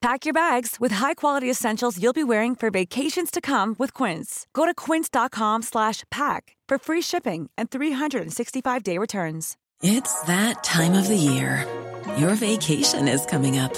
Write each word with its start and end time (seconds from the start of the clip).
Pack 0.00 0.24
your 0.24 0.32
bags 0.32 0.78
with 0.80 0.92
high-quality 0.92 1.50
essentials 1.50 2.02
you'll 2.02 2.14
be 2.14 2.24
wearing 2.24 2.54
for 2.54 2.70
vacations 2.70 3.30
to 3.30 3.42
come 3.42 3.76
with 3.78 3.92
Quince. 3.92 4.46
Go 4.54 4.64
to 4.64 4.72
quince.com 4.72 5.60
slash 5.60 6.04
pack 6.10 6.56
for 6.66 6.78
free 6.78 7.02
shipping 7.02 7.50
and 7.58 7.70
365-day 7.70 8.96
returns. 8.96 9.58
It's 9.82 10.22
that 10.22 10.64
time 10.64 10.94
of 10.94 11.06
the 11.06 11.18
year. 11.18 11.68
Your 12.16 12.34
vacation 12.34 13.08
is 13.08 13.26
coming 13.26 13.58
up. 13.58 13.74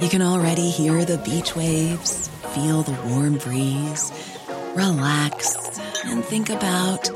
You 0.00 0.08
can 0.08 0.22
already 0.22 0.70
hear 0.70 1.04
the 1.04 1.18
beach 1.18 1.54
waves, 1.54 2.28
feel 2.54 2.80
the 2.80 2.96
warm 3.10 3.36
breeze, 3.36 4.10
relax, 4.74 5.78
and 6.06 6.24
think 6.24 6.48
about 6.48 7.10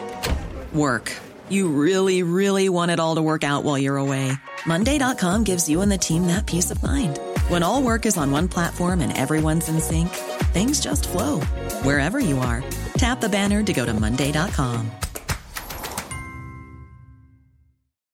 work. 0.74 1.10
You 1.48 1.68
really, 1.68 2.22
really 2.22 2.68
want 2.68 2.90
it 2.90 3.00
all 3.00 3.14
to 3.14 3.22
work 3.22 3.44
out 3.44 3.64
while 3.64 3.78
you're 3.78 3.96
away. 3.96 4.32
Monday.com 4.66 5.44
gives 5.44 5.70
you 5.70 5.80
and 5.80 5.90
the 5.90 5.96
team 5.96 6.26
that 6.26 6.44
peace 6.44 6.70
of 6.70 6.82
mind. 6.82 7.18
When 7.48 7.62
all 7.62 7.80
work 7.80 8.06
is 8.06 8.16
on 8.16 8.32
one 8.32 8.48
platform 8.48 9.00
and 9.00 9.16
everyone's 9.16 9.68
in 9.68 9.78
sync, 9.78 10.08
things 10.52 10.80
just 10.80 11.06
flow 11.06 11.40
wherever 11.84 12.18
you 12.18 12.38
are. 12.38 12.64
Tap 12.98 13.20
the 13.20 13.28
banner 13.28 13.62
to 13.62 13.72
go 13.72 13.86
to 13.86 13.94
Monday.com. 13.94 14.90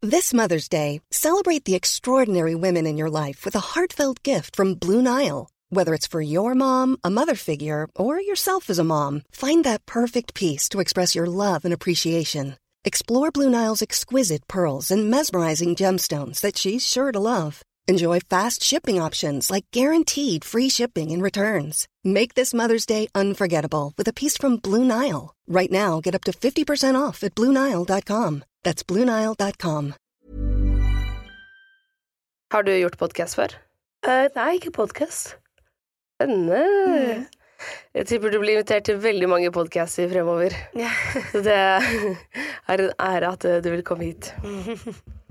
This 0.03 0.35
Mother's 0.35 0.69
Day, 0.69 1.01
celebrate 1.11 1.65
the 1.65 1.75
extraordinary 1.75 2.55
women 2.55 2.87
in 2.87 2.99
your 2.99 3.09
life 3.09 3.47
with 3.47 3.55
a 3.57 3.61
heartfelt 3.73 4.23
gift 4.23 4.55
from 4.55 4.75
Blue 4.75 5.01
Nile. 5.01 5.49
Whether 5.71 5.95
it's 5.95 6.09
for 6.09 6.21
your 6.21 6.55
mom, 6.55 6.99
a 7.03 7.09
mother 7.09 7.35
figure, 7.35 7.89
or 7.97 8.21
yourself 8.21 8.69
as 8.69 8.79
a 8.79 8.85
mom, 8.85 9.23
find 9.31 9.65
that 9.65 9.87
perfect 9.87 10.35
piece 10.35 10.69
to 10.69 10.81
express 10.81 11.15
your 11.15 11.27
love 11.27 11.65
and 11.65 11.73
appreciation. 11.73 12.57
Explore 12.85 13.31
Blue 13.31 13.49
Nile's 13.49 13.81
exquisite 13.81 14.47
pearls 14.47 14.91
and 14.91 15.09
mesmerizing 15.09 15.75
gemstones 15.75 16.41
that 16.41 16.59
she's 16.59 16.87
sure 16.87 17.13
to 17.13 17.21
love. 17.21 17.63
Enjoy 17.89 18.21
fast 18.21 18.63
shipping 18.63 19.01
options 19.01 19.51
like 19.51 19.67
guaranteed 19.73 20.45
free 20.45 20.69
shipping 20.69 21.11
and 21.11 21.23
returns. 21.23 21.89
Make 22.05 22.35
this 22.35 22.55
Mother's 22.55 22.87
Day 22.87 23.09
unforgettable 23.15 23.93
with 23.99 24.09
a 24.09 24.13
piece 24.13 24.37
from 24.37 24.57
Blue 24.57 24.85
Nile. 24.85 25.35
Right 25.49 25.71
now, 25.71 26.01
get 26.01 26.15
up 26.15 26.25
to 26.25 26.33
50% 26.33 26.95
off 26.95 27.23
at 27.23 27.35
BlueNile.com. 27.35 28.45
That's 28.63 28.83
BlueNile.com. 28.83 29.95
Har 32.53 32.63
du 32.63 32.73
gjort 32.77 32.99
podkast 33.01 33.35
før? 33.35 33.55
Uh, 34.05 34.29
nei, 34.37 34.59
ikke 34.59 34.75
podkast. 34.77 35.39
Spennende. 36.21 37.27
Jeg 37.95 38.07
tipper 38.11 38.31
du 38.31 38.39
blir 38.43 38.59
invitert 38.59 38.85
til 38.85 39.01
veldig 39.01 39.29
mange 39.31 39.51
podcaster 39.55 40.11
fremover. 40.11 40.55
Så 41.33 41.41
det 41.47 41.57
er 41.57 42.85
en 42.85 42.93
ære 43.01 43.33
at 43.33 43.49
du 43.65 43.71
vil 43.73 43.83
komme 43.87 44.11
hit. 44.13 44.35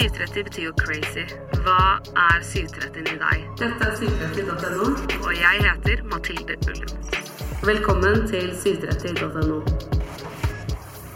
730 0.00 0.44
betyr 0.44 0.62
jo 0.64 0.72
crazy. 0.80 1.26
Hva 1.60 1.98
er 2.16 2.40
730 2.40 3.10
i 3.12 3.16
deg? 3.20 3.42
Dette 3.60 3.84
er 3.84 3.98
730.no, 4.00 4.86
og 5.26 5.32
jeg 5.36 5.64
heter 5.66 6.00
Mathilde 6.08 6.56
Ullum. 6.70 6.94
Velkommen 7.68 8.22
til 8.30 8.48
730.no. 8.56 9.58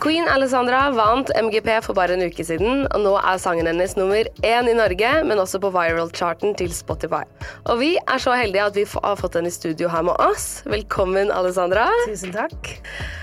Queen 0.04 0.28
Alessandra 0.28 0.82
vant 0.92 1.32
MGP 1.32 1.70
for 1.86 1.96
bare 1.96 2.18
en 2.18 2.26
uke 2.26 2.44
siden, 2.44 2.84
og 2.90 3.06
nå 3.06 3.14
er 3.22 3.40
sangen 3.40 3.70
hennes 3.70 3.96
nummer 3.96 4.28
én 4.44 4.68
i 4.68 4.76
Norge, 4.76 5.14
men 5.24 5.40
også 5.40 5.62
på 5.64 5.72
viral-charten 5.72 6.52
til 6.60 6.76
Spotify. 6.76 7.22
Og 7.72 7.80
vi 7.80 7.94
er 7.96 8.20
så 8.20 8.36
heldige 8.36 8.68
at 8.68 8.76
vi 8.76 8.84
har 8.84 9.16
fått 9.16 9.40
henne 9.40 9.48
i 9.48 9.56
studio 9.56 9.88
her 9.88 10.04
med 10.04 10.20
oss. 10.20 10.60
Velkommen, 10.68 11.32
Alessandra. 11.32 11.88
Tusen 12.04 12.36
takk. 12.36 12.74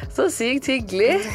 Så 0.10 0.32
sykt 0.34 0.74
hyggelig. 0.74 1.20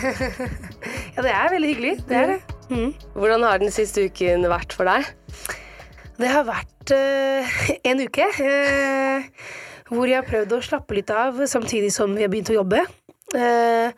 Ja, 1.16 1.22
det 1.24 1.30
er 1.32 1.48
veldig 1.54 1.68
hyggelig. 1.70 1.96
Det 2.10 2.16
er 2.16 2.30
det. 2.34 2.55
Mm. 2.70 2.92
Hvordan 3.14 3.44
har 3.46 3.60
den 3.62 3.72
siste 3.74 4.06
uken 4.08 4.46
vært 4.50 4.74
for 4.74 4.88
deg? 4.88 5.06
Det 6.16 6.30
har 6.32 6.46
vært 6.48 6.92
uh, 6.96 7.56
en 7.86 8.00
uke 8.02 8.26
uh, 8.40 9.26
hvor 9.92 10.08
jeg 10.10 10.18
har 10.18 10.26
prøvd 10.26 10.54
å 10.56 10.62
slappe 10.64 10.96
litt 10.96 11.12
av 11.14 11.42
samtidig 11.46 11.92
som 11.94 12.14
vi 12.16 12.24
har 12.24 12.32
begynt 12.32 12.50
å 12.54 12.60
jobbe. 12.60 12.82
Uh, 13.36 13.92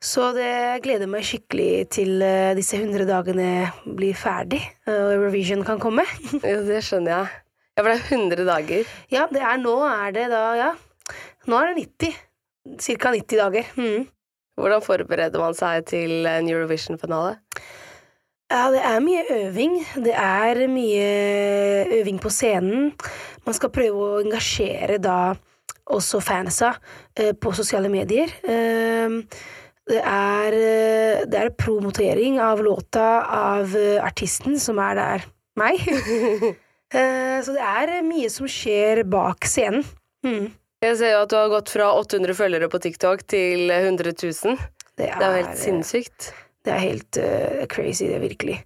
så 0.00 0.30
det 0.32 0.80
gleder 0.86 1.10
meg 1.12 1.26
skikkelig 1.28 1.90
til 1.92 2.22
disse 2.56 2.78
100 2.78 3.04
dagene 3.04 3.48
blir 3.84 4.16
ferdig, 4.16 4.62
og 4.88 5.10
Eurovision 5.18 5.60
kan 5.66 5.82
komme. 5.82 6.06
Jo, 6.40 6.62
det 6.64 6.80
skjønner 6.86 7.12
jeg. 7.12 7.34
Ja, 7.76 7.82
for 7.82 7.90
det 7.90 7.98
er 7.98 8.14
100 8.16 8.46
dager. 8.48 8.94
Ja, 9.12 9.26
det 9.28 9.42
er 9.44 9.60
nå 9.60 9.74
er 9.84 10.16
det 10.16 10.24
da, 10.32 10.46
ja. 10.56 10.70
Nå 11.52 11.60
er 11.60 11.74
det 11.74 11.84
90. 12.00 12.16
Cirka 12.80 13.12
90 13.12 13.42
dager. 13.42 13.68
Mm. 13.76 14.08
Hvordan 14.60 14.82
forbereder 14.84 15.40
man 15.40 15.56
seg 15.56 15.84
til 15.92 16.26
en 16.28 16.48
Eurovision-finale? 16.48 17.36
Ja, 18.50 18.64
det 18.74 18.80
er 18.82 18.98
mye 19.04 19.22
øving. 19.30 19.76
Det 20.02 20.14
er 20.16 20.64
mye 20.70 21.06
øving 22.00 22.18
på 22.22 22.32
scenen. 22.34 22.90
Man 23.46 23.54
skal 23.54 23.70
prøve 23.70 24.02
å 24.08 24.20
engasjere 24.24 24.98
da 25.02 25.36
også 25.90 26.20
fansa 26.22 26.72
eh, 27.14 27.30
på 27.34 27.52
sosiale 27.54 27.90
medier. 27.92 28.32
Eh, 28.42 29.20
det 29.90 30.00
er, 30.02 30.54
eh, 30.54 31.22
det 31.30 31.38
er 31.38 31.54
promotering 31.58 32.40
av 32.42 32.62
låta 32.62 33.06
av 33.26 33.76
eh, 33.78 34.02
artisten, 34.02 34.58
som 34.58 34.82
er 34.82 34.98
der 35.00 35.30
meg. 35.60 35.86
Eh, 36.90 37.36
så 37.46 37.52
det 37.54 37.62
er 37.62 38.00
mye 38.02 38.26
som 38.34 38.48
skjer 38.50 39.04
bak 39.06 39.46
scenen. 39.46 39.84
Mm. 40.26 40.48
Jeg 40.82 40.96
ser 40.98 41.12
jo 41.12 41.20
at 41.22 41.30
du 41.30 41.36
har 41.38 41.52
gått 41.52 41.70
fra 41.70 41.92
800 41.94 42.34
følgere 42.34 42.66
på 42.72 42.80
TikTok 42.82 43.22
til 43.30 43.70
100 43.70 44.10
000. 44.18 44.56
Det 44.98 45.06
er, 45.06 45.14
det 45.14 45.28
er 45.28 45.36
jo 45.36 45.36
helt 45.44 45.60
sinnssykt. 45.60 46.32
Det 46.66 46.72
er 46.74 46.82
helt 46.82 47.20
uh, 47.20 47.62
crazy, 47.72 48.08
det, 48.10 48.20
virkelig. 48.22 48.58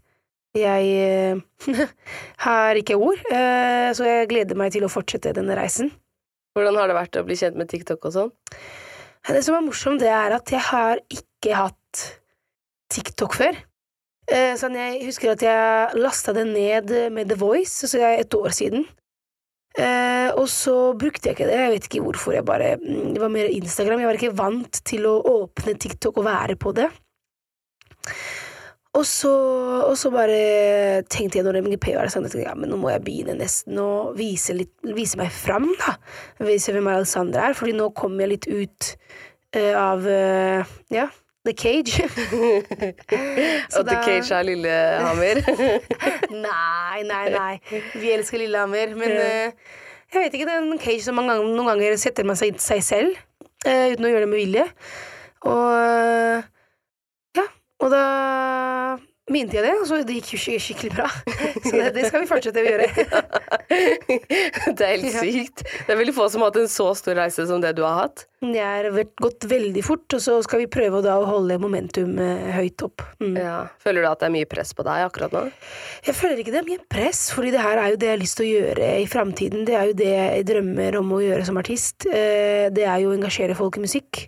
Jeg 0.55 1.35
uh, 1.35 1.85
har 2.47 2.79
ikke 2.79 2.99
ord, 2.99 3.21
uh, 3.31 3.91
så 3.95 4.09
jeg 4.09 4.31
gleder 4.31 4.59
meg 4.59 4.75
til 4.75 4.87
å 4.87 4.91
fortsette 4.93 5.35
denne 5.37 5.57
reisen. 5.59 5.93
Hvordan 6.55 6.79
har 6.79 6.91
det 6.91 6.99
vært 6.99 7.21
å 7.21 7.27
bli 7.27 7.39
kjent 7.39 7.59
med 7.59 7.71
TikTok 7.71 8.09
og 8.11 8.17
sånn? 8.17 8.35
Det 9.27 9.41
som 9.43 9.57
er 9.57 9.65
morsomt, 9.67 10.03
det 10.03 10.11
er 10.13 10.35
at 10.37 10.51
jeg 10.53 10.63
har 10.69 11.01
ikke 11.11 11.55
hatt 11.57 12.03
TikTok 12.93 13.35
før. 13.35 13.57
Sånn, 14.61 14.77
jeg 14.77 15.01
husker 15.09 15.33
at 15.33 15.43
jeg 15.45 15.97
lasta 15.99 16.33
det 16.37 16.45
ned 16.49 16.93
med 17.13 17.33
The 17.33 17.39
Voice, 17.41 17.89
så 17.89 17.99
er 18.05 18.21
et 18.21 18.37
år 18.37 18.53
siden. 18.55 18.85
Uh, 19.75 20.31
og 20.39 20.47
så 20.47 20.95
brukte 20.95 21.27
jeg 21.27 21.35
ikke 21.35 21.49
det, 21.49 21.57
jeg 21.59 21.71
vet 21.73 21.87
ikke 21.89 22.03
hvorfor. 22.05 22.35
Jeg 22.37 22.47
bare, 22.47 22.77
mm, 22.79 23.15
det 23.17 23.23
var 23.23 23.33
mer 23.35 23.51
Instagram. 23.51 23.99
Jeg 24.03 24.07
var 24.07 24.19
ikke 24.21 24.37
vant 24.39 24.79
til 24.87 25.09
å 25.11 25.17
åpne 25.33 25.75
TikTok 25.83 26.21
og 26.23 26.29
være 26.29 26.55
på 26.61 26.71
det. 26.77 26.87
Og 28.95 29.03
så, 29.07 29.31
og 29.83 29.97
så 29.99 30.11
bare 30.15 31.03
tenkte 31.11 31.41
jeg 31.41 31.47
når 31.47 31.65
MGP 31.67 31.89
var 31.97 32.11
sånn, 32.13 32.29
at 32.29 32.37
ja, 32.39 32.53
men 32.55 32.71
nå 32.71 32.79
må 32.79 32.93
jeg 32.93 33.03
begynne 33.03 33.35
nesten 33.41 33.81
å 33.83 34.13
vise, 34.15 34.55
litt, 34.55 34.71
vise 34.95 35.19
meg 35.19 35.33
fram, 35.35 35.67
da. 35.81 35.97
Vise 36.47 36.75
hvem 36.75 36.93
Alexandra 36.93 37.49
er, 37.49 37.57
fordi 37.59 37.75
nå 37.75 37.89
kommer 37.99 38.23
jeg 38.23 38.33
litt 38.37 38.47
ut 38.47 38.93
uh, 39.59 39.75
av 39.81 40.07
uh, 40.07 40.77
ja, 40.95 41.09
The 41.43 41.57
Cage. 41.59 42.07
Og 43.77 43.83
The 43.91 43.99
Cage 44.07 44.31
er 44.31 44.47
Lillehammer? 44.47 45.43
nei, 46.47 47.03
nei, 47.11 47.27
nei. 47.35 47.53
Vi 47.99 48.15
elsker 48.15 48.45
Lillehammer. 48.45 48.95
Men 48.95 49.19
uh, 49.19 49.77
jeg 50.15 50.23
vet 50.23 50.39
ikke, 50.39 50.47
det 50.47 50.55
er 50.55 50.63
en 50.63 50.79
cage 50.79 51.03
som 51.03 51.19
ganger, 51.19 51.43
noen 51.43 51.75
ganger 51.75 51.99
setter 51.99 52.31
man 52.31 52.39
seg, 52.39 52.63
seg 52.63 52.87
selv 52.87 53.19
uten 53.65 54.07
å 54.07 54.11
gjøre 54.13 54.23
det 54.23 54.31
med 54.31 54.39
vilje. 54.45 54.71
Og 55.51 56.45
og 57.85 57.93
da 57.93 58.05
Minte 59.33 59.57
jeg 59.57 59.65
det, 59.65 59.71
og 59.81 59.87
så 59.89 60.03
det 60.05 60.19
gikk 60.19 60.35
jo 60.35 60.57
skikkelig 60.61 60.91
bra. 60.93 61.07
Så 61.65 61.71
det, 61.73 61.95
det, 61.95 62.03
skal 62.11 62.21
vi 62.21 62.27
fortsette 62.29 62.61
å 62.61 62.65
gjøre. 62.67 62.89
det 64.77 64.85
er 64.85 64.91
helt 64.91 65.15
sykt. 65.17 65.63
Det 65.65 65.95
er 65.95 65.97
veldig 65.97 66.13
få 66.13 66.27
som 66.29 66.45
har 66.45 66.51
hatt 66.51 66.59
en 66.61 66.69
så 66.69 66.91
stor 66.99 67.17
reise 67.17 67.47
som 67.49 67.63
det 67.63 67.71
du 67.79 67.81
har 67.87 68.03
hatt. 68.03 68.27
Det 68.45 68.61
har 68.61 68.91
gått 69.25 69.47
veldig 69.49 69.81
fort, 69.87 70.05
og 70.13 70.21
så 70.21 70.37
skal 70.45 70.61
vi 70.61 70.69
prøve 70.69 71.01
å 71.01 71.15
holde 71.25 71.57
momentum 71.63 72.19
eh, 72.21 72.51
høyt 72.53 72.85
opp. 72.85 73.07
Mm. 73.25 73.39
Ja. 73.41 73.55
Føler 73.81 74.05
du 74.05 74.11
at 74.11 74.21
det 74.21 74.29
er 74.29 74.35
mye 74.37 74.51
press 74.51 74.75
på 74.77 74.85
deg 74.85 75.07
akkurat 75.07 75.33
nå? 75.33 75.47
Jeg 76.05 76.19
føler 76.21 76.45
ikke 76.45 76.53
det 76.53 76.61
er 76.61 76.69
mye 76.69 76.85
press, 76.93 77.25
fordi 77.33 77.55
det 77.57 77.65
her 77.65 77.81
er 77.81 77.95
jo 77.95 78.03
det 78.03 78.11
jeg 78.11 78.19
har 78.19 78.23
lyst 78.27 78.41
til 78.43 78.45
å 78.45 78.53
gjøre 78.53 78.93
i 79.01 79.09
framtiden. 79.09 79.65
Det 79.65 79.81
er 79.81 79.89
jo 79.89 79.99
det 80.05 80.13
jeg 80.13 80.47
drømmer 80.53 81.01
om 81.01 81.17
å 81.17 81.25
gjøre 81.25 81.49
som 81.49 81.65
artist. 81.65 82.05
Eh, 82.13 82.69
det 82.77 82.85
er 82.85 83.01
jo 83.07 83.15
å 83.15 83.17
engasjere 83.17 83.57
folk 83.57 83.81
i 83.81 83.87
musikk. 83.89 84.27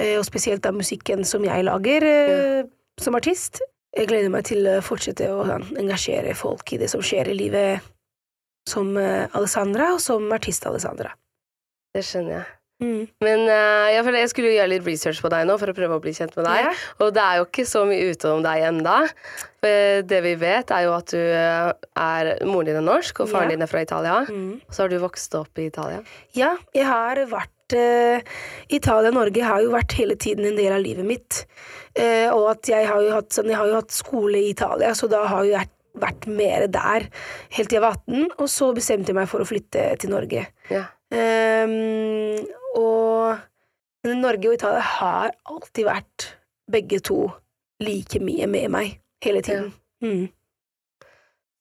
Eh, 0.00 0.16
og 0.18 0.24
spesielt 0.26 0.64
da 0.64 0.72
musikken 0.74 1.24
som 1.28 1.44
jeg 1.44 1.66
lager 1.68 2.06
ja. 2.08 2.64
som 3.00 3.18
artist. 3.18 3.60
Jeg 3.96 4.08
gleder 4.10 4.30
meg 4.32 4.46
til 4.46 4.66
å 4.70 4.78
fortsette 4.86 5.26
å 5.28 5.42
engasjere 5.78 6.36
folk 6.38 6.72
i 6.72 6.78
det 6.80 6.88
som 6.92 7.02
skjer 7.02 7.32
i 7.32 7.36
livet 7.36 7.90
som 8.68 8.94
uh, 8.96 9.26
Alessandra, 9.36 9.94
og 9.96 10.00
som 10.04 10.30
artist 10.36 10.66
Alessandra. 10.68 11.12
Det 11.94 12.04
skjønner 12.06 12.36
jeg. 12.36 12.48
Mm. 12.80 13.00
Men 13.20 13.42
uh, 13.44 13.88
ja, 13.92 14.00
jeg 14.00 14.30
skulle 14.32 14.52
jo 14.52 14.56
gjøre 14.56 14.72
litt 14.72 14.86
research 14.86 15.20
på 15.20 15.28
deg 15.32 15.44
nå 15.48 15.56
for 15.60 15.72
å 15.72 15.76
prøve 15.76 15.98
å 15.98 16.02
bli 16.02 16.14
kjent 16.16 16.32
med 16.38 16.46
deg. 16.48 16.68
Ja. 16.68 16.72
Og 17.02 17.12
det 17.16 17.24
er 17.24 17.40
jo 17.40 17.46
ikke 17.48 17.66
så 17.68 17.82
mye 17.88 18.14
ute 18.14 18.30
om 18.32 18.44
deg 18.46 18.64
enda. 18.70 18.96
For 19.60 20.06
Det 20.08 20.20
vi 20.24 20.34
vet, 20.40 20.72
er 20.72 20.86
jo 20.86 20.94
at 20.96 21.12
du 21.12 21.18
eh, 21.20 21.72
er 22.00 22.30
Moren 22.48 22.70
din 22.70 22.78
er 22.80 22.86
norsk, 22.86 23.20
og 23.20 23.32
faren 23.32 23.50
Ja. 23.50 23.56
din 23.56 23.66
er 23.66 23.68
fra 23.68 23.82
Italia. 23.84 24.22
Mm. 24.30 24.62
Og 24.64 24.72
så 24.72 24.86
har 24.86 24.92
du 24.92 24.96
vokst 25.02 25.36
opp 25.36 25.60
i 25.60 25.66
Italia. 25.68 26.00
Ja, 26.38 26.54
jeg 26.72 26.88
har 26.88 27.20
vært 27.28 27.52
eh, 27.76 28.22
Italia 28.68 29.10
og 29.12 29.18
Norge 29.18 29.44
har 29.44 29.64
jo 29.64 29.74
vært 29.74 29.96
hele 29.98 30.16
tiden 30.20 30.48
en 30.48 30.58
del 30.58 30.72
av 30.76 30.82
livet 30.84 31.06
mitt. 31.06 31.42
Eh, 31.94 32.28
og 32.30 32.52
at 32.54 32.70
jeg 32.70 32.88
har 32.88 33.02
jo 33.04 33.12
hatt, 33.16 33.30
sånn, 33.34 33.50
jeg 33.50 33.60
har 33.60 33.70
jo 33.70 33.78
hatt 33.80 33.94
skole 33.94 34.40
i 34.40 34.50
Italia, 34.52 34.94
så 34.96 35.10
da 35.10 35.24
har 35.30 35.48
jeg 35.48 35.70
vært 36.00 36.28
mer 36.30 36.68
der 36.70 37.08
helt 37.56 37.68
til 37.68 37.80
jeg 37.80 37.84
var 37.84 37.98
18. 37.98 38.30
Og 38.38 38.50
så 38.50 38.70
bestemte 38.76 39.10
jeg 39.10 39.18
meg 39.18 39.30
for 39.30 39.42
å 39.42 39.48
flytte 39.48 39.88
til 40.00 40.12
Norge. 40.14 40.46
Ja. 40.70 40.86
Ehm, 41.10 42.38
og 42.78 43.40
men 44.06 44.22
Norge 44.24 44.48
og 44.48 44.56
Italia 44.56 44.80
har 44.80 45.32
alltid 45.44 45.84
vært 45.84 46.26
begge 46.70 47.00
to 47.04 47.26
like 47.84 48.20
mye 48.22 48.46
med 48.48 48.72
meg 48.72 48.94
hele 49.24 49.42
tiden. 49.44 49.72
Mm. 50.00 50.30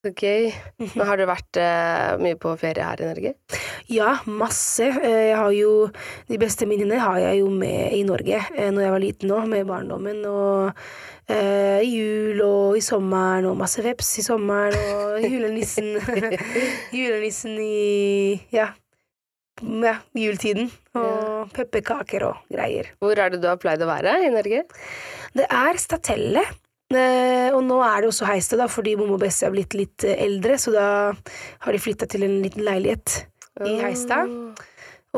Så 0.10 0.16
gøy. 0.18 0.50
Men 0.96 1.06
har 1.06 1.20
du 1.20 1.26
vært 1.30 1.58
eh, 1.62 2.16
mye 2.22 2.38
på 2.40 2.56
ferie 2.58 2.86
her 2.86 3.02
i 3.04 3.10
Norge? 3.10 3.34
Ja, 3.94 4.16
masse. 4.26 4.88
Eh, 4.90 5.30
Jeg 5.30 5.38
har 5.38 5.52
jo 5.54 5.90
De 6.30 6.38
beste 6.42 6.66
minnene 6.70 6.98
har 7.02 7.20
jeg 7.22 7.42
jo 7.44 7.50
med 7.54 7.94
i 7.94 8.02
Norge 8.08 8.40
eh, 8.56 8.70
når 8.74 8.82
jeg 8.86 8.94
var 8.96 9.04
liten 9.04 9.34
òg, 9.36 9.48
med 9.52 9.68
barndommen. 9.70 10.24
Og 10.26 10.72
eh, 11.30 11.82
jul 11.86 12.42
og 12.46 12.78
i 12.80 12.82
sommeren, 12.82 13.46
og 13.52 13.58
masse 13.60 13.84
veps 13.86 14.16
i 14.22 14.26
sommeren, 14.26 14.78
og 14.96 15.20
julenissen 15.30 15.92
Julenissen 17.00 17.60
i 17.62 18.40
ja, 18.56 18.72
ja, 19.62 19.98
juletiden. 20.18 20.72
Og 20.98 21.52
pepperkaker 21.54 22.26
og 22.32 22.42
greier. 22.50 22.90
Hvor 23.00 23.14
er 23.20 23.30
det 23.36 23.44
du 23.44 23.48
har 23.52 23.60
pleid 23.62 23.84
å 23.86 23.90
være 23.92 24.18
i 24.26 24.34
Norge? 24.34 24.66
Det 25.38 25.46
er 25.46 25.78
Statelle. 25.82 26.48
Eh, 26.90 27.50
og 27.54 27.62
nå 27.68 27.78
er 27.86 28.02
det 28.02 28.10
også 28.10 28.26
Heiste, 28.26 28.58
da, 28.58 28.66
fordi 28.72 28.96
mamma 28.98 29.14
og 29.18 29.22
Bessie 29.22 29.46
er 29.46 29.54
blitt 29.54 29.76
litt 29.78 30.06
eh, 30.08 30.18
eldre, 30.26 30.58
så 30.58 30.74
da 30.74 30.88
har 31.14 31.76
de 31.76 31.82
flytta 31.82 32.08
til 32.10 32.26
en 32.26 32.40
liten 32.42 32.66
leilighet 32.66 33.22
i 33.68 33.76
Heistad. 33.84 34.32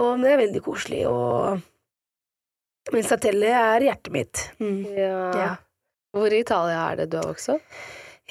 Og 0.01 0.23
det 0.23 0.33
er 0.33 0.41
veldig 0.45 0.63
koselig, 0.65 1.05
og 1.07 1.61
Men 2.91 3.05
Satelle 3.05 3.51
er 3.53 3.83
hjertet 3.85 4.11
mitt. 4.11 4.39
Mm. 4.59 4.79
Ja. 4.97 5.17
Ja. 5.37 5.49
Hvor 6.11 6.33
i 6.33 6.39
Italia 6.41 6.79
er 6.89 7.03
det 7.03 7.11
du 7.11 7.19
har 7.19 7.27
vokst 7.29 7.51
opp? 7.53 7.75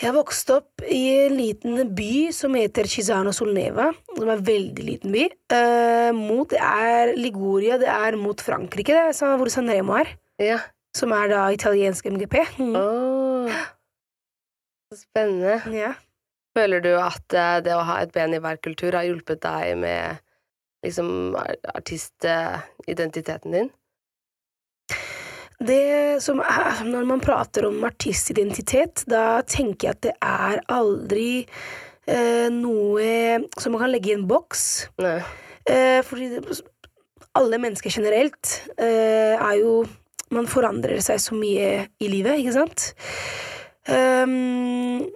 Jeg 0.01 0.15
vokste 0.17 0.57
opp 0.59 0.83
i 0.89 1.01
en 1.27 1.37
liten 1.37 1.93
by 1.97 2.31
som 2.33 2.55
heter 2.57 2.89
Chisano 2.89 3.33
Solneva. 3.37 3.91
Som 4.17 4.27
er 4.27 4.35
en 4.35 4.45
veldig 4.47 4.87
liten 4.87 5.15
by. 5.15 5.27
Uh, 5.53 6.11
mot, 6.17 6.49
det 6.51 6.61
er 6.61 7.13
Liguria, 7.19 7.79
det 7.81 7.89
er 7.93 8.17
mot 8.21 8.41
Frankrike, 8.43 8.97
det 9.13 9.15
hvor 9.21 9.53
San 9.53 9.71
Remo 9.71 9.99
er. 10.01 10.15
Ja. 10.41 10.59
Som 10.97 11.13
er 11.15 11.29
da 11.31 11.43
italiensk 11.55 12.07
MGP. 12.11 12.37
Mm. 12.59 12.77
Åh. 12.77 13.67
Spennende. 14.95 15.61
Ja. 15.71 15.93
Føler 16.57 16.83
du 16.83 16.91
at 16.99 17.37
eh, 17.37 17.61
det 17.63 17.77
å 17.77 17.85
ha 17.87 18.01
et 18.03 18.13
ben 18.15 18.35
i 18.35 18.41
hver 18.43 18.59
kultur 18.63 18.97
har 18.99 19.07
hjulpet 19.07 19.43
deg 19.45 19.77
med 19.79 20.19
liksom 20.83 21.37
artistidentiteten 21.75 23.55
din? 23.55 23.71
Det 25.61 26.23
som 26.25 26.41
er, 26.41 26.85
Når 26.89 27.05
man 27.05 27.21
prater 27.21 27.67
om 27.69 27.85
artistidentitet, 27.85 29.05
da 29.07 29.43
tenker 29.45 29.91
jeg 29.91 29.97
at 29.97 30.03
det 30.07 30.15
er 30.25 30.63
aldri 30.73 31.31
eh, 32.09 32.49
noe 32.49 33.45
som 33.61 33.77
man 33.77 33.85
kan 33.85 33.93
legge 33.93 34.15
i 34.15 34.17
en 34.17 34.27
boks. 34.29 34.89
Eh, 34.99 36.01
fordi 36.07 36.31
det, 36.33 36.63
alle 37.37 37.61
mennesker 37.61 37.93
generelt 37.93 38.57
eh, 38.81 39.37
er 39.37 39.59
jo 39.61 39.85
Man 40.35 40.47
forandrer 40.51 41.01
seg 41.03 41.19
så 41.23 41.37
mye 41.39 41.71
i 41.99 42.11
livet, 42.11 42.39
ikke 42.39 42.55
sant? 42.55 42.93
Um, 43.91 45.09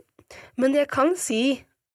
men 0.59 0.75
jeg 0.75 0.91
kan 0.91 1.15
si 1.19 1.45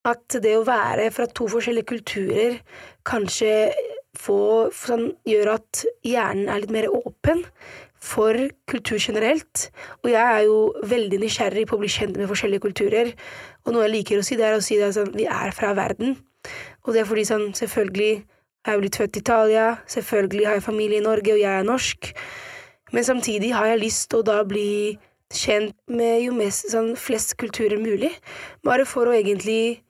at 0.08 0.40
det 0.42 0.56
å 0.56 0.66
være 0.68 1.10
fra 1.12 1.28
to 1.28 1.50
forskjellige 1.52 1.90
kulturer 1.90 2.60
kanskje 3.08 3.72
få, 4.18 4.70
sånn, 4.74 5.12
gjør 5.28 5.54
at 5.58 5.84
hjernen 6.08 6.50
er 6.50 6.64
litt 6.64 6.74
mer 6.74 6.90
åpen 6.92 7.44
for 8.00 8.36
kultur 8.70 8.98
generelt. 9.00 9.68
Og 10.04 10.12
jeg 10.14 10.24
er 10.24 10.46
jo 10.48 10.58
veldig 10.88 11.20
nysgjerrig 11.22 11.66
på 11.68 11.78
å 11.78 11.84
bli 11.84 11.92
kjent 11.92 12.18
med 12.18 12.30
forskjellige 12.32 12.64
kulturer. 12.64 13.12
Og 13.66 13.76
noe 13.76 13.86
jeg 13.86 13.96
liker 13.98 14.22
å 14.22 14.26
si, 14.26 14.38
det 14.40 14.48
er 14.48 14.58
å 14.58 14.64
si 14.64 14.80
er 14.80 14.96
sånn, 14.96 15.12
vi 15.16 15.28
er 15.28 15.52
fra 15.56 15.74
verden. 15.78 16.16
Og 16.88 16.94
det 16.96 17.04
er 17.04 17.10
fordi 17.10 17.26
sånn, 17.28 17.50
selvfølgelig 17.58 18.12
er 18.68 18.76
jeg 18.76 18.84
blitt 18.84 19.00
født 19.00 19.18
i 19.20 19.24
Italia, 19.24 19.66
selvfølgelig 19.92 20.48
har 20.48 20.58
jeg 20.58 20.66
familie 20.66 21.00
i 21.00 21.06
Norge, 21.06 21.36
og 21.36 21.42
jeg 21.42 21.52
er 21.52 21.68
norsk. 21.68 22.12
Men 22.92 23.06
samtidig 23.06 23.54
har 23.54 23.70
jeg 23.70 23.84
lyst 23.84 24.10
til 24.10 24.22
å 24.22 24.28
da 24.28 24.40
bli 24.48 24.98
kjent 25.34 25.76
med 25.92 26.24
jo 26.24 26.34
mest, 26.34 26.72
sånn, 26.74 26.96
flest 26.98 27.36
kulturer 27.42 27.78
mulig. 27.82 28.12
Bare 28.66 28.86
for 28.90 29.10
å 29.10 29.16
egentlig 29.16 29.82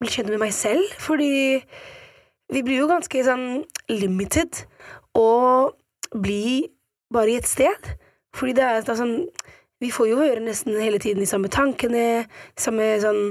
bli 0.00 0.10
kjent 0.10 0.32
med 0.32 0.42
meg 0.42 0.54
selv, 0.56 0.86
fordi 0.98 1.60
vi 2.50 2.62
blir 2.66 2.82
jo 2.82 2.90
ganske 2.90 3.22
sånn 3.24 3.62
limited 3.92 4.64
å 5.18 5.70
bli 6.16 6.66
bare 7.12 7.34
i 7.34 7.38
et 7.38 7.48
sted. 7.48 7.94
Fordi 8.34 8.56
det 8.58 8.66
er, 8.66 8.84
sånn 8.94 9.24
Vi 9.80 9.88
får 9.88 10.10
jo 10.10 10.16
høre 10.20 10.42
nesten 10.44 10.74
hele 10.76 10.98
tiden 11.00 11.22
de 11.22 11.26
samme 11.26 11.48
tankene, 11.48 12.26
samme 12.52 12.84
sånn 13.00 13.30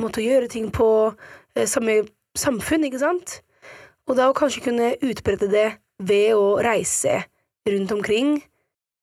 måte 0.00 0.22
å 0.22 0.24
gjøre 0.24 0.48
ting 0.48 0.70
på, 0.72 1.12
eh, 1.54 1.66
samme 1.68 2.06
samfunn, 2.32 2.86
ikke 2.88 3.02
sant? 3.02 3.42
Og 4.08 4.16
da 4.16 4.30
å 4.30 4.32
kanskje 4.32 4.62
kunne 4.64 4.94
utbrette 5.04 5.50
det 5.52 5.76
ved 6.00 6.32
å 6.32 6.56
reise 6.64 7.20
rundt 7.68 7.92
omkring 7.96 8.34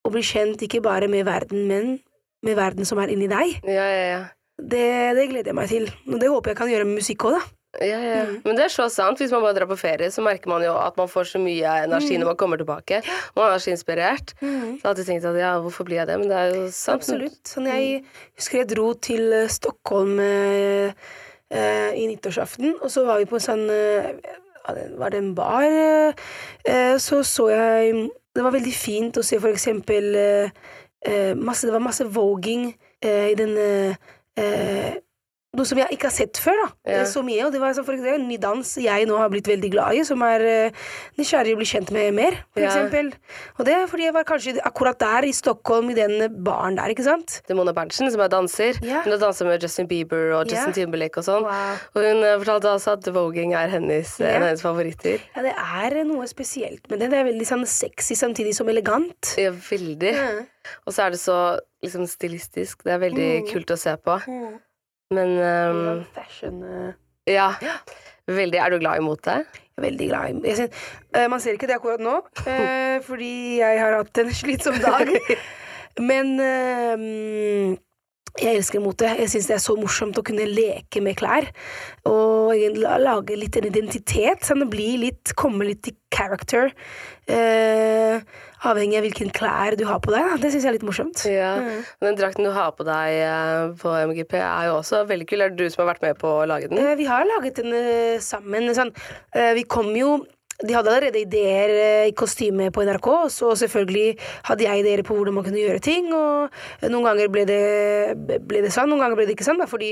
og 0.06 0.12
bli 0.16 0.22
kjent 0.26 0.62
ikke 0.66 0.82
bare 0.86 1.08
med 1.12 1.26
verden, 1.28 1.68
men 1.70 2.00
med 2.46 2.56
verden 2.58 2.86
som 2.86 2.98
er 3.02 3.12
inni 3.14 3.28
deg, 3.30 3.60
Ja, 3.70 3.86
ja, 3.86 4.06
ja. 4.16 4.22
det, 4.58 4.86
det 5.18 5.28
gleder 5.30 5.52
jeg 5.52 5.58
meg 5.58 5.70
til. 5.70 5.90
Og 6.10 6.20
det 6.22 6.30
håper 6.30 6.52
jeg 6.54 6.58
kan 6.58 6.70
gjøre 6.72 6.86
med 6.90 6.98
musikk 7.02 7.26
òg, 7.30 7.36
da. 7.38 7.42
Ja, 7.86 8.00
ja. 8.04 8.24
Mm. 8.28 8.42
Men 8.44 8.58
det 8.58 8.64
er 8.66 8.72
så 8.74 8.90
sant. 8.92 9.22
Hvis 9.22 9.32
man 9.32 9.42
bare 9.46 9.56
drar 9.56 9.68
på 9.70 9.78
ferie, 9.80 10.10
så 10.12 10.20
merker 10.26 10.50
man 10.52 10.60
jo 10.66 10.74
at 10.76 10.98
man 11.00 11.08
får 11.08 11.30
så 11.30 11.40
mye 11.40 11.70
energi 11.86 12.18
Mm. 12.18 12.20
når 12.20 12.28
man 12.34 12.40
kommer 12.42 12.58
tilbake. 12.60 13.00
Man 13.38 13.54
er 13.54 13.62
så 13.64 13.72
inspirert. 13.72 14.34
Så 14.42 14.44
jeg 14.50 14.82
har 14.84 14.90
alltid 14.92 15.08
tenkt 15.08 15.26
at 15.30 15.40
ja, 15.40 15.54
hvorfor 15.64 15.86
blir 15.88 16.02
jeg 16.02 16.08
det? 16.10 16.18
Men 16.20 16.28
det 16.34 16.38
er 16.42 16.50
jo 16.58 16.66
sant. 16.76 16.98
Absolutt. 17.00 17.40
Sånn 17.48 17.70
jeg 17.72 18.04
husker 18.36 18.58
jeg 18.60 18.72
dro 18.74 18.90
til 18.94 19.32
eh, 19.38 19.48
Stockholm 19.48 20.20
eh, 20.20 20.92
eh, 21.50 21.92
i 21.96 22.08
nyttårsaften, 22.12 22.76
og 22.82 22.92
så 22.92 23.06
var 23.08 23.22
vi 23.24 23.30
på 23.32 23.40
en 23.40 23.46
sånn 23.48 23.64
eh, 23.72 24.12
Var 25.00 25.10
det 25.10 25.18
en 25.24 25.32
bar? 25.34 25.64
eh, 26.66 26.98
så 27.02 27.24
så 27.26 27.48
jeg 27.56 28.10
Det 28.36 28.44
var 28.44 28.54
veldig 28.56 28.74
fint 28.74 29.18
å 29.20 29.24
se 29.26 29.40
for 29.42 29.52
eksempel 29.52 30.16
eh, 30.16 30.54
eh, 31.08 31.34
masse, 31.36 31.68
Det 31.68 31.74
var 31.76 31.84
masse 31.84 32.08
voging 32.08 32.70
eh, 33.04 33.32
i 33.32 33.36
den 33.36 33.58
noe 35.54 35.66
som 35.68 35.78
jeg 35.82 35.90
ikke 35.92 36.08
har 36.08 36.14
sett 36.16 36.34
før. 36.40 36.56
da 36.56 36.92
Ja. 36.92 36.98
Eh, 37.02 37.06
Så 37.06 37.22
mye, 37.24 37.44
og 37.46 37.52
Det 37.52 37.60
var 37.60 37.74
for 37.74 37.92
eksempel, 37.94 38.16
en 38.16 38.28
ny 38.28 38.38
dans 38.38 38.76
jeg 38.78 39.06
nå 39.08 39.18
har 39.18 39.30
blitt 39.30 39.48
veldig 39.48 39.70
glad 39.72 39.94
i, 39.96 40.04
som 40.04 40.22
er 40.24 40.40
uh, 40.68 40.72
nysgjerrig 41.20 41.54
å 41.54 41.58
bli 41.60 41.66
kjent 41.66 41.92
med 41.92 42.14
mer. 42.14 42.32
For 42.54 42.62
Ja. 42.62 42.70
eksempel. 42.70 43.12
Og 43.60 43.66
det 43.66 43.74
er 43.76 43.86
fordi 43.88 44.04
jeg 44.08 44.14
var 44.14 44.24
kanskje 44.24 44.62
akkurat 44.64 44.98
der 44.98 45.28
i 45.28 45.32
Stockholm, 45.34 45.90
i 45.90 45.94
den 45.94 46.44
baren 46.44 46.76
der, 46.78 46.88
ikke 46.94 47.04
sant? 47.04 47.42
Det 47.46 47.52
er 47.52 47.56
Mona 47.56 47.74
Berntsen, 47.74 48.10
som 48.12 48.22
er 48.22 48.30
danser. 48.30 48.80
Ja. 48.82 49.02
Hun 49.04 49.12
har 49.12 49.20
dansa 49.20 49.44
med 49.46 49.62
Justin 49.62 49.88
Bieber 49.88 50.32
og 50.40 50.48
Justin. 50.48 50.74
Timberlake 50.74 51.18
og 51.18 51.24
sånn. 51.26 51.44
Wow. 51.44 51.76
Og 51.96 52.02
hun 52.02 52.24
eh, 52.24 52.38
fortalte 52.40 52.72
også 52.72 52.92
at 52.94 53.12
voging 53.14 53.54
er 53.54 53.68
hennes, 53.68 54.20
en 54.22 54.42
av 54.42 54.48
hennes 54.48 54.62
favoritter. 54.62 55.20
Ja, 55.36 55.42
det 55.44 55.54
er 55.58 56.04
noe 56.06 56.26
spesielt 56.28 56.90
med 56.90 57.00
det. 57.00 57.10
Det 57.12 57.20
er 57.20 57.26
veldig 57.28 57.46
sånn 57.48 57.68
sexy 57.68 58.16
samtidig 58.16 58.56
som 58.56 58.68
elegant. 58.70 59.36
Ja, 59.38 59.52
veldig. 59.52 60.16
Og 60.88 60.94
så 60.94 61.08
er 61.08 61.10
det 61.12 61.20
så 61.20 61.60
liksom 61.84 62.08
stilistisk. 62.08 62.84
Det 62.84 62.94
er 62.94 63.00
veldig 63.00 63.44
Mm. 63.44 63.48
kult 63.52 63.68
å 63.72 63.78
se 63.78 63.96
på. 63.98 64.20
Mm. 64.28 64.60
Men 65.12 65.36
ehm, 65.44 66.04
Fashion 66.16 66.64
eh, 66.64 66.94
ja. 67.30 67.52
Veldig. 68.32 68.58
Er 68.62 68.72
du 68.72 68.80
glad 68.80 69.02
i 69.02 69.04
mote? 69.06 69.42
Er 69.78 69.86
veldig 69.86 70.08
glad 70.10 70.32
i 70.32 70.56
synes, 70.56 70.82
eh, 71.14 71.28
Man 71.30 71.42
ser 71.44 71.58
ikke 71.58 71.68
det 71.68 71.78
akkurat 71.80 72.02
nå, 72.02 72.18
uh, 72.46 72.98
fordi 73.10 73.60
jeg 73.60 73.80
har 73.82 73.98
hatt 73.98 74.24
en 74.24 74.34
slitsom 74.34 74.78
dag. 74.82 75.12
Men 76.00 76.36
uh, 76.40 77.78
jeg 78.40 78.56
elsker 78.56 78.80
mote. 78.80 79.10
Jeg 79.20 79.30
syns 79.34 79.50
det 79.50 79.56
er 79.58 79.64
så 79.64 79.76
morsomt 79.76 80.20
å 80.20 80.24
kunne 80.24 80.46
leke 80.48 81.02
med 81.04 81.18
klær. 81.20 81.50
Og 82.08 82.56
lage 83.02 83.36
litt 83.36 83.58
en 83.60 83.68
identitet. 83.68 84.46
Sånn 84.48 84.64
å 84.64 84.70
blir 84.72 85.02
litt, 85.02 85.34
komme 85.40 85.68
litt 85.68 85.90
i 85.92 85.96
character. 86.16 86.72
Eh, 87.28 88.24
avhengig 88.70 89.00
av 89.00 89.06
hvilken 89.08 89.32
klær 89.34 89.76
du 89.80 89.86
har 89.90 90.02
på 90.04 90.12
deg. 90.14 90.36
Det 90.42 90.52
syns 90.54 90.66
jeg 90.66 90.72
er 90.72 90.76
litt 90.78 90.86
morsomt. 90.88 91.24
Ja. 91.30 91.54
Mm. 91.62 91.80
Den 92.06 92.20
drakten 92.20 92.46
du 92.46 92.52
har 92.54 92.74
på 92.78 92.86
deg 92.88 93.16
eh, 93.22 93.72
på 93.82 93.94
MGP, 94.12 94.36
er 94.38 94.68
jo 94.70 94.76
også 94.82 95.06
veldig 95.10 95.28
kul. 95.30 95.42
Er 95.46 95.54
det 95.56 95.64
du 95.64 95.74
som 95.74 95.84
har 95.86 95.94
vært 95.96 96.06
med 96.06 96.20
på 96.22 96.30
å 96.42 96.46
lage 96.50 96.70
den? 96.70 96.78
Eh, 96.82 96.94
Vi 97.00 97.08
har 97.10 97.26
laget 97.30 97.58
den 97.64 97.74
eh, 97.74 98.20
sammen. 98.22 98.70
Sånn, 98.78 98.94
vi 99.58 99.66
kom 99.70 99.90
jo 99.98 100.20
De 100.62 100.76
hadde 100.76 100.92
allerede 100.92 101.18
ideer 101.18 101.72
i 102.06 102.12
kostyme 102.14 102.68
på 102.70 102.84
NRK, 102.86 103.08
så 103.34 103.48
selvfølgelig 103.58 104.12
hadde 104.46 104.66
jeg 104.68 104.84
ideer 104.84 105.02
på 105.08 105.16
hvordan 105.18 105.34
man 105.34 105.46
kunne 105.48 105.58
gjøre 105.58 105.82
ting. 105.82 106.12
Og 106.14 106.54
noen 106.86 107.08
ganger 107.08 107.32
ble 107.34 107.48
det, 107.50 107.64
ble 108.46 108.62
det 108.62 108.70
sånn, 108.70 108.92
noen 108.92 109.02
ganger 109.02 109.18
ble 109.18 109.26
det 109.26 109.34
ikke 109.34 109.48
sånn. 109.48 109.58
Bare 109.58 109.72
fordi 109.72 109.90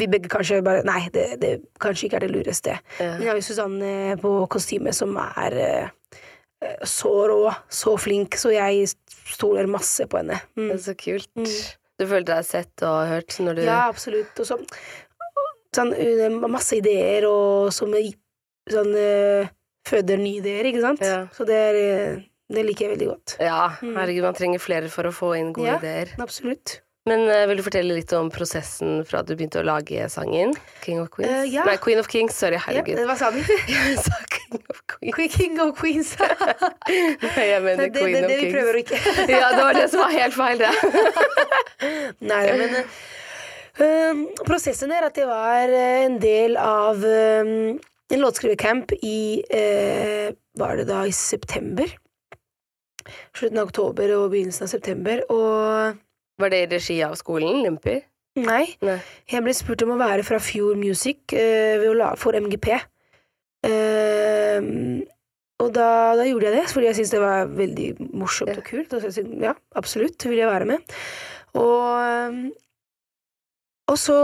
vi 0.00 0.08
begge 0.08 0.30
kanskje 0.32 0.62
bare 0.64 0.86
Nei, 0.88 1.02
det, 1.12 1.26
det 1.42 1.50
kanskje 1.84 2.08
ikke 2.08 2.22
er 2.22 2.24
det 2.24 2.32
lureste. 2.32 2.78
Ja. 2.96 3.10
Men 3.18 3.26
jeg 3.26 3.32
har 3.34 3.42
jo 3.42 3.44
Susanne 3.50 3.92
på 4.22 4.32
kostyme 4.56 4.96
som 4.96 5.12
er 5.20 5.58
så 6.84 7.10
rå, 7.28 7.54
så 7.68 7.96
flink, 8.00 8.36
så 8.40 8.50
jeg 8.54 8.88
stoler 9.32 9.66
masse 9.68 10.06
på 10.08 10.16
henne. 10.22 10.40
Det 10.56 10.62
Mm. 10.64 10.70
er 10.72 10.78
så 10.78 10.94
kult. 10.96 11.76
Du 11.98 12.06
følte 12.06 12.34
deg 12.34 12.44
sett 12.44 12.82
og 12.82 13.06
hørt 13.08 13.28
når 13.40 13.54
du 13.56 13.62
Ja, 13.64 13.88
absolutt. 13.90 14.38
Og 14.40 14.46
så 14.46 14.58
sånn, 15.76 15.92
eh, 15.94 16.28
masse 16.48 16.72
ideer, 16.76 17.24
og 17.28 17.72
som 17.72 17.92
sånn 17.92 18.94
eh, 18.96 19.48
føder 19.86 20.18
nye 20.18 20.40
ideer, 20.40 20.64
ikke 20.72 20.80
sant? 20.82 21.00
Ja. 21.00 21.26
Så 21.32 21.46
det, 21.46 21.54
er, 21.54 21.74
eh, 22.16 22.22
det 22.52 22.64
liker 22.66 22.88
jeg 22.88 22.98
veldig 22.98 23.08
godt. 23.12 23.36
Ja, 23.40 23.68
herregud, 23.80 24.22
man 24.22 24.34
trenger 24.34 24.58
flere 24.60 24.88
for 24.90 25.04
å 25.04 25.12
få 25.14 25.36
inn 25.38 25.52
gode 25.52 25.66
Ja. 25.66 25.78
ideer. 25.78 26.14
Absolutt. 26.18 26.80
Men 27.06 27.22
uh, 27.30 27.44
vil 27.46 27.60
du 27.60 27.62
fortelle 27.62 27.94
litt 27.94 28.10
om 28.18 28.28
prosessen 28.34 29.04
fra 29.06 29.20
at 29.22 29.28
du 29.28 29.36
begynte 29.38 29.60
å 29.60 29.66
lage 29.66 30.08
sangen? 30.10 30.54
King 30.82 30.98
of 31.04 31.10
Queens? 31.14 31.30
Uh, 31.30 31.44
ja. 31.46 31.62
Nei, 31.68 31.76
Queen 31.82 32.00
of 32.02 32.08
Kings. 32.10 32.34
Sorry, 32.34 32.58
Ja, 32.58 32.64
herregud. 32.66 32.98
hva 33.06 33.14
sa 33.18 33.28
du? 33.34 33.38
Jeg 33.70 33.98
sa 34.02 34.18
King 34.32 34.58
of 34.72 34.80
Queens. 34.90 35.36
King 35.36 35.60
of 35.62 35.74
Queens. 35.78 36.14
Nei, 36.18 37.44
Jeg 37.46 37.62
mener 37.62 37.84
det, 37.84 37.92
det, 37.94 38.02
Queen 38.02 38.16
det, 38.16 38.22
of 38.24 38.30
det 38.32 38.38
vi 38.40 38.48
prøver 38.54 38.78
å 38.78 38.82
ikke 38.82 38.98
ja, 39.36 39.50
det 39.54 39.62
var 39.68 39.78
det 39.78 39.84
som 39.92 40.02
var 40.02 40.14
helt 40.16 40.34
feil, 40.34 40.64
det. 40.64 40.72
Nei, 42.32 42.42
men 42.58 42.74
eh, 42.80 44.24
Prosessen 44.46 44.94
er 44.96 45.06
at 45.06 45.20
jeg 45.20 45.28
var 45.30 45.70
en 45.78 46.16
del 46.22 46.56
av 46.58 47.04
um, 47.06 47.76
en 48.10 48.22
låtskrivercamp 48.22 48.96
i 49.02 49.18
uh, 49.46 50.34
Var 50.58 50.80
det 50.80 50.88
da 50.90 51.04
i 51.06 51.14
september? 51.14 51.90
Slutten 53.36 53.60
av 53.62 53.68
oktober 53.70 54.10
og 54.16 54.32
begynnelsen 54.32 54.66
av 54.66 54.72
september. 54.72 55.22
Og 55.30 56.02
Var 56.38 56.52
det 56.52 56.58
i 56.64 56.68
regi 56.74 56.98
av 57.06 57.14
skolen? 57.18 57.62
Limpi? 57.64 58.00
nei, 58.36 58.66
Nei. 58.84 58.98
jeg 59.32 59.40
ble 59.46 59.52
spurt 59.56 59.80
om 59.86 59.94
å 59.94 59.96
være 59.96 60.20
fra 60.28 60.36
Fjord 60.44 60.76
Music 60.76 61.32
uh, 61.32 62.12
for 62.20 62.36
MGP. 62.36 62.74
Uh, 63.64 65.00
og 65.64 65.70
da, 65.72 65.86
da 66.18 66.26
gjorde 66.28 66.50
jeg 66.50 66.56
det, 66.58 66.64
fordi 66.68 66.86
jeg 66.90 66.96
syntes 66.98 67.14
det 67.14 67.22
var 67.22 67.46
veldig 67.56 67.86
morsomt 68.20 68.52
Ja. 68.52 68.58
og 68.60 68.66
kult. 68.68 68.92
Og 68.92 69.00
så 69.00 69.22
jeg 69.22 69.38
ja, 69.40 69.54
absolutt 69.80 70.26
ville 70.28 70.42
jeg 70.42 70.50
være 70.52 70.68
med. 70.68 70.92
Og, 71.56 71.86
eh, 72.04 72.34
og 73.88 73.96
så 73.96 74.16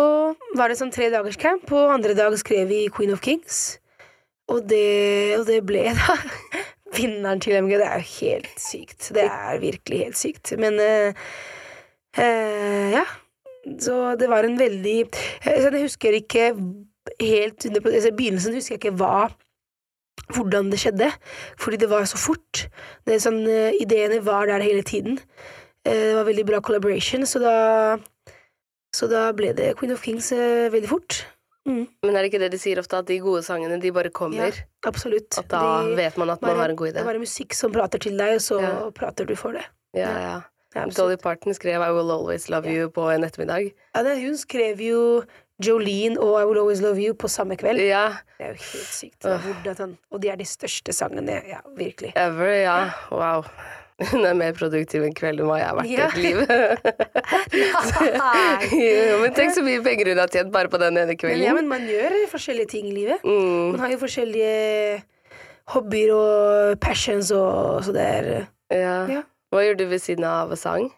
var 0.58 0.68
det 0.68 0.76
sånn 0.76 0.92
tre 0.92 1.08
dagers 1.14 1.38
camp, 1.40 1.64
og 1.72 1.94
andre 1.94 2.12
dag 2.18 2.36
skrev 2.36 2.68
vi 2.68 2.82
Queen 2.92 3.14
of 3.16 3.22
Kings. 3.24 3.78
Og 4.52 4.66
det, 4.68 5.38
og 5.38 5.46
det 5.48 5.62
ble 5.64 5.86
da 5.96 6.18
vinneren 6.98 7.40
til 7.40 7.56
MG. 7.62 7.78
Det 7.80 7.88
er 7.88 8.04
jo 8.04 8.10
helt 8.20 8.60
sykt. 8.60 9.08
Det 9.16 9.24
er 9.24 9.62
virkelig 9.64 10.02
helt 10.04 10.20
sykt. 10.20 10.52
Men 10.60 10.76
eh, 10.84 11.24
eh, 12.18 12.90
ja. 12.96 13.04
Så 13.78 14.16
det 14.18 14.28
var 14.28 14.42
en 14.44 14.56
veldig 14.58 14.96
eh, 15.46 15.62
Jeg 15.62 15.82
husker 15.84 16.12
ikke 16.18 16.48
helt 17.20 17.64
altså, 17.66 18.08
I 18.10 18.16
begynnelsen 18.18 18.54
husker 18.58 18.74
jeg 18.76 18.80
ikke 18.82 18.96
hva 18.98 19.30
hvordan 20.32 20.70
det 20.70 20.78
skjedde, 20.80 21.08
fordi 21.60 21.76
det 21.82 21.88
var 21.90 22.04
så 22.08 22.16
fort. 22.20 22.66
Det 23.04 23.14
er 23.16 23.20
sånn, 23.20 23.40
eh, 23.48 23.74
ideene 23.80 24.20
var 24.24 24.46
der 24.46 24.62
hele 24.64 24.82
tiden. 24.86 25.18
Eh, 25.84 25.92
det 25.92 26.14
var 26.16 26.24
veldig 26.28 26.44
bra 26.46 26.60
collaboration, 26.60 27.22
så 27.26 27.40
da 27.42 27.98
Så 28.94 29.08
da 29.08 29.32
ble 29.32 29.54
det 29.56 29.70
Queen 29.78 29.92
of 29.92 30.02
Kings 30.04 30.30
veldig 30.32 30.88
fort. 30.88 31.24
Mm, 31.66 31.86
Men 32.04 32.16
er 32.16 32.22
det 32.22 32.28
ikke 32.32 32.40
det 32.42 32.50
de 32.52 32.58
sier 32.58 32.76
ofte, 32.78 32.98
at 32.98 33.06
de 33.06 33.16
gode 33.24 33.40
sangene, 33.42 33.80
de 33.80 33.90
bare 33.90 34.10
kommer? 34.10 34.52
absolutt. 34.84 35.38
At 35.38 35.48
da 35.48 35.82
De- 35.86 35.94
vet 35.96 36.16
man 36.18 36.28
at 36.30 36.42
man 36.42 36.50
bare- 36.50 36.60
har 36.60 36.68
en 36.70 36.76
god 36.76 36.86
Det 36.88 36.94
idé? 36.96 37.00
er 37.00 37.04
bare 37.04 37.18
musikk 37.22 37.54
som 37.54 37.72
prater 37.72 37.98
til 37.98 38.16
deg, 38.18 38.34
og 38.34 38.40
så 38.40 38.60
Ja. 38.60 38.90
prater 38.90 39.24
du 39.26 39.34
for 39.34 39.52
det. 39.52 39.64
Ja, 39.94 40.08
ja. 40.20 40.40
Ja, 40.74 40.86
Dolly. 40.96 41.16
Parton 41.20 41.54
skrev 41.54 41.82
I 41.84 41.90
Will 41.92 42.10
Always 42.10 42.48
Love 42.48 42.68
You 42.72 42.88
på 42.90 43.08
en 43.12 43.24
ettermiddag. 43.24 43.72
Ja, 43.94 44.02
det, 44.02 44.18
hun 44.22 44.36
skrev 44.40 44.80
jo 44.80 45.22
Jolene 45.62 46.16
og 46.18 46.40
I 46.40 46.44
Will 46.48 46.58
Always 46.62 46.80
Love 46.82 46.98
You 47.04 47.14
på 47.14 47.28
samme 47.28 47.56
kveld. 47.60 47.78
Ja, 47.86 48.06
Det 48.38 48.46
er 48.46 48.54
jo 48.54 48.58
helt 48.62 48.88
sykt. 48.96 49.20
da, 49.22 49.36
hvordan 49.38 49.96
Og 50.10 50.22
de 50.22 50.28
er 50.32 50.36
de 50.40 50.44
største 50.48 50.92
sangene. 50.96 51.42
Ja, 51.48 51.60
virkelig. 51.76 52.12
ever, 52.16 52.50
ja. 52.64 52.90
Wow. 53.12 53.44
Hun 54.10 54.24
er 54.26 54.34
mer 54.34 54.52
produktiv 54.56 55.04
enn 55.06 55.12
kveld 55.14 55.38
enn 55.40 55.46
hva 55.46 55.58
jeg 55.60 55.66
har 55.68 55.76
vært 55.76 55.86
i 55.86 55.94
Ja. 55.94 56.06
et 56.08 56.16
liv. 56.16 56.40
ja, 58.82 59.18
men 59.22 59.34
tenk 59.36 59.54
så 59.54 59.62
mye 59.64 59.82
penger 59.84 60.08
hun 60.12 60.20
har 60.22 60.30
tjent 60.32 60.50
bare 60.54 60.70
på 60.72 60.78
den 60.82 60.96
ene 60.98 61.14
kvelden. 61.18 61.44
ja, 61.44 61.52
men 61.54 61.68
man 61.70 61.84
gjør 61.86 62.16
forskjellige 62.32 62.68
ting 62.72 62.88
i 62.90 62.94
livet. 62.96 63.22
Mm, 63.24 63.72
Man 63.76 63.80
har 63.84 63.92
jo 63.94 63.98
forskjellige 64.02 65.02
hobbyer 65.72 66.10
og 66.16 66.80
passions 66.82 67.30
og 67.36 67.84
så 67.86 67.92
det 67.94 68.02
er 68.08 68.30
ja. 68.72 68.96
Ja. 69.18 69.22
Hva 69.52 69.62
gjør 69.66 69.76
du 69.82 69.86
ved 69.90 70.00
siden 70.00 70.24
av 70.24 70.54
sang? 70.56 70.88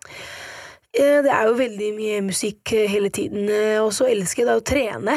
Eh, 0.94 1.20
Det 1.26 1.30
er 1.34 1.48
jo 1.48 1.56
veldig 1.58 1.88
mye 1.96 2.20
musikk 2.22 2.72
eh, 2.72 2.86
hele 2.90 3.10
tiden, 3.10 3.48
eh, 3.50 3.80
og 3.82 3.90
så 3.96 4.06
elsker 4.06 4.44
jeg 4.44 4.50
da 4.52 4.58
å 4.60 4.64
trene. 4.64 5.16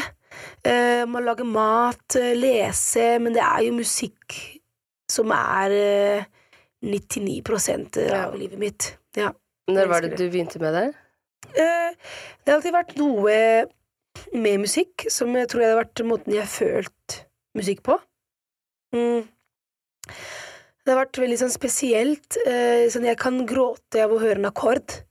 Man 1.07 1.23
lager 1.25 1.45
mat, 1.47 2.13
lese, 2.37 3.19
men 3.23 3.33
det 3.33 3.41
er 3.41 3.61
jo 3.65 3.77
musikk 3.77 4.35
som 5.09 5.31
er 5.33 5.71
eh, 5.71 6.25
99 6.83 7.41
Ja. 8.03 8.25
av 8.27 8.35
livet 8.37 8.59
mitt. 8.59 8.97
Ja. 9.15 9.31
Når 9.69 9.87
var 9.89 10.01
det 10.01 10.17
du 10.17 10.27
begynte 10.29 10.59
med 10.59 10.73
det? 10.73 10.87
Det 11.53 12.51
har 12.51 12.57
alltid 12.57 12.73
vært 12.75 12.97
noe 12.97 13.67
med 14.33 14.59
musikk 14.65 15.07
som 15.13 15.33
jeg 15.35 15.47
tror 15.49 15.61
jeg 15.63 15.71
har 15.73 15.83
vært 15.83 16.03
måten 16.05 16.33
jeg 16.33 16.43
har 16.43 16.51
følt 16.51 17.17
musikk 17.57 17.81
på. 17.87 17.97
Mm. 18.93 19.27
Det 20.87 20.93
har 20.95 21.01
vært 21.03 21.19
veldig 21.19 21.37
sånn 21.41 21.51
spesielt. 21.51 22.37
eh, 22.47 22.85
Sånn 22.93 23.03
jeg 23.09 23.17
kan 23.19 23.41
gråte 23.49 23.99
av 24.05 24.13
å 24.15 24.19
høre 24.21 24.39
en 24.39 24.47
akkord. 24.49 25.01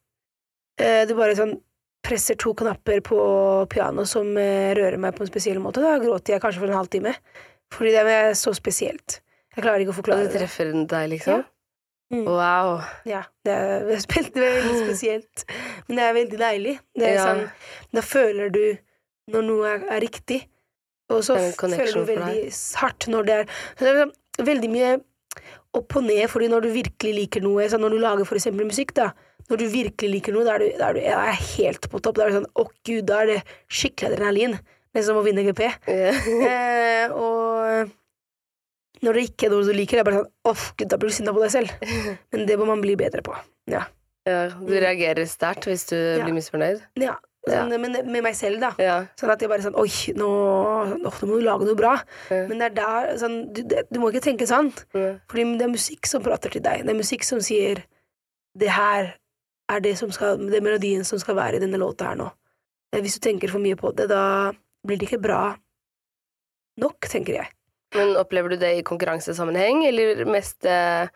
Eh, 0.81 1.05
Du 1.09 1.13
bare 1.19 1.37
sånn 1.37 1.59
presser 2.07 2.37
to 2.39 2.55
knapper 2.55 3.01
på 3.05 3.19
piano 3.69 4.05
som 4.07 4.31
eh, 4.39 4.73
rører 4.79 4.97
meg 5.03 5.17
på 5.17 5.25
en 5.25 5.31
spesiell 5.31 5.59
måte. 5.61 5.83
Da 5.85 5.99
gråter 6.01 6.37
jeg 6.37 6.41
kanskje 6.45 6.63
for 6.63 6.71
en 6.71 6.79
halvtime. 6.81 7.13
Fordi 7.75 7.91
det 7.93 8.05
er 8.07 8.33
så 8.39 8.55
spesielt. 8.55 9.21
Jeg 9.57 9.65
klarer 9.65 9.83
ikke 9.85 9.93
å 9.93 9.99
forklare 10.01 10.25
det 10.27 10.33
det. 10.33 10.41
treffer 10.45 10.73
deg, 10.87 11.09
liksom? 11.11 11.43
Ja. 11.43 11.53
Mm. 12.15 12.25
Wow. 12.29 12.85
Ja, 13.05 13.23
det 13.45 13.53
er, 13.53 13.81
det 13.91 14.37
er 14.39 14.61
veldig 14.63 14.77
spesielt. 14.87 15.45
Men 15.89 15.97
det 15.99 16.05
er 16.07 16.15
veldig 16.15 16.39
deilig. 16.39 16.77
Det 16.95 17.09
er 17.11 17.15
Ja. 17.19 17.25
sånn, 17.27 17.51
da 17.93 18.01
føler 18.07 18.53
du 18.55 18.63
når 19.33 19.43
noe 19.43 19.67
er, 19.75 19.85
er 19.97 20.01
riktig, 20.05 20.45
og 21.11 21.25
så 21.27 21.35
er 21.35 21.51
føler 21.59 21.93
du 21.93 22.05
veldig 22.07 22.53
hardt 22.79 23.09
når 23.11 23.27
det 23.27 23.35
er 23.41 23.45
det 23.81 23.89
er 23.91 23.99
sånn 24.05 24.13
veldig 24.47 24.71
mye 24.71 24.93
opp 25.79 25.97
og 26.01 26.07
ned, 26.07 26.25
fordi 26.33 26.49
når 26.53 26.65
du 26.67 26.69
virkelig 26.75 27.13
liker 27.17 27.45
noe 27.45 27.67
Når 27.69 27.91
du 27.95 27.99
lager 28.03 28.25
for 28.29 28.39
eksempel 28.39 28.67
musikk, 28.69 28.95
da. 28.97 29.11
Når 29.51 29.61
du 29.61 29.67
virkelig 29.71 30.11
liker 30.11 30.35
noe, 30.35 30.45
da 30.47 30.55
er 30.57 30.65
du, 30.65 30.71
da 30.79 30.89
er 30.89 30.97
du 30.97 31.01
ja, 31.05 31.21
er 31.31 31.39
helt 31.57 31.87
på 31.93 32.01
topp. 32.03 32.17
Da 32.19 32.25
er 32.27 32.33
det 32.33 32.41
sånn 32.41 32.51
Å, 32.59 32.65
gud, 32.89 33.05
da 33.07 33.21
er 33.23 33.31
det 33.35 33.39
skikkelig 33.69 34.11
adrenalin. 34.15 34.57
Nesten 34.97 35.11
som 35.13 35.21
å 35.21 35.27
vinne 35.27 35.45
GP. 35.47 35.63
Eh, 36.51 37.13
og 37.13 37.93
når 39.05 39.19
det 39.19 39.23
ikke 39.29 39.47
er 39.47 39.53
noe 39.53 39.67
du 39.69 39.75
liker, 39.77 39.99
det 39.99 40.03
er 40.03 40.09
bare 40.09 40.23
sånn 40.23 40.33
Å, 40.49 40.55
gud, 40.81 40.89
da 40.91 40.99
blir 40.99 41.13
du 41.13 41.17
sinna 41.19 41.35
på 41.37 41.43
deg 41.45 41.53
selv. 41.53 41.71
Men 42.33 42.47
det 42.49 42.57
må 42.59 42.67
man 42.69 42.83
bli 42.83 42.97
bedre 42.99 43.23
på. 43.27 43.37
Ja. 43.71 43.85
Ja, 44.27 44.49
du 44.59 44.73
reagerer 44.75 45.29
sterkt 45.31 45.69
hvis 45.71 45.85
du 45.93 45.95
Ja. 45.95 46.25
blir 46.25 46.35
misfornøyd? 46.35 46.81
Ja, 46.99 47.13
sånn, 47.51 47.75
men 47.81 47.95
med 48.11 48.25
meg 48.27 48.35
selv, 48.39 48.61
da. 48.63 48.73
Ja. 48.83 48.97
Sånn 49.19 49.31
at 49.33 49.43
jeg 49.43 49.51
bare 49.51 49.63
sånn 49.65 49.77
Oi, 49.79 49.91
nå, 50.19 50.31
nå 51.03 51.13
må 51.13 51.37
du 51.39 51.45
lage 51.47 51.69
noe 51.69 51.79
bra. 51.79 51.93
Ja. 52.33 52.43
Men 52.51 52.59
det 52.63 52.71
er 52.71 52.75
der 52.79 53.13
sånn, 53.21 53.37
du, 53.55 53.63
det, 53.71 53.85
du 53.91 54.01
må 54.03 54.11
ikke 54.11 54.25
tenke 54.25 54.49
sånn. 54.51 54.73
Ja. 54.97 55.13
Fordi 55.31 55.45
det 55.61 55.69
er 55.69 55.73
musikk 55.75 56.11
som 56.11 56.25
prater 56.25 56.53
til 56.55 56.65
deg. 56.65 56.83
Det 56.87 56.95
er 56.95 56.99
musikk 56.99 57.27
som 57.27 57.43
sier 57.45 57.85
Det 58.57 58.71
her 58.73 59.13
er 59.69 59.81
det 59.85 59.97
som 59.99 60.13
skal 60.15 60.39
Det 60.41 60.59
er 60.59 60.65
melodien 60.65 61.05
som 61.05 61.19
skal 61.21 61.37
være 61.37 61.59
i 61.59 61.63
denne 61.65 61.81
låta 61.83 62.11
her 62.11 62.19
nå. 62.19 62.31
Eh, 62.95 63.03
Hvis 63.05 63.19
du 63.19 63.25
tenker 63.29 63.53
for 63.53 63.63
mye 63.63 63.77
på 63.79 63.93
det, 63.97 64.09
da 64.11 64.53
blir 64.87 64.99
det 64.99 65.09
ikke 65.11 65.23
bra 65.23 65.43
nok, 66.81 67.09
tenker 67.09 67.41
jeg. 67.41 67.49
Men 67.95 68.17
opplever 68.19 68.51
du 68.51 68.57
det 68.61 68.71
i 68.79 68.83
konkurransesammenheng, 68.83 69.85
eller 69.87 70.25
mest 70.29 70.67
eh, 70.67 71.07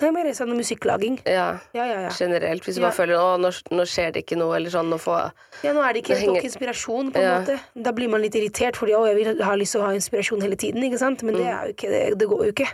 er 0.00 0.12
mer 0.14 0.28
sånn 0.32 0.52
musikklaging. 0.56 1.18
ja, 1.26 1.58
Ja, 1.74 1.84
ja, 1.84 2.00
ja. 2.06 2.12
generelt? 2.14 2.62
Hvis 2.64 2.76
du 2.78 2.80
bare 2.84 2.94
føler 2.94 3.18
at 3.18 3.40
nå, 3.42 3.50
nå 3.74 3.82
skjer 3.90 4.12
det 4.14 4.22
ikke 4.24 4.38
noe, 4.38 4.54
eller 4.56 4.70
sånn, 4.70 4.88
nå 4.92 5.00
får 5.02 5.32
Ja, 5.66 5.72
nå 5.74 5.82
er 5.82 5.92
det 5.92 6.04
ikke 6.04 6.16
helt 6.20 6.32
nok 6.36 6.44
inspirasjon, 6.46 7.10
på 7.12 7.18
en 7.20 7.42
måte. 7.42 7.58
Da 7.74 7.92
blir 7.92 8.08
man 8.08 8.22
litt 8.22 8.34
irritert, 8.38 8.78
fordi 8.78 8.94
å, 8.94 9.02
jeg 9.10 9.18
vil 9.18 9.42
ha 9.42 9.54
lyst 9.58 9.74
til 9.74 9.82
å 9.82 9.88
ha 9.90 9.92
inspirasjon 9.98 10.40
hele 10.46 10.56
tiden, 10.56 10.82
ikke 10.86 10.98
sant? 11.02 11.22
Men 11.26 11.34
det 11.40 11.48
Mm. 11.50 11.74
ikke, 11.74 11.90
det, 11.90 12.18
det 12.18 12.28
går 12.30 12.44
jo 12.46 12.52
ikke. 12.54 12.70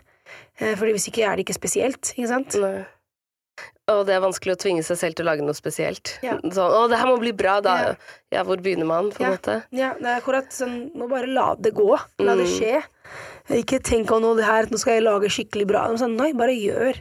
Eh, 0.61 0.75
Fordi 0.77 0.93
hvis 0.93 1.09
ikke 1.09 1.25
er 1.25 1.37
det 1.37 1.47
ikke 1.47 1.57
spesielt, 1.57 2.13
ikke 2.15 2.29
sant? 2.29 2.55
Nei. 2.61 2.85
Og 3.89 4.05
det 4.07 4.15
er 4.15 4.21
vanskelig 4.21 4.53
å 4.53 4.61
tvinge 4.61 4.83
seg 4.85 4.99
selv 5.01 5.15
til 5.17 5.25
å 5.25 5.31
lage 5.31 5.45
noe 5.47 5.57
spesielt. 5.57 6.19
Ja. 6.23 6.35
Sånn 6.45 6.71
'Å, 6.71 6.89
det 6.91 6.99
her 6.99 7.07
må 7.09 7.19
bli 7.19 7.33
bra', 7.33 7.63
da. 7.63 7.77
Ja. 7.81 7.95
Ja, 8.33 8.43
hvor 8.45 8.57
begynner 8.61 8.85
man, 8.87 9.11
på 9.11 9.21
en 9.25 9.31
Ja. 9.31 9.37
måte? 9.37 9.63
Ja, 9.73 9.95
det 9.95 10.05
er 10.07 10.21
akkurat 10.21 10.51
sånn, 10.53 10.93
må 10.95 11.09
bare 11.09 11.27
la 11.27 11.55
det 11.55 11.73
gå. 11.75 11.99
La 12.19 12.35
det 12.37 12.47
Mm. 12.47 12.59
skje. 12.61 12.83
Ikke 13.51 13.81
tenk 13.83 14.11
om 14.13 14.21
noe 14.23 14.37
det 14.37 14.45
her, 14.45 14.67
nå 14.67 14.79
skal 14.79 14.95
jeg 15.01 15.03
lage 15.05 15.29
skikkelig 15.31 15.67
bra. 15.67 15.89
Sånn, 15.97 16.17
nei, 16.17 16.33
bare 16.33 16.51
gjør 16.53 16.95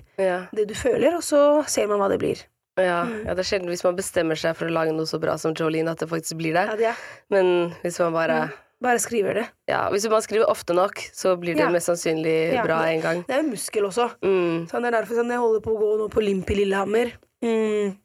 det 0.53 0.67
du 0.67 0.74
føler, 0.74 1.13
og 1.15 1.22
så 1.22 1.67
ser 1.67 1.88
man 1.88 2.00
hva 2.00 2.08
det 2.10 2.20
blir. 2.20 2.41
Ja. 2.77 3.03
Mm. 3.06 3.25
ja, 3.25 3.34
det 3.34 3.39
er 3.39 3.44
sjelden 3.60 3.67
hvis 3.67 3.84
man 3.84 3.96
bestemmer 3.98 4.38
seg 4.38 4.56
for 4.56 4.67
å 4.67 4.72
lage 4.72 4.94
noe 4.94 5.06
så 5.06 5.20
bra 5.20 5.36
som 5.36 5.53
Jolene, 5.53 5.89
at 5.89 5.98
det 5.98 6.08
faktisk 6.10 6.38
blir 6.38 6.53
det. 6.53 6.67
Ja, 6.70 6.75
det. 6.75 6.96
Men 7.29 7.75
hvis 7.84 8.00
man 8.00 8.13
bare 8.13 8.53
Bare 8.84 9.00
skriver 9.01 9.34
det. 9.34 9.46
Ja, 9.69 9.88
hvis 9.89 10.05
man 10.10 10.22
skriver 10.22 10.46
ofte 10.51 10.75
nok, 10.77 11.00
så 11.13 11.34
blir 11.39 11.55
det 11.57 11.63
Ja. 11.65 11.69
mest 11.74 11.89
sannsynlig 11.89 12.53
Ja, 12.53 12.63
bra 12.63 12.84
en 12.86 13.01
gang. 13.01 13.24
Det 13.25 13.34
er 13.36 13.41
jo 13.41 13.50
muskel 13.50 13.88
også. 13.88 14.10
Mm. 14.22 14.67
Sånn, 14.69 14.84
det 14.86 14.93
er 14.93 15.01
derfor 15.01 15.15
sånn, 15.17 15.31
jeg 15.34 15.39
holder 15.41 15.62
på 15.65 15.72
å 15.74 15.79
gå 15.81 15.98
nå 15.98 16.10
på 16.13 16.22
Limp 16.22 16.51
i 16.51 16.55
Lillehammer. 16.60 17.12
Mm. 17.41 17.98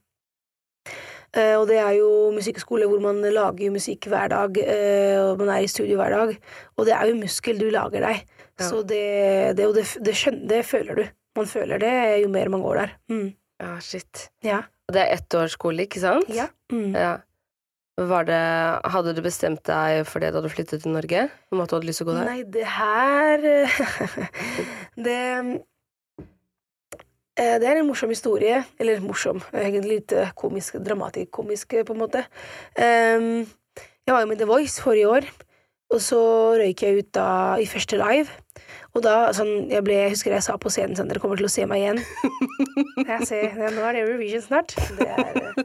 Eh, 1.35 1.55
og 1.57 1.67
det 1.69 1.79
er 1.81 1.95
jo 1.97 2.31
musikkskole 2.35 2.87
hvor 2.89 3.01
man 3.01 3.21
lager 3.23 3.73
musikk 3.73 4.09
hver 4.13 4.29
dag, 4.33 4.59
eh, 4.59 5.17
og 5.21 5.39
man 5.41 5.49
er 5.55 5.63
i 5.65 5.71
studio 5.71 5.97
hver 5.97 6.11
dag. 6.13 6.35
Og 6.77 6.85
det 6.89 6.93
er 6.93 7.07
jo 7.09 7.21
muskel 7.21 7.59
du 7.59 7.71
lager 7.73 8.01
deg. 8.05 8.25
Ja. 8.61 8.69
Så 8.69 8.83
det, 8.85 9.57
det, 9.57 9.69
det, 9.75 9.85
det, 10.05 10.15
skjønner, 10.15 10.47
det 10.49 10.65
føler 10.69 10.95
du 11.01 11.05
Man 11.35 11.47
føler 11.49 11.79
det 11.81 11.93
jo 12.21 12.29
mer 12.29 12.51
man 12.53 12.61
går 12.61 12.77
der. 12.77 12.91
Mm. 13.09 13.31
Ja, 13.63 13.79
shit. 13.81 14.27
Ja. 14.45 14.59
Og 14.89 14.93
det 14.93 15.01
er 15.01 15.15
ett 15.15 15.35
års 15.35 15.55
skole, 15.57 15.87
ikke 15.87 16.03
sant? 16.03 16.29
Ja. 16.29 16.51
Mm. 16.71 16.93
Ja. 16.93 17.15
Var 18.01 18.25
det 18.25 18.41
Hadde 18.95 19.13
du 19.13 19.21
bestemt 19.25 19.61
deg 19.69 20.07
for 20.09 20.25
det 20.25 20.33
da 20.33 20.41
du 20.41 20.49
flyttet 20.49 20.85
til 20.85 20.95
Norge? 20.95 21.27
Om 21.53 21.61
at 21.61 21.69
du 21.69 21.77
hadde 21.77 21.89
lyst 21.91 22.01
til 22.01 22.09
å 22.09 22.11
gå 22.11 22.17
der? 22.17 22.31
Nei, 22.31 22.43
det 22.49 22.65
her 22.65 23.45
Det 25.07 25.19
eh, 27.37 27.57
Det 27.61 27.69
er 27.69 27.81
en 27.81 27.89
morsom 27.89 28.13
historie. 28.13 28.63
Eller 28.81 29.05
morsom, 29.05 29.43
egentlig 29.53 30.01
litt 30.01 30.17
eh, 30.17 30.33
komisk, 30.39 30.81
dramatisk-komisk, 30.81 31.77
på 31.85 31.97
en 31.97 32.01
måte. 32.01 32.25
Ehm, 32.81 33.45
jeg 34.07 34.15
var 34.15 34.25
jo 34.25 34.31
med 34.33 34.41
The 34.41 34.49
Voice 34.49 34.81
forrige 34.83 35.09
år, 35.09 35.29
og 35.93 36.01
så 36.01 36.23
røyk 36.59 36.83
jeg 36.83 37.03
ut 37.05 37.11
da 37.15 37.29
i 37.61 37.69
første 37.69 38.01
live. 38.01 38.33
Og 38.97 39.05
da, 39.05 39.15
sånn, 39.37 39.71
jeg, 39.73 39.85
ble, 39.85 40.01
jeg 40.01 40.15
husker 40.17 40.35
jeg 40.35 40.45
sa 40.45 40.57
på 40.61 40.73
scenen 40.73 40.97
sånn 40.97 41.09
Dere 41.09 41.21
kommer 41.21 41.41
til 41.41 41.49
å 41.49 41.53
se 41.53 41.65
meg 41.69 41.85
igjen. 41.85 42.01
Jeg 43.09 43.27
ser, 43.29 43.47
ja, 43.57 43.71
nå 43.73 43.85
er 43.89 43.97
det 43.97 44.03
Eurovision 44.05 44.45
snart. 44.45 44.75
Det 44.99 45.09
er, 45.09 45.63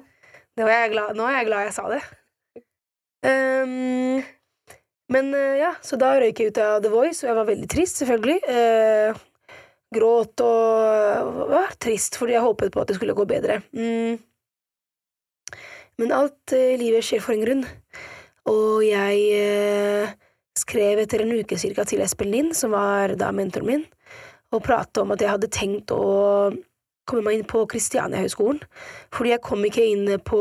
eh, 0.58 0.66
var 0.66 0.74
jeg 0.74 0.94
glad, 0.96 1.18
nå 1.18 1.28
er 1.28 1.40
jeg 1.40 1.50
glad 1.50 1.68
jeg 1.68 1.76
sa 1.78 1.86
det. 1.92 2.02
Um, 3.28 4.20
men 5.14 5.32
eh, 5.34 5.58
ja, 5.62 5.72
så 5.84 5.98
da 6.00 6.14
røyk 6.20 6.42
jeg 6.42 6.52
ut 6.52 6.62
av 6.62 6.82
The 6.84 6.92
Voice, 6.92 7.24
og 7.24 7.32
jeg 7.32 7.40
var 7.40 7.50
veldig 7.50 7.70
trist, 7.72 8.02
selvfølgelig. 8.02 8.40
Uh, 8.48 9.26
gråt 9.96 10.44
og 10.44 11.44
var 11.54 11.76
trist, 11.80 12.18
fordi 12.20 12.36
jeg 12.36 12.44
håpet 12.44 12.74
på 12.74 12.82
at 12.84 12.92
det 12.92 12.98
skulle 12.98 13.16
gå 13.18 13.26
bedre. 13.30 13.62
Mm. 13.72 14.18
Men 15.98 16.14
alt 16.14 16.54
i 16.54 16.76
livet 16.78 17.06
skjer 17.06 17.24
for 17.24 17.34
en 17.34 17.46
grunn, 17.46 17.64
og 18.52 18.84
jeg 18.86 19.22
uh, 19.42 20.16
skrev 20.58 21.02
etter 21.04 21.24
en 21.24 21.36
uke 21.40 21.58
cirka 21.60 21.86
til 21.88 22.04
Espen 22.04 22.34
Lind, 22.34 22.54
som 22.58 22.76
var 22.76 23.16
da 23.20 23.32
mentoren 23.36 23.70
min, 23.70 23.86
og 24.54 24.64
pratet 24.66 25.02
om 25.02 25.14
at 25.16 25.24
jeg 25.24 25.34
hadde 25.34 25.54
tenkt 25.54 25.94
å 25.96 26.04
komme 27.08 27.28
meg 27.28 27.40
inn 27.40 27.48
på 27.50 27.64
Kristiania-høgskolen, 27.72 28.60
fordi 29.16 29.34
jeg 29.34 29.44
kom 29.46 29.64
ikke 29.66 29.86
inn 29.88 30.10
på 30.28 30.40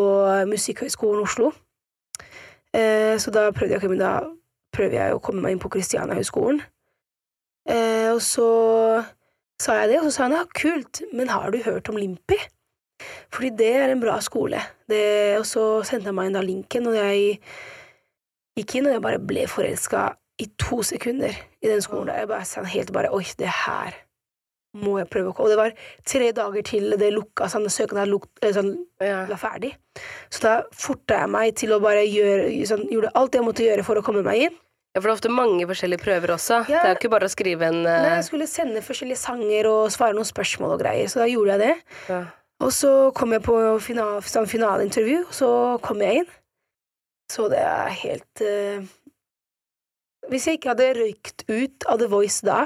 Musikkhøgskolen 0.50 1.24
Oslo. 1.24 1.52
Eh, 2.76 3.14
så 3.22 3.32
da 3.32 3.48
prøvde 3.54 3.78
jeg, 3.78 3.98
da 4.00 4.18
prøver 4.74 4.98
jeg 4.98 5.14
å 5.14 5.22
komme 5.22 5.44
meg 5.44 5.56
inn 5.56 5.62
på 5.62 5.70
Kristiania-høgskolen. 5.72 6.60
Eh, 7.70 8.10
og 8.12 8.20
så 8.22 8.50
sa 9.62 9.78
jeg 9.80 9.94
det, 9.94 10.02
og 10.02 10.08
så 10.08 10.12
sa 10.16 10.26
han 10.26 10.36
ja, 10.36 10.44
kult, 10.58 11.02
men 11.16 11.32
har 11.32 11.50
du 11.50 11.62
hørt 11.64 11.88
om 11.90 11.98
Limpi? 12.00 12.38
Fordi 13.32 13.50
det 13.58 13.72
er 13.76 13.92
en 13.92 14.02
bra 14.02 14.18
skole. 14.24 14.60
Det, 14.88 15.00
og 15.40 15.46
så 15.48 15.64
sendte 15.86 16.12
han 16.12 16.18
meg 16.18 16.34
da 16.36 16.44
linken, 16.44 16.88
og 16.90 16.96
jeg 16.96 17.40
gikk 18.56 18.78
inn, 18.78 18.88
og 18.88 18.96
jeg 18.96 19.04
bare 19.04 19.22
ble 19.32 19.44
forelska 19.50 20.08
i 20.42 20.48
to 20.60 20.82
sekunder 20.84 21.32
i 21.62 21.70
den 21.70 21.82
skolen. 21.84 22.08
der. 22.08 22.24
Jeg 22.24 22.32
bare 22.32 22.48
sa 22.48 22.64
helt 22.64 22.92
bare 22.92 23.12
oi, 23.12 23.24
det 23.38 23.52
her 23.64 24.05
må 24.82 24.98
jeg 25.00 25.08
prøve 25.12 25.32
å 25.32 25.36
komme. 25.36 25.48
Og 25.48 25.54
det 25.54 25.58
var 25.60 25.88
tre 26.06 26.30
dager 26.36 26.66
til 26.66 26.96
det 27.00 27.10
lukka, 27.14 27.48
sånn, 27.52 27.66
søknaden 27.72 28.12
luk, 28.12 28.28
eh, 28.42 28.54
sånn, 28.56 28.74
var 29.00 29.40
ferdig. 29.40 29.74
Så 30.30 30.44
da 30.44 30.54
forta 30.76 31.22
jeg 31.22 31.32
meg 31.32 31.56
til 31.56 31.74
å 31.76 31.80
bare 31.82 32.04
gjøre 32.04 32.48
sånn, 32.68 32.86
Gjorde 32.92 33.12
alt 33.16 33.36
jeg 33.36 33.44
måtte 33.44 33.64
gjøre 33.66 33.84
for 33.86 33.98
å 33.98 34.04
komme 34.04 34.24
meg 34.26 34.46
inn. 34.48 34.56
ja, 34.94 35.00
for 35.00 35.08
det 35.08 35.12
er 35.12 35.18
ofte 35.18 35.32
mange 35.32 35.66
forskjellige 35.68 36.04
prøver 36.04 36.32
også. 36.36 36.62
Ja. 36.70 36.80
Det 36.80 36.88
er 36.88 36.94
jo 36.94 37.00
ikke 37.00 37.12
bare 37.12 37.28
å 37.28 37.32
skrive 37.32 37.68
en 37.68 37.82
uh... 37.84 37.92
Nei, 38.06 38.16
jeg 38.16 38.28
skulle 38.30 38.48
sende 38.48 38.84
forskjellige 38.84 39.20
sanger 39.20 39.68
og 39.68 39.92
svare 39.92 40.16
noen 40.16 40.28
spørsmål 40.28 40.76
og 40.76 40.80
greier, 40.80 41.10
så 41.12 41.20
da 41.20 41.28
gjorde 41.28 41.56
jeg 41.56 41.64
det. 41.66 41.76
ja. 42.08 42.24
Og 42.64 42.72
så 42.72 42.90
kom 43.12 43.34
jeg 43.34 43.42
på 43.44 43.54
final, 43.84 44.22
sånn 44.24 44.48
finaleintervju, 44.48 45.26
og 45.26 45.34
så 45.36 45.48
kom 45.84 46.00
jeg 46.00 46.22
inn. 46.22 46.30
Så 47.28 47.50
det 47.52 47.60
er 47.60 47.90
helt 48.00 48.42
eh, 48.44 48.86
Hvis 50.30 50.46
jeg 50.48 50.58
ikke 50.58 50.72
hadde 50.72 50.86
røykt 50.98 51.44
ut 51.46 51.86
av 51.90 52.00
The 52.00 52.08
Voice 52.10 52.46
da, 52.46 52.64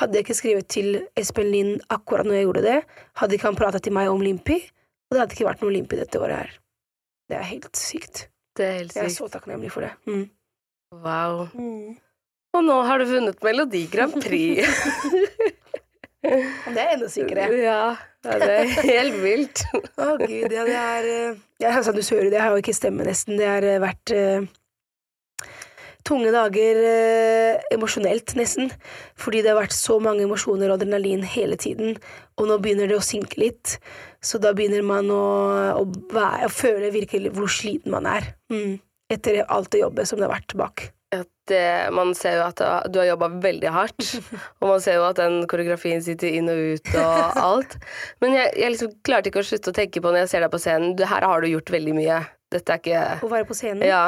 hadde 0.00 0.18
jeg 0.18 0.26
ikke 0.26 0.38
skrevet 0.38 0.70
til 0.72 0.88
Espen 1.18 1.50
Lind 1.52 1.84
akkurat 1.92 2.26
når 2.26 2.38
jeg 2.38 2.48
gjorde 2.48 2.64
det, 2.66 2.78
hadde 3.20 3.36
ikke 3.36 3.50
han 3.50 3.58
prata 3.58 3.82
til 3.82 3.94
meg 3.94 4.10
om 4.10 4.24
Limpi, 4.24 4.56
og 5.06 5.14
det 5.14 5.22
hadde 5.22 5.36
ikke 5.38 5.48
vært 5.50 5.62
noe 5.62 5.74
Limpi 5.74 6.00
dette 6.00 6.22
året 6.22 6.40
her. 6.40 6.56
Det 7.30 7.38
er 7.38 7.46
helt 7.52 7.78
sykt. 7.78 8.26
Det 8.56 8.66
er 8.66 8.74
helt 8.80 8.94
sykt. 8.94 9.02
Jeg 9.02 9.12
er 9.12 9.14
så 9.14 9.30
takknemlig 9.30 9.70
for 9.74 9.86
det. 9.86 9.92
Mm. 10.10 10.26
Wow. 11.04 11.46
Og 12.56 12.64
nå 12.64 12.76
har 12.88 13.02
du 13.02 13.08
vunnet 13.10 13.42
Melodi 13.44 13.86
Grand 13.92 14.18
Prix. 14.22 14.66
Det 16.26 16.80
er 16.82 16.88
enda 16.96 17.06
sykere. 17.06 17.44
ja, 17.54 17.96
det 18.24 18.46
er 18.50 18.70
helt 18.88 19.18
vilt. 19.22 19.60
Å, 20.02 20.16
gud, 20.18 20.50
ja, 20.50 20.64
det 20.66 20.74
er 20.74 21.04
Jeg 21.06 21.36
ja, 21.62 21.70
altså, 21.70 21.92
Du 21.94 22.02
hører 22.02 22.30
det, 22.30 22.34
jeg 22.34 22.42
har 22.42 22.54
jo 22.56 22.62
ikke 22.64 22.74
stemme, 22.74 23.06
nesten. 23.06 23.36
Det 23.38 23.46
har 23.46 23.66
eh, 23.66 23.78
vært 23.78 24.14
eh, 24.16 24.48
tunge 26.06 26.32
dager 26.34 26.80
eh, 26.88 27.66
emosjonelt, 27.74 28.34
nesten. 28.38 28.70
Fordi 29.18 29.42
det 29.44 29.52
har 29.52 29.60
vært 29.60 29.76
så 29.76 29.98
mange 30.02 30.24
emosjoner 30.26 30.70
og 30.70 30.78
adrenalin 30.78 31.24
hele 31.26 31.58
tiden. 31.60 31.96
Og 32.40 32.50
nå 32.50 32.58
begynner 32.62 32.90
det 32.90 32.98
å 32.98 33.04
synke 33.04 33.40
litt. 33.42 33.76
Så 34.24 34.40
da 34.42 34.54
begynner 34.56 34.84
man 34.86 35.10
å, 35.12 35.24
å, 35.80 35.86
være, 36.12 36.48
å 36.48 36.52
føle 36.52 36.92
virkelig 36.94 37.34
hvor 37.36 37.50
sliten 37.52 37.94
man 37.94 38.08
er. 38.10 38.34
Mm. 38.52 38.78
Etter 39.12 39.44
alt 39.44 39.70
det 39.74 39.84
jobbet 39.84 40.08
som 40.08 40.20
det 40.20 40.28
har 40.28 40.36
vært 40.38 40.56
bak. 40.58 40.86
At 41.14 41.54
eh, 41.54 41.86
man 41.94 42.10
ser 42.18 42.40
jo 42.40 42.46
at 42.48 42.60
uh, 42.64 42.80
du 42.90 42.98
har 42.98 43.12
jobba 43.12 43.28
veldig 43.44 43.70
hardt, 43.70 44.08
og 44.60 44.72
man 44.72 44.80
ser 44.82 44.98
jo 44.98 45.04
at 45.06 45.20
den 45.20 45.44
koreografien 45.50 46.02
sitter 46.02 46.34
inn 46.34 46.50
og 46.50 46.62
ut 46.74 46.94
og 46.98 47.38
alt. 47.38 47.76
Men 48.24 48.34
jeg, 48.34 48.54
jeg 48.58 48.74
liksom 48.74 48.96
klarte 49.06 49.30
ikke 49.30 49.44
å 49.44 49.46
slutte 49.46 49.70
å 49.70 49.76
tenke 49.76 50.02
på 50.02 50.10
når 50.10 50.24
jeg 50.24 50.32
ser 50.34 50.46
deg 50.46 50.54
på 50.54 50.62
scenen, 50.62 50.96
du, 50.98 51.06
her 51.06 51.26
har 51.26 51.44
du 51.44 51.52
gjort 51.52 51.70
veldig 51.76 51.94
mye. 51.96 52.24
Dette 52.52 52.74
er 52.74 52.82
ikke 52.82 53.04
Å 53.26 53.30
være 53.30 53.46
på 53.46 53.58
scenen. 53.58 53.86
Ja. 53.86 54.02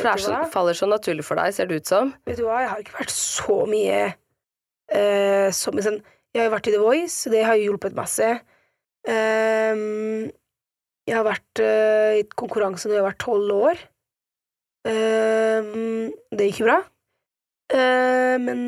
For 0.00 0.08
det 0.08 0.24
så, 0.24 0.38
faller 0.52 0.76
så 0.76 0.88
naturlig 0.88 1.24
for 1.26 1.40
deg, 1.40 1.52
ser 1.54 1.68
det 1.68 1.82
ut 1.82 1.90
som. 1.90 2.14
Vet 2.28 2.40
du 2.40 2.46
hva, 2.46 2.62
jeg 2.62 2.70
har 2.72 2.82
ikke 2.82 2.98
vært 3.00 3.14
så 3.14 3.58
mye 3.68 4.00
uh, 4.10 5.48
som 5.54 5.76
en 5.76 5.86
sånn 5.86 6.00
Jeg 6.30 6.40
har 6.40 6.46
jo 6.46 6.54
vært 6.54 6.70
i 6.70 6.74
The 6.74 6.82
Voice, 6.82 7.32
det 7.32 7.42
har 7.44 7.58
jo 7.58 7.70
hjulpet 7.72 7.96
masse. 7.98 8.28
Uh, 9.08 10.30
jeg 11.08 11.16
har 11.16 11.26
vært 11.26 11.60
eh, 11.64 12.20
i 12.20 12.26
konkurranse 12.38 12.86
når 12.86 13.00
jeg 13.00 13.06
var 13.08 13.16
tolv 13.18 13.54
år. 13.56 13.80
Ehm, 14.86 16.12
det 16.30 16.46
gikk 16.46 16.60
jo 16.60 16.68
bra. 16.68 16.76
Eh, 17.74 18.36
men 18.38 18.60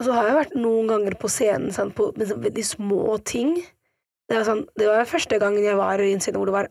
så 0.00 0.14
har 0.16 0.30
jeg 0.30 0.38
vært 0.38 0.54
noen 0.56 0.88
ganger 0.88 1.16
på 1.20 1.28
scenen 1.28 1.74
sånn, 1.76 1.92
på, 1.92 2.08
med 2.16 2.30
sånn 2.30 2.40
veldig 2.46 2.64
små 2.64 3.18
ting. 3.20 3.52
Det, 3.58 4.38
er 4.38 4.46
sånn, 4.48 4.64
det 4.80 4.88
var 4.88 5.10
første 5.10 5.36
gangen 5.42 5.66
jeg 5.66 5.76
var 5.76 6.00
i 6.00 6.14
en 6.14 6.24
scene 6.24 6.40
hvor 6.40 6.48
det 6.48 6.56
var 6.56 6.70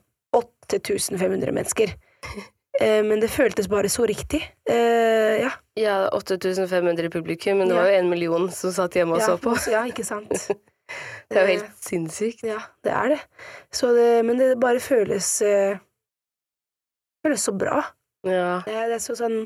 8500 0.65 1.51
mennesker. 1.51 1.95
Eh, 2.81 3.03
men 3.05 3.19
det 3.21 3.27
føltes 3.29 3.67
bare 3.69 3.85
så 3.85 4.01
riktig. 4.09 4.39
Eh, 4.65 5.43
ja. 5.43 5.51
Ja, 5.77 6.09
8500 6.09 7.05
i 7.05 7.09
publikum, 7.13 7.59
men 7.59 7.69
det 7.69 7.75
var 7.77 7.85
jo 7.85 7.99
en 7.99 8.09
million 8.09 8.47
som 8.49 8.73
satt 8.73 8.97
hjemme 8.97 9.13
og 9.13 9.21
ja, 9.21 9.27
så 9.29 9.35
på. 9.37 9.53
Ja, 9.69 9.83
ikke 9.85 10.05
sant. 10.07 10.33
Det 11.29 11.37
er 11.37 11.45
jo 11.45 11.51
helt 11.53 11.85
sinnssykt. 11.85 12.41
Ja, 12.45 12.57
det 12.83 12.91
er 12.97 13.13
det. 13.13 13.19
Så 13.73 13.93
det 13.93 14.07
men 14.25 14.41
det 14.41 14.49
bare 14.61 14.81
føles 14.83 15.29
eh, 15.45 15.77
Føles 17.23 17.45
så 17.45 17.53
bra. 17.55 17.77
Ja. 18.27 18.63
Det, 18.65 18.73
det 18.89 18.97
er 18.97 19.05
så 19.05 19.15
sånn 19.21 19.37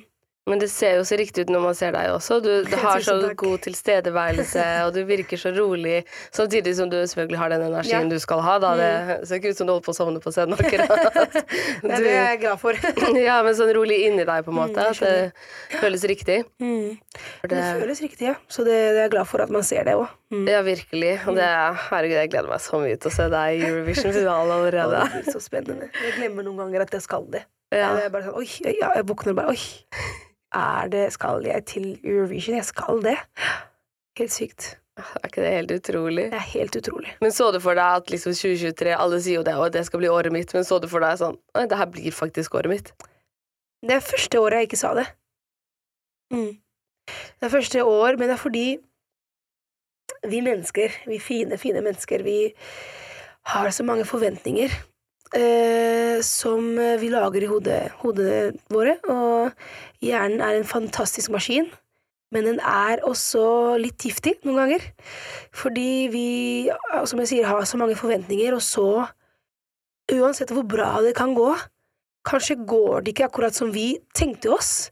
Men 0.47 0.61
det 0.61 0.69
ser 0.71 0.97
jo 0.97 1.03
så 1.07 1.17
riktig 1.19 1.43
ut 1.45 1.51
når 1.51 1.63
man 1.65 1.75
ser 1.77 1.91
deg 1.95 2.09
også. 2.13 2.39
Du, 2.43 2.49
du 2.71 2.75
har 2.79 3.03
så 3.03 3.17
god 3.37 3.57
tilstedeværelse, 3.65 4.65
og 4.85 4.93
du 4.95 5.01
virker 5.09 5.39
så 5.41 5.51
rolig, 5.55 6.01
samtidig 6.35 6.75
som 6.77 6.91
du 6.91 6.97
selvfølgelig 7.01 7.41
har 7.41 7.53
den 7.53 7.65
energien 7.67 8.07
Ja. 8.07 8.13
du 8.15 8.19
skal 8.23 8.41
ha. 8.45 8.57
Da. 8.63 8.73
Det 8.79 8.91
ser 9.27 9.41
ikke 9.41 9.51
ut 9.53 9.59
som 9.59 9.67
du 9.67 9.73
holder 9.75 9.87
på 9.87 9.93
å 9.95 9.97
sovne 9.97 10.21
på 10.23 10.33
scenen 10.35 10.55
akkurat. 10.59 11.19
Det 11.83 11.91
er 11.91 12.05
det 12.05 12.13
jeg 12.13 12.29
er 12.31 12.39
glad 12.45 12.61
for. 12.61 12.79
ja, 13.27 13.41
men 13.45 13.57
sånn 13.57 13.73
rolig 13.75 13.99
inni 14.07 14.23
deg, 14.27 14.45
på 14.47 14.53
en 14.53 14.59
måte. 14.61 14.87
Mm, 14.87 14.93
at 14.93 15.03
det 15.03 15.81
føles 15.81 16.07
riktig. 16.09 16.39
Mm. 16.63 16.95
Det 17.43 17.51
det, 17.51 17.65
føles 17.81 18.01
riktig, 18.05 18.29
ja. 18.31 18.37
Så 18.51 18.63
det, 18.67 18.77
det 18.95 19.01
er 19.01 19.05
jeg 19.07 19.13
glad 19.17 19.27
for 19.29 19.43
at 19.43 19.51
man 19.53 19.65
ser 19.67 19.83
det 19.87 19.97
òg. 19.99 20.07
Mm. 20.31 20.47
ja, 20.51 20.61
virkelig. 20.65 21.13
Og 21.27 21.37
det, 21.37 21.47
herregud, 21.89 22.17
jeg 22.19 22.31
gleder 22.33 22.49
meg 22.51 22.63
så 22.63 22.79
mye 22.83 22.97
til 22.99 23.11
å 23.11 23.15
se 23.15 23.27
deg 23.31 23.59
i 23.59 23.67
Eurovision-finalen 23.67 24.55
allerede. 24.57 25.03
det 25.03 25.21
blir 25.23 25.35
så 25.37 25.43
spennende. 25.43 25.91
Jeg 26.03 26.15
glemmer 26.17 26.47
noen 26.47 26.63
ganger 26.65 26.83
at 26.87 26.97
jeg 26.97 27.05
skal 27.05 27.27
det. 27.31 27.45
Ja. 27.75 27.91
Jeg, 27.99 28.11
bare 28.13 28.29
sånn, 28.29 28.37
oi, 28.39 28.75
ja, 28.79 28.93
jeg 28.95 29.03
våkner 29.09 29.35
bare 29.35 29.51
Oi, 29.51 29.59
er 30.55 30.87
det 30.91 31.11
Skal 31.13 31.45
jeg 31.45 31.65
til 31.65 31.99
Eurovision? 32.03 32.55
Jeg 32.55 32.65
skal 32.65 33.01
det. 33.03 33.17
Helt 34.17 34.33
sykt. 34.33 34.77
Er 34.97 35.27
ikke 35.27 35.41
det 35.41 35.51
helt 35.53 35.71
utrolig? 35.71 36.23
Det 36.31 36.39
er 36.39 36.51
helt 36.53 36.75
utrolig. 36.75 37.11
Men 37.21 37.31
så 37.31 37.51
du 37.51 37.59
for 37.61 37.77
deg 37.77 38.01
at 38.01 38.09
liksom 38.09 38.33
2023 38.33 38.95
Alle 38.97 39.19
sier 39.21 39.39
jo 39.39 39.43
det, 39.45 39.53
og 39.55 39.73
det 39.73 39.85
skal 39.85 40.01
bli 40.01 40.09
året 40.09 40.33
mitt, 40.33 40.53
men 40.53 40.65
så 40.65 40.79
du 40.81 40.87
for 40.89 41.03
deg 41.05 41.19
sånn 41.19 41.37
Oi, 41.53 41.67
det 41.69 41.77
her 41.77 41.89
blir 41.91 42.15
faktisk 42.15 42.57
året 42.57 42.71
mitt. 42.71 42.93
Det 43.85 43.93
er 43.93 44.01
første 44.01 44.41
året 44.41 44.63
jeg 44.63 44.69
ikke 44.71 44.81
sa 44.81 44.93
det. 44.97 45.05
Mm. 46.33 46.57
Det 47.07 47.45
er 47.45 47.53
første 47.53 47.83
år, 47.85 48.17
men 48.17 48.27
det 48.27 48.35
er 48.35 48.41
fordi 48.41 48.67
vi 50.27 50.41
mennesker, 50.41 50.95
vi 51.05 51.19
fine, 51.21 51.59
fine 51.61 51.83
mennesker, 51.85 52.23
vi 52.25 52.53
har 53.53 53.69
så 53.71 53.85
mange 53.85 54.05
forventninger 54.05 54.73
eh, 55.35 56.21
som 56.23 56.69
vi 57.01 57.09
lager 57.11 57.43
i 57.43 57.49
hodet, 57.49 57.81
hodene 58.03 58.53
våre, 58.73 58.97
og 59.09 59.51
hjernen 60.03 60.41
er 60.41 60.57
en 60.57 60.67
fantastisk 60.67 61.33
maskin. 61.33 61.69
Men 62.35 62.43
den 62.43 62.59
er 62.59 62.99
også 63.07 63.77
litt 63.79 64.03
giftig 64.03 64.35
noen 64.43 64.59
ganger. 64.63 64.83
Fordi 65.55 66.07
vi, 66.11 66.27
som 67.07 67.21
jeg 67.23 67.31
sier, 67.31 67.47
har 67.47 67.63
så 67.67 67.79
mange 67.79 67.95
forventninger, 67.99 68.55
og 68.57 68.63
så, 68.63 69.07
uansett 70.11 70.51
hvor 70.55 70.67
bra 70.67 70.91
det 71.05 71.15
kan 71.17 71.35
gå, 71.37 71.49
kanskje 72.27 72.59
går 72.67 73.05
det 73.05 73.13
ikke 73.13 73.29
akkurat 73.29 73.55
som 73.55 73.71
vi 73.71 73.93
tenkte 74.15 74.51
oss, 74.51 74.89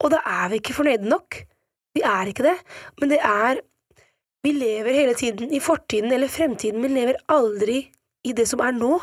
og 0.00 0.12
da 0.14 0.22
er 0.24 0.52
vi 0.52 0.60
ikke 0.62 0.76
fornøyde 0.78 1.10
nok. 1.10 1.42
Vi 1.96 2.04
er 2.06 2.30
ikke 2.30 2.46
det. 2.46 2.58
Men 3.00 3.12
det 3.14 3.20
er 3.24 3.64
Vi 4.46 4.52
lever 4.54 4.94
hele 4.94 5.14
tiden 5.18 5.50
i 5.52 5.58
fortiden 5.58 6.12
eller 6.14 6.30
fremtiden, 6.30 6.78
men 6.80 6.94
lever 6.94 7.16
aldri 7.28 7.80
i 8.22 8.32
det 8.32 8.44
som 8.46 8.60
er 8.62 8.70
nå. 8.70 9.00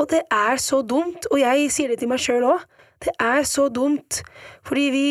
Og 0.00 0.08
det 0.08 0.22
er 0.32 0.56
så 0.62 0.80
dumt, 0.82 1.26
og 1.30 1.40
jeg 1.40 1.68
sier 1.72 1.92
det 1.92 1.98
til 2.00 2.08
meg 2.08 2.22
sjøl 2.22 2.46
òg. 2.48 2.64
Det 3.02 3.12
er 3.20 3.42
så 3.48 3.68
dumt, 3.68 4.22
fordi 4.64 4.88
vi 4.94 5.06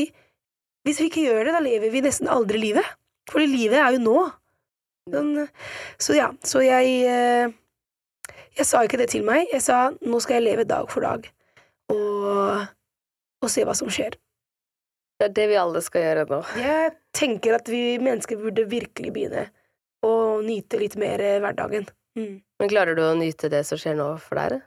Hvis 0.81 0.97
vi 0.97 1.11
ikke 1.11 1.21
gjør 1.27 1.43
det, 1.45 1.51
da 1.53 1.59
lever 1.61 1.91
vi 1.93 1.99
nesten 2.01 2.25
aldri 2.25 2.57
livet. 2.57 2.87
Fordi 3.29 3.45
livet 3.45 3.77
er 3.77 3.91
jo 3.93 3.99
nå. 4.01 4.21
Sånn, 5.13 5.29
så 6.01 6.15
ja, 6.17 6.31
så 6.41 6.63
jeg 6.65 6.95
eh, 7.05 7.53
Jeg 8.57 8.65
sa 8.65 8.81
ikke 8.81 8.97
det 8.97 9.11
til 9.13 9.21
meg. 9.27 9.45
Jeg 9.53 9.61
sa 9.61 9.91
nå 9.93 10.21
skal 10.23 10.39
jeg 10.39 10.47
leve 10.47 10.65
dag 10.65 10.89
for 10.89 11.05
dag, 11.05 11.29
og, 11.93 12.65
og 13.45 13.53
se 13.53 13.63
hva 13.67 13.77
som 13.77 13.93
skjer. 13.93 14.17
Det 15.21 15.29
er 15.29 15.37
det 15.37 15.47
vi 15.51 15.61
alle 15.61 15.85
skal 15.85 16.07
gjøre 16.07 16.25
nå. 16.33 16.41
Jeg 16.57 16.95
tenker 17.13 17.59
at 17.59 17.69
vi 17.69 17.99
mennesker 18.01 18.41
burde 18.41 18.65
virkelig 18.65 19.13
begynne 19.13 19.45
å 20.01 20.41
nyte 20.41 20.81
litt 20.81 20.97
mer 20.97 21.21
hverdagen. 21.45 21.85
Mm. 22.17 22.41
Men 22.41 22.73
klarer 22.73 22.97
du 22.97 23.05
å 23.05 23.13
nyte 23.17 23.53
det 23.53 23.61
som 23.69 23.77
skjer 23.77 23.95
nå 24.01 24.15
for 24.23 24.41
deg? 24.41 24.63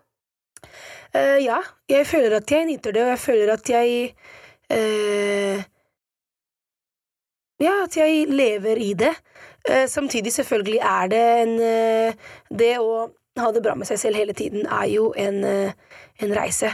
Eh, 1.15 1.39
ja, 1.45 1.61
jeg 1.89 2.07
føler 2.07 2.37
at 2.41 2.51
jeg 2.51 2.67
nyter 2.67 2.93
det, 2.93 3.03
og 3.05 3.13
jeg 3.15 3.19
føler 3.23 3.53
at 3.55 3.69
jeg 3.71 4.15
uh, 4.73 5.63
Ja, 7.63 7.75
at 7.85 7.97
jeg 7.97 8.27
lever 8.29 8.81
i 8.83 8.93
det. 8.99 9.13
Uh, 9.71 9.85
samtidig, 9.89 10.33
selvfølgelig, 10.35 10.79
er 10.83 11.07
det 11.13 11.23
en 11.43 11.55
Det 12.59 12.73
å 12.83 13.11
ha 13.41 13.51
det 13.55 13.63
bra 13.65 13.75
med 13.79 13.87
seg 13.89 13.99
selv 13.99 14.17
hele 14.21 14.35
tiden 14.37 14.67
er 14.67 14.87
jo 14.93 15.13
en, 15.19 15.41
en 15.45 16.35
reise 16.37 16.71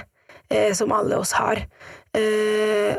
som 0.74 0.90
alle 0.92 1.16
oss 1.16 1.30
har. 1.38 1.60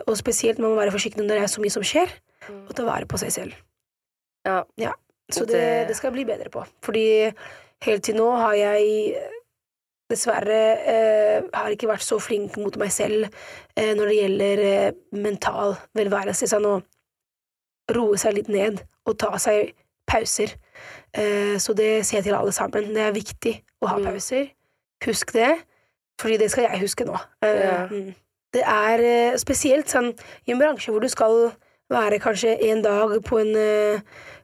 Og 0.08 0.16
spesielt 0.18 0.58
man 0.58 0.72
må 0.72 0.80
være 0.80 0.94
forsiktig 0.96 1.22
når 1.22 1.36
det 1.36 1.44
er 1.44 1.52
så 1.52 1.62
mye 1.62 1.74
som 1.74 1.84
skjer, 1.86 2.10
og 2.50 2.72
ta 2.78 2.86
vare 2.88 3.06
på 3.12 3.20
seg 3.22 3.34
selv. 3.36 3.58
Ja. 4.48 4.64
Ja, 4.82 4.94
så 5.30 5.44
det, 5.46 5.54
Det- 5.60 5.88
det 5.92 5.96
skal 6.00 6.10
jeg 6.10 6.14
bli 6.16 6.26
bedre 6.32 6.50
på. 6.50 6.64
Fordi 6.82 7.06
helt 7.86 8.04
til 8.04 8.16
nå 8.18 8.30
har 8.40 8.56
jeg 8.56 9.14
dessverre 10.12 10.60
eh, 10.94 11.42
har 11.56 11.74
ikke 11.74 11.90
vært 11.90 12.06
så 12.06 12.20
flink 12.22 12.58
mot 12.62 12.76
meg 12.82 12.92
selv 12.94 13.28
eh, 13.76 13.94
når 13.98 14.12
det 14.12 14.18
gjelder 14.20 14.64
eh, 14.68 14.92
mental 15.18 15.76
velværelse. 15.98 16.50
Sånn 16.52 16.68
å 16.70 16.76
roe 17.96 18.18
seg 18.22 18.38
litt 18.38 18.52
ned 18.52 18.82
og 19.10 19.18
ta 19.20 19.34
seg 19.42 19.74
pauser. 20.12 20.54
Eh, 21.18 21.56
så 21.60 21.74
det 21.78 22.06
ser 22.08 22.20
jeg 22.22 22.30
til 22.30 22.38
alle 22.38 22.54
sammen. 22.56 22.92
Det 22.96 23.04
er 23.08 23.16
viktig 23.16 23.56
å 23.84 23.88
ha 23.92 23.98
Mm. 24.00 24.06
pauser. 24.12 24.50
Husk 25.06 25.32
det, 25.34 25.56
fordi 26.22 26.38
det 26.38 26.52
skal 26.54 26.68
jeg 26.70 26.82
huske 26.84 27.06
nå. 27.08 27.18
Eh, 27.44 27.64
Ja. 27.66 27.88
mm. 27.90 28.14
Det 28.54 28.64
er 28.68 29.00
eh, 29.00 29.38
spesielt 29.40 29.88
sånn 29.90 30.12
i 30.46 30.52
en 30.52 30.60
bransje 30.60 30.92
hvor 30.92 31.00
du 31.02 31.08
skal 31.10 31.54
være 31.92 32.20
kanskje 32.20 32.58
en 32.70 32.82
dag 32.84 33.14
på 33.24 33.40
en, 33.40 34.02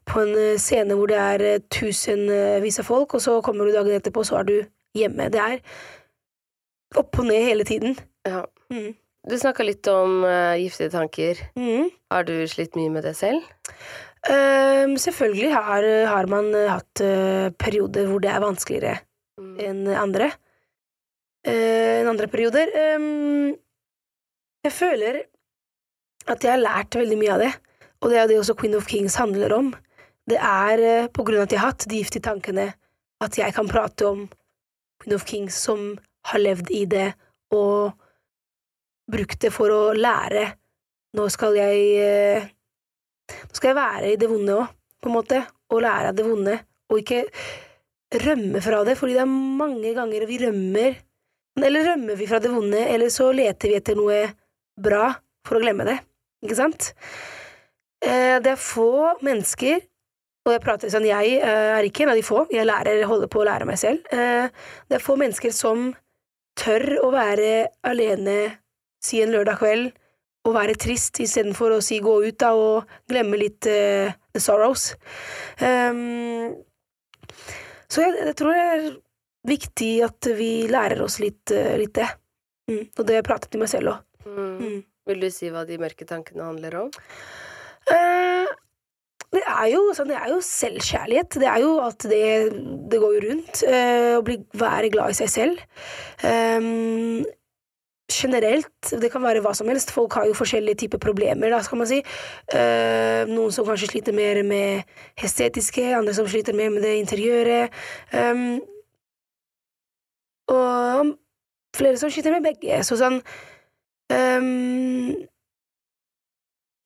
på 0.08 0.19
en 0.23 0.58
scene 0.60 0.95
hvor 0.95 1.08
det 1.12 1.17
er 1.19 1.60
tusenvis 1.71 2.80
av 2.80 2.86
folk, 2.88 3.13
og 3.13 3.21
så 3.23 3.38
kommer 3.43 3.65
du 3.67 3.71
dagen 3.75 3.91
etterpå, 3.95 4.23
så 4.27 4.39
er 4.39 4.43
du 4.47 4.58
hjemme. 4.97 5.29
Det 5.33 5.41
er 5.43 5.60
opp 6.97 7.19
og 7.19 7.27
ned 7.27 7.43
hele 7.45 7.65
tiden. 7.67 7.97
Ja. 8.27 8.45
Mm. 8.73 8.95
Du 9.27 9.36
snakka 9.36 9.65
litt 9.67 9.88
om 9.91 10.21
uh, 10.23 10.55
giftige 10.55 10.93
tanker. 10.93 11.39
Mm. 11.60 11.89
Har 12.13 12.27
du 12.27 12.36
slitt 12.47 12.77
mye 12.79 12.91
med 12.93 13.03
det 13.03 13.15
selv? 13.19 13.43
Um, 14.27 14.95
selvfølgelig 14.99 15.49
har, 15.53 15.86
har 16.07 16.29
man 16.31 16.47
uh, 16.55 16.69
hatt 16.71 17.03
uh, 17.03 17.49
perioder 17.60 18.07
hvor 18.07 18.23
det 18.23 18.31
er 18.33 18.43
vanskeligere 18.43 18.97
Mm. 19.38 19.57
enn 19.62 19.81
andre. 19.93 20.31
Enn 21.45 22.07
andre 22.10 22.25
perioder. 22.25 22.71
Um, 22.97 23.51
jeg 24.65 24.73
føler 24.73 25.19
at 26.25 26.41
jeg 26.41 26.55
har 26.55 26.63
lært 26.63 26.97
veldig 26.97 27.17
mye 27.21 27.36
av 27.36 27.43
det, 27.43 27.51
og 28.01 28.10
det 28.10 28.17
er 28.17 28.31
det 28.31 28.39
også 28.41 28.55
Queen 28.57 28.73
of 28.79 28.88
Kings 28.89 29.19
handler 29.21 29.53
om. 29.53 29.69
Det 30.25 30.39
er 30.41 31.05
på 31.13 31.21
grunn 31.21 31.43
av 31.43 31.45
at 31.45 31.53
jeg 31.53 31.62
har 31.62 31.69
hatt 31.69 31.86
de 31.86 32.01
giftige 32.01 32.25
tankene, 32.25 32.65
at 33.21 33.38
jeg 33.38 33.53
kan 33.53 33.69
prate 33.69 34.10
om 34.10 34.25
Queen 35.01 35.15
of 35.15 35.25
Kings 35.27 35.57
som 35.67 35.91
har 36.31 36.41
levd 36.41 36.71
i 36.75 36.83
det, 36.89 37.12
og 37.55 37.93
brukt 39.12 39.39
det 39.43 39.51
for 39.55 39.71
å 39.71 39.81
lære. 39.95 40.49
Nå 41.17 41.27
skal 41.33 41.55
jeg 41.57 41.83
eh, 42.03 42.47
Nå 43.27 43.57
skal 43.57 43.73
jeg 43.73 43.75
være 43.75 44.10
i 44.13 44.19
det 44.19 44.27
vonde 44.31 44.53
òg, 44.55 44.75
på 45.03 45.10
en 45.10 45.15
måte, 45.17 45.41
og 45.73 45.81
lære 45.83 46.12
av 46.12 46.15
det 46.15 46.23
vonde, 46.23 46.53
og 46.88 47.01
ikke 47.01 47.25
rømme 48.23 48.62
fra 48.63 48.83
det, 48.88 48.95
fordi 48.95 49.17
det 49.17 49.23
er 49.25 49.33
mange 49.62 49.91
ganger 49.97 50.23
vi 50.29 50.38
rømmer 50.45 50.93
Eller 51.57 51.89
rømmer 51.89 52.15
vi 52.15 52.27
fra 52.29 52.39
det 52.39 52.51
vonde, 52.53 52.79
eller 52.88 53.12
så 53.12 53.31
leter 53.36 53.71
vi 53.71 53.75
etter 53.79 53.97
noe 53.99 54.21
bra 54.79 55.10
for 55.47 55.57
å 55.57 55.62
glemme 55.63 55.88
det, 55.88 55.97
ikke 56.45 56.55
sant? 56.60 56.91
Eh, 57.99 58.38
det 58.43 58.53
er 58.53 58.62
få 58.62 59.17
mennesker 59.25 59.81
og 60.47 60.53
jeg 60.55 60.63
prater 60.63 60.91
sånn, 60.91 61.05
jeg 61.07 61.38
eh, 61.43 61.69
er 61.75 61.86
ikke 61.88 62.05
en 62.05 62.13
av 62.13 62.19
de 62.19 62.25
få, 62.25 62.45
jeg 62.53 62.67
lærer, 62.67 63.03
holder 63.10 63.29
på 63.31 63.41
å 63.41 63.47
lære 63.47 63.67
meg 63.67 63.79
selv. 63.81 64.05
Eh, 64.15 64.47
det 64.88 64.97
er 64.97 65.03
få 65.03 65.17
mennesker 65.19 65.51
som 65.55 65.89
tør 66.57 66.86
å 67.03 67.12
være 67.13 67.67
alene, 67.88 68.38
si 69.03 69.19
en 69.21 69.33
lørdag 69.36 69.60
kveld, 69.60 69.89
og 70.47 70.55
være 70.55 70.77
trist 70.79 71.19
istedenfor 71.19 71.75
å 71.75 71.81
si 71.83 71.99
gå 72.03 72.13
ut 72.23 72.38
da 72.39 72.53
og 72.55 72.88
glemme 73.10 73.36
litt 73.36 73.67
uh, 73.67 74.07
the 74.31 74.39
sorrows. 74.39 74.93
Um, 75.60 76.53
så 77.91 78.05
jeg, 78.05 78.13
jeg 78.29 78.38
tror 78.39 78.55
det 78.55 78.62
er 78.63 78.86
viktig 79.51 79.89
at 80.07 80.29
vi 80.38 80.51
lærer 80.71 81.03
oss 81.03 81.19
litt, 81.19 81.51
uh, 81.51 81.73
litt 81.75 81.91
det. 81.99 82.07
Mm, 82.71 82.86
og 82.86 83.01
det 83.01 83.17
har 83.17 83.19
jeg 83.19 83.27
pratet 83.27 83.51
til 83.51 83.63
meg 83.63 83.73
selv 83.73 83.91
òg. 83.91 84.05
Mm. 84.23 84.55
Mm. 84.62 84.79
Vil 85.12 85.23
du 85.23 85.27
si 85.31 85.51
hva 85.51 85.65
de 85.67 85.79
mørke 85.83 86.07
tankene 86.07 86.47
handler 86.47 86.79
om? 86.86 86.95
Eh, 87.91 88.55
det 89.35 89.41
er 89.43 89.65
jo, 89.73 89.81
sånn, 89.95 90.11
det 90.11 90.19
er 90.19 90.29
jo 90.31 90.37
selvkjærlighet. 90.45 91.39
Det 91.41 91.49
er 91.51 91.63
jo 91.63 91.73
alt 91.83 92.05
det 92.07 92.27
det 92.91 93.01
går 93.01 93.17
rundt. 93.25 93.63
Øh, 93.67 94.13
å 94.19 94.23
bli, 94.25 94.37
være 94.55 94.91
glad 94.93 95.11
i 95.11 95.17
seg 95.19 95.33
selv. 95.33 95.65
Um, 96.23 97.25
generelt, 98.07 98.93
det 99.01 99.11
kan 99.11 99.25
være 99.25 99.41
hva 99.43 99.51
som 99.57 99.67
helst. 99.67 99.91
Folk 99.91 100.15
har 100.15 100.29
jo 100.29 100.37
forskjellige 100.37 100.83
typer 100.85 101.01
problemer, 101.03 101.51
da, 101.51 101.59
skal 101.65 101.81
man 101.81 101.89
si. 101.89 101.99
Uh, 102.53 103.27
noen 103.27 103.51
som 103.51 103.67
kanskje 103.67 103.91
sliter 103.91 104.15
mer 104.15 104.39
med 104.47 104.87
estetiske, 105.19 105.89
andre 105.97 106.15
som 106.15 106.29
sliter 106.29 106.55
mer 106.55 106.71
med 106.73 106.87
det 106.87 106.95
interiøret. 107.01 107.75
Um, 108.15 108.61
og 110.47 111.17
flere 111.75 111.99
som 111.99 112.11
sliter 112.11 112.31
med 112.31 112.47
begge. 112.47 112.79
Så 112.87 112.97
sånn 112.99 113.19
um, 114.13 115.11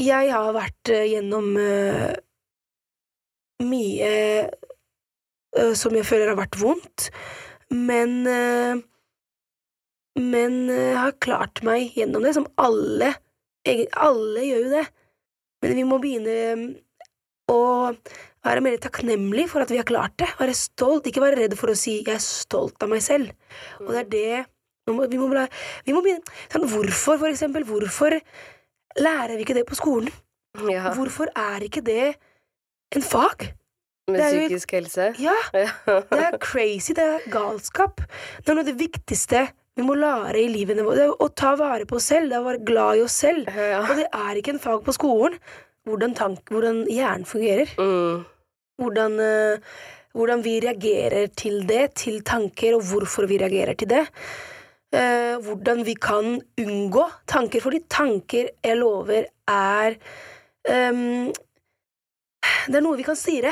Jeg 0.01 0.33
har 0.33 0.53
vært 0.55 0.89
eh, 0.89 1.05
gjennom 1.11 1.53
eh, 1.61 2.15
mye 3.65 4.11
uh, 5.57 5.73
som 5.77 5.95
jeg 5.95 6.07
føler 6.07 6.31
har 6.31 6.39
vært 6.39 6.59
vondt, 6.61 7.09
men 7.71 8.21
uh, 8.27 8.87
Men 10.19 10.69
eh, 10.69 10.97
har 10.99 11.13
klart 11.23 11.61
meg 11.63 11.93
gjennom 11.95 12.25
det, 12.25 12.33
som 12.35 12.43
alle 12.59 13.13
Alle 13.95 14.41
gjør 14.43 14.65
jo 14.65 14.71
det. 14.73 14.81
Men 15.63 15.75
vi 15.77 15.85
må 15.87 15.99
begynne 16.03 16.33
å 17.47 17.61
være 18.43 18.63
mer 18.65 18.75
takknemlig 18.81 19.45
for 19.51 19.63
at 19.63 19.71
vi 19.71 19.79
har 19.79 19.87
klart 19.87 20.17
det. 20.19 20.27
Være 20.39 20.55
stolt, 20.57 21.07
ikke 21.07 21.23
være 21.23 21.43
redd 21.43 21.55
for 21.55 21.71
å 21.71 21.77
si 21.77 22.01
'jeg 22.01 22.15
er 22.15 22.19
stolt 22.19 22.83
av 22.83 22.89
meg 22.89 22.99
selv'. 23.05 23.31
Og 23.85 23.93
det 23.93 24.01
er 24.01 24.09
det 24.09 24.45
vi 24.87 24.93
må, 24.97 25.05
vi 25.07 25.17
må, 25.21 25.29
vi 25.85 25.93
må 25.93 26.01
begynne 26.01 26.25
sånn, 26.49 26.65
Hvorfor, 26.67 27.19
for 27.21 27.29
eksempel, 27.29 27.63
hvorfor 27.63 28.17
lærer 28.97 29.37
vi 29.37 29.45
ikke 29.45 29.53
det 29.59 29.67
på 29.69 29.77
skolen? 29.77 30.09
Ja. 30.67 30.91
Hvorfor 30.97 31.29
er 31.37 31.63
ikke 31.63 31.83
det 31.85 32.15
en 32.95 33.05
fag? 33.05 33.51
Med 34.11 34.21
psykisk 34.25 34.75
helse? 34.75 35.11
Ja, 35.21 35.35
det 35.53 36.19
er 36.19 36.37
crazy, 36.41 36.95
det 36.97 37.05
er 37.05 37.25
galskap. 37.31 38.01
Det 38.41 38.51
er 38.51 38.57
noe 38.57 38.65
av 38.65 38.71
det 38.71 38.79
viktigste 38.79 39.47
vi 39.77 39.85
må 39.87 39.95
lære 39.95 40.41
i 40.41 40.49
livet 40.51 40.81
vårt. 40.83 40.99
Det 40.99 41.07
er 41.07 41.23
å 41.23 41.29
ta 41.37 41.53
vare 41.59 41.87
på 41.87 41.97
oss 41.99 42.09
selv, 42.11 42.31
det 42.31 42.37
er 42.37 42.43
å 42.43 42.49
være 42.49 42.63
glad 42.67 42.99
i 42.99 43.03
oss 43.05 43.17
selv. 43.23 43.47
Ja. 43.55 43.81
Og 43.85 43.95
det 44.01 44.07
er 44.09 44.39
ikke 44.39 44.55
en 44.55 44.63
fag 44.63 44.83
på 44.85 44.95
skolen. 44.95 45.37
Hvordan, 45.87 46.13
tank, 46.17 46.43
hvordan 46.53 46.83
hjernen 46.91 47.25
fungerer. 47.25 47.71
Mm. 47.79 48.25
Hvordan, 48.81 49.15
uh, 49.17 49.77
hvordan 50.17 50.43
vi 50.45 50.57
reagerer 50.61 51.31
til 51.37 51.63
det, 51.69 51.85
til 52.03 52.19
tanker, 52.27 52.77
og 52.77 52.85
hvorfor 52.89 53.29
vi 53.31 53.39
reagerer 53.41 53.79
til 53.79 53.89
det. 53.93 54.03
Uh, 54.91 55.39
hvordan 55.45 55.85
vi 55.87 55.95
kan 55.95 56.35
unngå 56.59 57.05
tanker, 57.31 57.63
fordi 57.63 57.81
tanker, 57.89 58.51
jeg 58.61 58.77
lover, 58.77 59.29
er 59.49 59.95
ehm, 60.69 61.31
Det 62.67 62.77
er 62.79 62.83
noe 62.85 62.97
vi 62.99 63.05
kan 63.07 63.17
styre. 63.17 63.51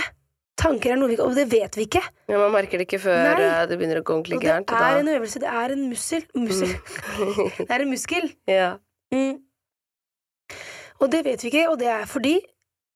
Tanker 0.59 0.91
er 0.91 0.99
noe 0.99 1.07
vi 1.07 1.15
kan 1.15 1.29
Og 1.29 1.37
det 1.37 1.45
vet 1.51 1.77
vi 1.79 1.85
ikke. 1.87 2.01
ja, 2.27 2.37
Man 2.41 2.51
merker 2.51 2.81
det 2.81 2.87
ikke 2.89 2.99
før 2.99 3.19
Nei. 3.23 3.45
eh, 3.45 3.61
det 3.69 3.77
begynner 3.79 4.01
å 4.01 4.03
gå 4.03 4.15
ordentlig 4.17 4.41
gærent. 4.43 4.67
det 4.67 4.89
er 4.89 4.99
en 4.99 5.11
øvelse. 5.15 5.39
Det 5.39 5.51
er 5.63 5.75
en 5.75 5.85
mussel. 5.89 6.25
mussel. 6.35 6.73
Det 7.63 7.69
er 7.69 7.85
en 7.85 7.93
muskel. 7.93 8.27
ja. 8.59 8.73
Mm. 9.13 9.39
Og 10.99 11.11
det 11.13 11.23
vet 11.25 11.43
vi 11.43 11.47
ikke, 11.53 11.69
og 11.71 11.77
det 11.79 11.87
er 11.87 12.05
fordi 12.09 12.35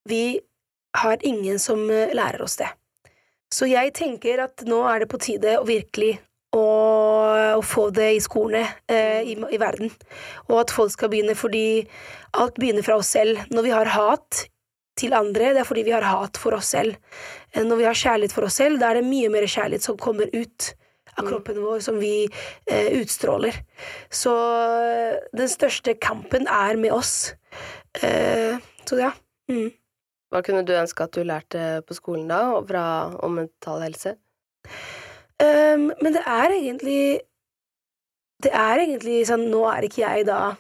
vi 0.10 0.40
har 1.00 1.24
ingen 1.24 1.60
som 1.60 1.86
eh, 1.90 2.12
lærer 2.14 2.44
oss 2.44 2.58
det. 2.60 2.68
Så 3.54 3.70
jeg 3.70 3.94
tenker 3.96 4.42
at 4.44 4.66
nå 4.68 4.82
er 4.90 5.04
det 5.04 5.10
på 5.14 5.20
tide 5.22 5.56
å 5.60 5.66
virkelig 5.66 6.18
å, 6.54 6.64
å 7.58 7.62
få 7.66 7.88
det 7.96 8.10
i 8.18 8.22
skolene 8.22 8.66
eh, 8.92 9.22
i, 9.24 9.38
i 9.38 9.60
verden. 9.62 9.94
Og 10.50 10.60
at 10.66 10.74
folk 10.74 10.92
skal 10.94 11.10
begynne, 11.14 11.36
fordi 11.38 11.86
alt 12.38 12.60
begynner 12.60 12.86
fra 12.86 12.98
oss 13.00 13.14
selv. 13.16 13.40
Når 13.54 13.68
vi 13.70 13.74
har 13.74 13.90
hat 13.94 14.44
til 15.00 15.16
andre, 15.18 15.52
det 15.54 15.64
er 15.64 15.68
fordi 15.68 15.86
vi 15.88 15.96
har 15.96 16.06
hat 16.06 16.38
for 16.42 16.58
oss 16.58 16.74
selv. 16.76 16.96
Eh, 17.54 17.64
Når 17.66 17.82
vi 17.82 17.90
har 17.90 17.98
kjærlighet 17.98 18.36
for 18.36 18.48
oss 18.48 18.60
selv, 18.62 18.80
da 18.80 18.92
er 18.92 19.02
det 19.02 19.10
mye 19.10 19.32
mer 19.34 19.48
kjærlighet 19.48 19.86
som 19.86 19.98
kommer 19.98 20.30
ut 20.34 20.74
av 21.18 21.28
kroppen 21.28 21.62
vår, 21.62 21.80
som 21.86 22.00
vi 22.02 22.26
eh, 22.26 22.90
utstråler. 23.00 23.60
Så 24.14 24.34
eh, 24.34 25.22
den 25.36 25.50
største 25.52 25.96
kampen 26.02 26.48
er 26.50 26.80
med 26.82 26.94
oss. 26.96 27.34
Eh, 28.02 28.58
så 28.88 29.00
ja. 29.00 29.12
Mm. 29.52 29.70
Hva 30.34 30.42
kunne 30.42 30.64
du 30.66 30.74
ønske 30.74 31.06
at 31.06 31.14
du 31.14 31.22
lærte 31.28 31.84
på 31.86 31.98
skolen 31.98 32.30
da, 32.32 32.42
fra, 32.66 32.86
om 33.22 33.38
mental 33.38 33.84
helse? 33.86 34.16
Um, 35.44 35.90
men 36.00 36.14
det 36.14 36.22
er 36.30 36.54
egentlig 36.54 37.20
Det 38.44 38.52
er 38.54 38.80
egentlig 38.80 39.16
sånn 39.28 39.48
Nå 39.50 39.64
er 39.68 39.88
ikke 39.88 40.04
jeg 40.04 40.28
da 40.30 40.54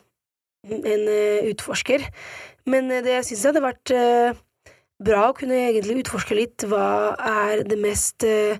en 0.63 1.05
eh, 1.11 1.45
utforsker, 1.51 2.03
men 2.69 2.91
eh, 2.91 3.03
det 3.05 3.17
jeg 3.17 3.29
syns 3.29 3.45
hadde 3.49 3.63
vært 3.63 3.93
eh, 3.95 4.41
bra 5.03 5.29
å 5.29 5.37
kunne 5.37 5.57
egentlig 5.67 6.03
utforske 6.03 6.37
litt 6.37 6.65
hva 6.69 7.15
er 7.17 7.63
det 7.67 7.79
mest 7.81 8.25
eh, 8.27 8.59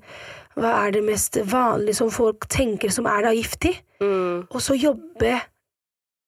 Hva 0.54 0.70
er 0.84 0.92
det 0.94 1.00
mest 1.02 1.40
vanlige 1.50 1.98
som 1.98 2.12
folk 2.14 2.46
tenker 2.46 2.92
som 2.94 3.08
er 3.10 3.24
da 3.26 3.32
giftig, 3.34 3.72
Mm, 4.04 4.44
og 4.52 4.60
så 4.60 4.76
jobbe 4.76 5.38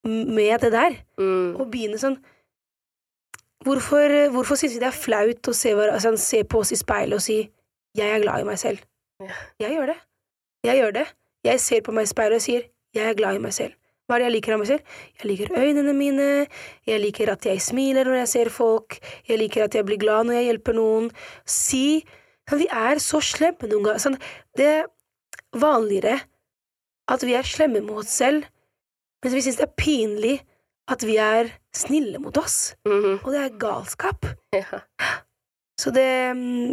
med 0.05 0.61
det 0.63 0.71
der, 0.71 0.93
mm, 1.19 1.55
og 1.59 1.67
begynne 1.73 1.99
sånn 1.99 2.15
Hvorfor, 3.65 4.13
hvorfor 4.31 4.55
syns 4.55 4.75
vi 4.75 4.79
det 4.79 4.87
er 4.91 4.95
flaut 4.95 5.49
å 5.49 5.53
se, 5.57 5.71
altså, 5.73 6.11
se 6.21 6.43
på 6.45 6.61
oss 6.61 6.71
i 6.71 6.77
speilet 6.77 7.17
og 7.17 7.23
si 7.25 7.37
'jeg 7.97 8.09
er 8.15 8.21
glad 8.21 8.41
i 8.41 8.47
meg 8.47 8.59
selv'? 8.61 8.83
Ja. 9.19 9.33
Jeg 9.59 9.71
gjør 9.75 9.85
det. 9.85 9.95
Jeg 10.63 10.77
gjør 10.77 10.91
det. 10.93 11.05
Jeg 11.43 11.59
ser 11.59 11.81
på 11.81 11.91
meg 11.91 12.03
i 12.03 12.13
speilet 12.13 12.35
og 12.35 12.41
sier 12.41 12.61
'jeg 12.93 13.09
er 13.09 13.13
glad 13.13 13.35
i 13.35 13.39
meg 13.39 13.51
selv'. 13.51 13.73
Hva 14.05 14.15
er 14.15 14.21
det 14.21 14.27
jeg 14.27 14.35
liker 14.35 14.53
av 14.53 14.59
meg 14.61 14.67
selv? 14.69 14.95
Jeg 15.17 15.29
liker 15.31 15.55
øynene 15.57 15.93
mine, 15.97 16.25
jeg 16.85 17.01
liker 17.01 17.31
at 17.33 17.45
jeg 17.49 17.61
smiler 17.65 18.05
når 18.05 18.19
jeg 18.21 18.27
ser 18.35 18.51
folk, 18.53 18.99
jeg 19.25 19.39
liker 19.41 19.65
at 19.65 19.73
jeg 19.79 19.85
blir 19.87 19.97
glad 20.01 20.27
når 20.27 20.37
jeg 20.39 20.49
hjelper 20.51 20.77
noen. 20.77 21.07
Si 21.49 22.03
Vi 22.53 22.67
er 22.69 22.99
så 23.01 23.17
slemme 23.25 23.65
noen 23.71 23.87
ganger. 23.87 24.01
Sånn, 24.03 24.19
det 24.53 24.65
er 24.69 24.83
vanligere 25.57 26.19
at 27.09 27.23
vi 27.25 27.33
er 27.33 27.41
slemme 27.49 27.81
mot 27.81 28.03
oss 28.03 28.13
selv, 28.21 28.45
mens 29.25 29.33
vi 29.33 29.41
syns 29.41 29.57
det 29.57 29.65
er 29.65 29.73
pinlig 29.81 30.35
at 30.93 31.01
vi 31.01 31.15
er 31.17 31.49
snille 31.73 32.19
mot 32.21 32.37
oss. 32.37 32.75
mhm, 32.85 33.23
Og 33.25 33.31
det 33.33 33.41
er 33.41 33.57
galskap. 33.57 34.27
ja. 34.53 34.83
Så 35.81 35.91
det, 35.91 36.05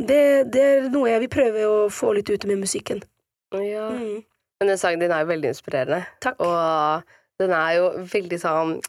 det, 0.07 0.21
det 0.53 0.61
er 0.63 0.85
noe 0.93 1.09
jeg 1.11 1.25
vil 1.25 1.33
prøve 1.33 1.65
å 1.67 1.79
få 1.91 2.13
litt 2.15 2.29
ut 2.31 2.45
med 2.47 2.61
musikken. 2.61 3.01
ja. 3.57 3.89
Mm. 3.91 4.21
Men 4.61 4.69
den 4.71 4.79
sangen 4.79 5.01
din 5.03 5.11
er 5.11 5.25
jo 5.25 5.27
veldig 5.33 5.49
inspirerende. 5.51 6.05
Takk. 6.23 6.37
Og 6.39 7.03
den 7.43 7.53
er 7.59 7.77
jo 7.81 7.91
veldig 8.15 8.39
sånn 8.43 8.81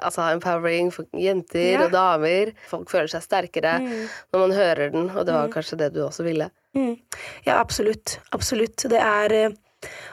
Altså 0.00 0.24
empowering 0.32 0.88
for 0.90 1.04
jenter 1.12 1.74
Ja. 1.74 1.80
og 1.84 1.90
damer. 1.92 2.54
Folk 2.70 2.88
føler 2.88 3.10
seg 3.12 3.20
sterkere 3.26 3.74
Mm. 3.82 4.06
når 4.32 4.40
man 4.40 4.52
hører 4.56 4.90
den, 4.94 5.10
og 5.10 5.26
det 5.26 5.34
var 5.34 5.48
Mm. 5.48 5.52
kanskje 5.52 5.76
det 5.78 5.92
du 5.92 6.00
også 6.06 6.24
ville. 6.24 6.46
Mm. 6.74 6.96
Ja, 7.44 7.58
absolutt. 7.60 8.18
Absolutt. 8.32 8.76
Det 8.88 8.98
er 8.98 9.32
eh, 9.32 9.50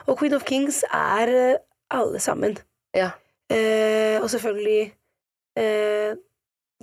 Og 0.06 0.18
Queen 0.18 0.34
of 0.34 0.44
Kings 0.44 0.82
er 0.92 1.28
eh, 1.54 1.56
alle 1.90 2.18
sammen. 2.20 2.58
Ja. 2.94 3.10
Eh, 3.50 4.20
og 4.20 4.28
selvfølgelig 4.28 4.92
eh, 5.56 6.14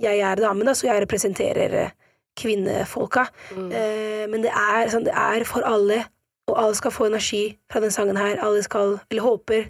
Jeg 0.02 0.18
er 0.20 0.34
dame, 0.34 0.64
da, 0.64 0.72
så 0.74 0.88
jeg 0.90 1.06
representerer 1.06 1.72
eh, 1.84 1.90
kvinnefolka. 2.36 3.28
Mm. 3.54 3.70
Eh, 3.72 4.26
men 4.26 4.42
det 4.42 4.50
er, 4.50 4.88
sånn, 4.92 5.04
det 5.04 5.14
er 5.14 5.44
for 5.44 5.62
alle, 5.64 6.02
og 6.46 6.58
alle 6.62 6.76
skal 6.78 6.92
få 6.94 7.08
energi 7.08 7.40
fra 7.72 7.80
den 7.82 7.90
sangen 7.94 8.16
her. 8.16 8.38
Alle 8.44 8.62
skal, 8.62 8.98
eller 9.10 9.22
håper, 9.24 9.64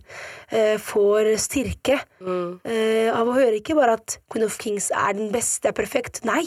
eh, 0.52 0.76
får 0.78 1.30
styrke 1.40 2.00
Mm. 2.20 2.60
eh, 2.64 3.08
av 3.14 3.26
å 3.28 3.34
høre 3.34 3.60
ikke 3.60 3.74
bare 3.78 3.94
at 3.96 4.18
Queen 4.30 4.44
of 4.44 4.58
Kings 4.58 4.90
er 4.90 5.12
den 5.16 5.32
beste, 5.32 5.68
er 5.68 5.72
perfekt. 5.72 6.24
Nei, 6.24 6.44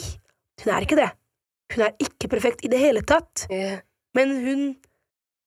hun 0.64 0.72
er 0.74 0.86
ikke 0.86 0.96
det. 0.96 1.10
Hun 1.74 1.84
er 1.86 1.92
ikke 1.98 2.28
perfekt 2.28 2.64
i 2.64 2.68
det 2.68 2.78
hele 2.78 3.02
tatt. 3.02 3.46
Yeah. 3.50 3.80
Men 4.14 4.36
hun 4.44 4.76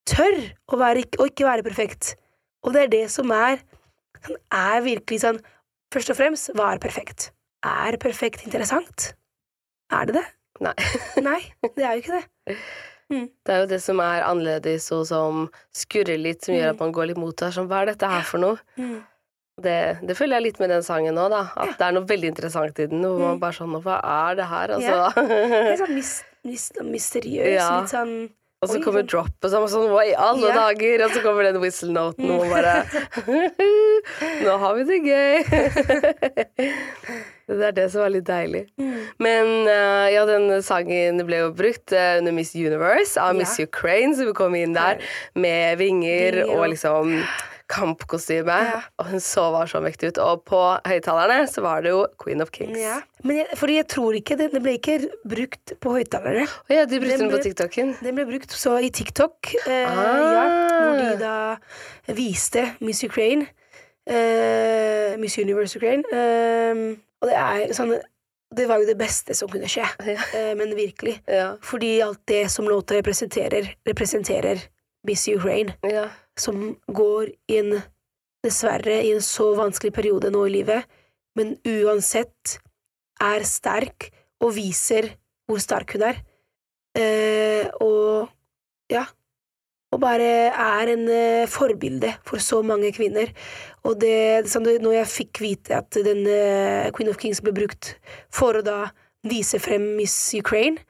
tør 0.08 0.38
å, 0.72 0.78
være, 0.80 1.04
å 1.20 1.28
ikke 1.28 1.46
være 1.48 1.64
perfekt. 1.64 2.16
Og 2.64 2.74
det 2.74 2.84
er 2.84 2.88
det 2.88 3.12
som 3.12 3.32
er 3.32 3.60
Hun 4.24 4.38
er 4.56 4.80
virkelig 4.86 5.20
sånn 5.20 5.40
Først 5.92 6.10
og 6.10 6.16
fremst, 6.16 6.50
hva 6.56 6.72
er 6.74 6.80
perfekt? 6.80 7.32
Er 7.64 7.98
perfekt 7.98 8.46
interessant? 8.48 9.14
Er 9.92 10.06
det 10.08 10.16
det? 10.16 10.24
Nei. 10.64 10.74
Nei, 11.28 11.40
det 11.76 11.84
er 11.84 11.98
jo 11.98 12.02
ikke 12.02 12.22
det. 12.22 12.58
Det 13.46 13.54
er 13.56 13.60
jo 13.64 13.70
det 13.72 13.82
som 13.84 14.00
er 14.04 14.24
annerledes 14.28 14.86
og 14.96 15.06
som 15.10 15.50
skurrer 15.76 16.20
litt, 16.22 16.44
som 16.46 16.56
gjør 16.56 16.70
Mm. 16.72 16.76
at 16.76 16.80
man 16.86 16.94
går 16.94 17.08
litt 17.12 17.18
mot 17.22 17.36
det. 17.36 17.50
Sånn, 17.56 17.68
hva 17.72 17.82
er 17.82 17.92
dette 17.94 18.10
her 18.10 18.22
for 18.28 18.40
noe? 18.44 18.58
Mm. 18.78 19.02
Det, 19.62 19.76
det 20.08 20.16
føler 20.18 20.40
jeg 20.40 20.44
litt 20.48 20.60
med 20.60 20.70
den 20.74 20.82
sangen 20.82 21.14
nå, 21.14 21.28
da. 21.30 21.44
At 21.56 21.78
det 21.78 21.86
er 21.86 21.92
noe 21.94 22.08
veldig 22.10 22.30
interessant 22.34 22.80
i 22.80 22.88
den. 22.90 23.04
Hvor 23.06 23.20
man 23.20 23.36
Mm. 23.38 23.40
bare 23.40 23.54
sånn 23.54 23.76
Hva 23.84 24.00
er 24.04 24.36
det 24.36 24.46
her? 24.50 24.68
Ja. 24.82 25.10
Altså. 25.14 25.28
Litt 25.70 25.80
sånn 25.84 25.94
mis, 25.96 26.14
mis, 26.44 26.72
mysteriøs, 26.82 27.54
Ja. 27.60 27.68
litt 27.82 27.90
sånn 27.94 28.16
Og 28.64 28.72
så 28.72 28.80
kommer 28.84 29.04
droppet, 29.04 29.52
og 29.52 29.68
sånn 29.72 29.90
Hva 29.92 30.06
i 30.08 30.14
alle 30.16 30.48
yeah. 30.48 30.60
dager? 30.62 31.06
Og 31.06 31.16
så 31.16 31.24
kommer 31.26 31.48
den 31.48 31.60
whistle-noten, 31.62 32.32
og 32.32 32.46
man 32.46 32.54
bare 32.54 32.76
Nå 34.46 34.58
har 34.62 34.78
vi 34.78 34.86
det 34.88 35.00
gøy. 35.04 35.36
det 37.60 37.68
er 37.70 37.76
det 37.76 37.88
som 37.92 38.06
er 38.06 38.14
litt 38.16 38.28
deilig. 38.28 38.66
Mm. 38.80 39.00
Men 39.24 39.52
eh, 39.68 40.08
ja, 40.16 40.26
den 40.30 40.50
sangen 40.66 41.24
ble 41.28 41.44
jo 41.44 41.54
brukt 41.56 41.96
eh, 41.96 42.20
under 42.22 42.36
Miss 42.36 42.54
Universe 42.56 43.20
av 43.20 43.36
Miss 43.38 43.58
yeah. 43.60 43.68
Ukraine, 43.70 44.16
så 44.16 44.28
vi 44.30 44.36
kom 44.38 44.56
inn 44.60 44.76
der 44.78 45.04
med 45.36 45.82
vinger, 45.82 46.44
og- 46.48 46.70
liksom 46.74 47.18
kampkostyme. 47.74 48.58
Ja. 48.70 48.82
Og 49.02 49.10
hun 49.12 49.20
så 49.24 49.48
var 49.56 49.70
så 49.72 49.82
mektig 49.84 50.14
ut. 50.14 50.20
Og 50.22 50.44
på 50.50 50.60
høyttalerne 50.88 51.48
så 51.50 51.64
var 51.66 51.82
det 51.86 51.94
jo 51.96 52.04
Queen 52.22 52.42
of 52.46 52.52
Kings. 52.56 52.78
ja. 52.80 53.00
Men 53.24 53.38
jeg, 53.40 53.56
fordi 53.56 53.76
jeg 53.78 53.88
tror 53.88 54.16
ikke 54.20 54.36
det, 54.38 54.50
det 54.52 54.60
ble 54.66 54.72
ikke 54.78 54.96
brukt 55.32 55.74
på 55.80 55.94
høyttalere. 55.96 56.42
Ja, 56.70 56.84
de 56.86 56.98
brukte 57.00 57.18
Den 57.18 57.30
den 57.30 57.32
på 57.32 57.42
TikToken. 57.46 57.94
Den 58.04 58.18
ble 58.18 58.26
brukt 58.28 58.52
så 58.52 58.74
i 58.84 58.90
TikTok, 58.92 59.54
eh, 59.66 59.88
Ah. 59.88 60.34
ja, 60.36 60.44
hvor 60.84 60.98
de 61.00 61.14
da 61.22 62.14
viste 62.14 62.66
Miss 62.84 63.00
Ukraine. 63.08 63.48
Eh, 64.06 65.16
Miss 65.18 65.38
Universe 65.40 65.78
Ukraine. 65.80 66.04
Eh, 66.12 66.82
og 67.24 67.30
det 67.32 67.38
er 67.40 67.72
sånn 67.78 67.96
Det 68.54 68.68
var 68.70 68.78
jo 68.84 68.86
det 68.86 68.98
beste 69.00 69.34
som 69.34 69.50
kunne 69.50 69.66
skje, 69.72 69.86
Ja. 70.06 70.20
eh, 70.38 70.52
men 70.54 70.76
virkelig. 70.78 71.16
Ja. 71.28 71.56
Fordi 71.66 72.02
alt 72.06 72.20
det 72.28 72.52
som 72.52 72.66
låta 72.70 72.94
representerer, 73.00 73.72
representerer 73.88 74.62
Miss 75.08 75.24
Ukraine, 75.28 75.74
ja. 75.82 76.04
Som 76.40 76.74
går 76.88 77.32
inn, 77.52 77.78
dessverre, 78.44 79.00
i 79.06 79.14
en 79.16 79.24
så 79.24 79.54
vanskelig 79.58 79.94
periode 79.96 80.32
nå 80.34 80.46
i 80.48 80.54
livet, 80.58 80.88
men 81.38 81.56
uansett 81.66 82.58
er 83.24 83.46
sterk 83.48 84.10
og 84.44 84.56
viser 84.58 85.14
hvor 85.48 85.62
sterk 85.64 85.96
hun 85.96 86.08
er. 86.10 86.22
Eh, 86.98 87.68
og 87.82 88.30
ja. 88.92 89.06
Og 89.94 90.00
bare 90.02 90.30
er 90.50 90.90
en 90.96 91.04
eh, 91.14 91.50
forbilde 91.50 92.16
for 92.26 92.42
så 92.42 92.64
mange 92.66 92.90
kvinner. 92.96 93.30
Og 93.86 94.00
det, 94.02 94.50
sånn, 94.50 94.66
når 94.82 94.98
jeg 95.04 95.12
fikk 95.12 95.44
vite 95.44 95.78
at 95.84 96.00
den 96.06 96.26
eh, 96.26 96.90
Queen 96.96 97.12
of 97.12 97.20
Kings 97.22 97.44
ble 97.46 97.54
brukt 97.54 97.94
for 98.34 98.58
å 98.58 98.66
da 98.66 98.80
vise 99.30 99.62
frem 99.62 99.94
Miss 100.00 100.16
Ukraine, 100.36 100.82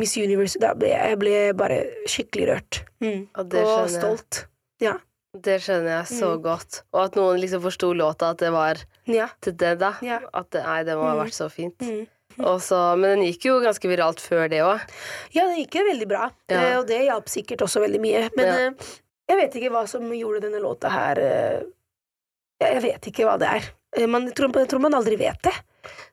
Miss 0.00 0.14
Universe, 0.16 0.56
da 0.62 0.72
ble 0.78 0.94
jeg 0.94 1.18
ble 1.20 1.34
bare 1.58 1.82
skikkelig 2.08 2.48
rørt. 2.48 2.80
Mm. 3.02 3.26
Og 3.36 3.58
og 3.58 3.90
stolt. 3.92 4.44
Ja. 4.82 4.96
Det 5.32 5.60
skjønner 5.64 5.94
jeg 6.02 6.06
så 6.18 6.34
Mm. 6.36 6.42
godt. 6.44 6.82
Og 6.92 7.04
at 7.06 7.14
noen 7.16 7.38
liksom 7.40 7.62
forsto 7.64 7.92
låta, 7.96 8.30
at 8.34 8.38
det 8.42 8.50
var 8.52 8.76
Ja. 9.08 9.28
til 9.40 9.54
det, 9.56 9.78
da. 9.80 9.94
Ja. 10.02 10.18
At 10.34 10.50
det, 10.50 10.62
nei, 10.66 10.82
det 10.84 10.96
må 10.98 11.06
ha 11.08 11.14
Mm. 11.14 11.22
vært 11.24 11.38
så 11.38 11.48
fint. 11.50 11.78
Mm. 11.78 12.06
Og 12.40 12.60
så- 12.60 12.98
men 12.98 13.18
den 13.20 13.24
gikk 13.32 13.44
jo 13.44 13.60
ganske 13.60 13.88
viralt 13.88 14.20
før 14.20 14.48
det 14.50 14.60
òg. 14.60 14.80
Ja, 15.32 15.46
den 15.46 15.56
gikk 15.64 15.74
jo 15.74 15.84
veldig 15.84 16.08
bra, 16.08 16.30
Ja. 16.50 16.56
eh, 16.60 16.78
og 16.78 16.86
det 16.86 17.00
hjalp 17.08 17.26
sikkert 17.28 17.62
også 17.64 17.80
veldig 17.80 18.00
mye. 18.00 18.28
Men 18.36 18.46
Ja. 18.46 18.52
eh, 18.52 18.70
jeg 19.28 19.38
vet 19.40 19.54
ikke 19.62 19.70
hva 19.72 19.86
som 19.88 20.02
gjorde 20.10 20.42
denne 20.42 20.60
låta 20.60 20.90
her 20.90 21.18
eh, 21.18 21.62
Jeg 22.60 22.80
vet 22.82 23.00
ikke 23.02 23.24
hva 23.26 23.38
det 23.38 23.48
er. 23.98 24.06
Man, 24.06 24.22
jeg, 24.26 24.34
tror, 24.36 24.52
jeg 24.54 24.68
tror 24.68 24.80
man 24.80 24.92
aldri 24.94 25.16
vet 25.18 25.42
det. 25.42 25.52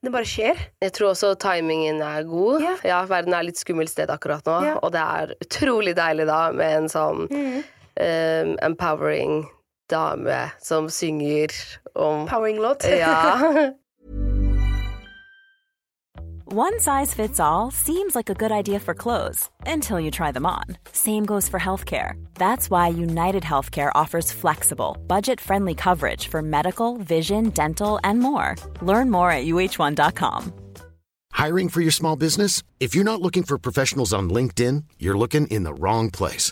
Det 0.02 0.12
bare 0.12 0.24
skjer. 0.26 0.58
Jeg 0.82 0.92
tror 0.94 1.12
også 1.12 1.36
timingen 1.38 2.02
er 2.02 2.24
god. 2.24 2.62
Ja. 2.84 3.06
verden 3.06 3.34
er 3.36 3.44
litt 3.44 3.56
skummelt 3.56 3.90
sted 3.90 4.10
akkurat 4.10 4.42
nå, 4.44 4.64
Ja. 4.66 4.80
og 4.82 4.92
det 4.92 5.00
er 5.00 5.36
utrolig 5.44 5.94
deilig 5.96 6.26
da 6.26 6.52
med 6.52 6.78
en 6.78 6.88
sånn 6.90 7.64
eh, 7.96 8.56
empowering 8.62 9.50
dame 9.90 10.52
som 10.60 10.90
synger 10.90 11.50
om 11.96 12.28
Powering-låt. 12.28 12.84
Ja. 12.84 13.40
One 16.52 16.80
size 16.80 17.14
fits 17.14 17.40
all 17.40 17.70
seems 17.70 18.16
like 18.16 18.28
a 18.28 18.34
good 18.34 18.52
idea 18.52 18.80
for 18.80 18.96
clothes 18.96 19.52
until 19.68 20.00
you 20.00 20.10
try 20.10 20.32
them 20.32 20.48
on. 20.48 20.64
Same 20.92 21.24
goes 21.24 21.48
for 21.48 21.60
healthcare. 21.60 22.14
That's 22.36 22.72
why 22.72 22.88
United 22.88 23.44
Healthcare 23.44 23.92
offers 23.94 24.32
flexible, 24.32 24.98
budget 25.06 25.40
friendly 25.40 25.76
coverage 25.76 26.28
for 26.28 26.42
medical, 26.42 26.98
vision, 26.98 27.52
dental, 27.52 28.00
and 28.04 28.20
more. 28.20 28.56
Learn 28.82 29.12
more 29.12 29.32
at 29.32 29.46
uh1.com. 29.46 30.54
Hiring 31.34 31.70
for 31.70 31.82
your 31.82 31.92
small 31.92 32.16
business? 32.16 32.64
If 32.80 32.96
you're 32.96 33.12
not 33.12 33.22
looking 33.22 33.44
for 33.44 33.60
professionals 33.60 34.12
on 34.12 34.32
LinkedIn, 34.32 34.86
you're 34.98 35.18
looking 35.18 35.46
in 35.48 35.64
the 35.64 35.74
wrong 35.76 36.10
place. 36.10 36.52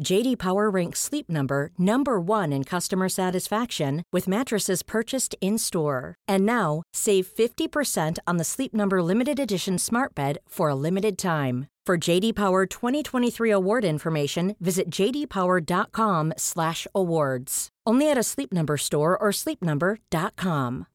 JD 0.00 0.38
Power 0.38 0.70
ranks 0.70 1.00
Sleep 1.00 1.28
Number 1.28 1.70
number 1.78 2.20
1 2.20 2.52
in 2.52 2.64
customer 2.64 3.08
satisfaction 3.08 4.02
with 4.12 4.28
mattresses 4.28 4.82
purchased 4.82 5.34
in-store. 5.40 6.14
And 6.28 6.44
now, 6.44 6.82
save 6.92 7.26
50% 7.26 8.18
on 8.26 8.36
the 8.36 8.44
Sleep 8.44 8.74
Number 8.74 9.02
limited 9.02 9.38
edition 9.38 9.78
Smart 9.78 10.14
Bed 10.14 10.36
for 10.48 10.68
a 10.68 10.74
limited 10.74 11.16
time. 11.18 11.68
For 11.84 11.98
JD 11.98 12.36
Power 12.36 12.64
2023 12.66 13.50
award 13.50 13.84
information, 13.84 14.54
visit 14.60 14.88
jdpower.com/awards. 14.88 17.68
Only 17.84 18.08
at 18.10 18.16
a 18.16 18.22
Sleep 18.22 18.52
Number 18.52 18.76
store 18.76 19.18
or 19.18 19.32
sleepnumber.com. 19.32 20.86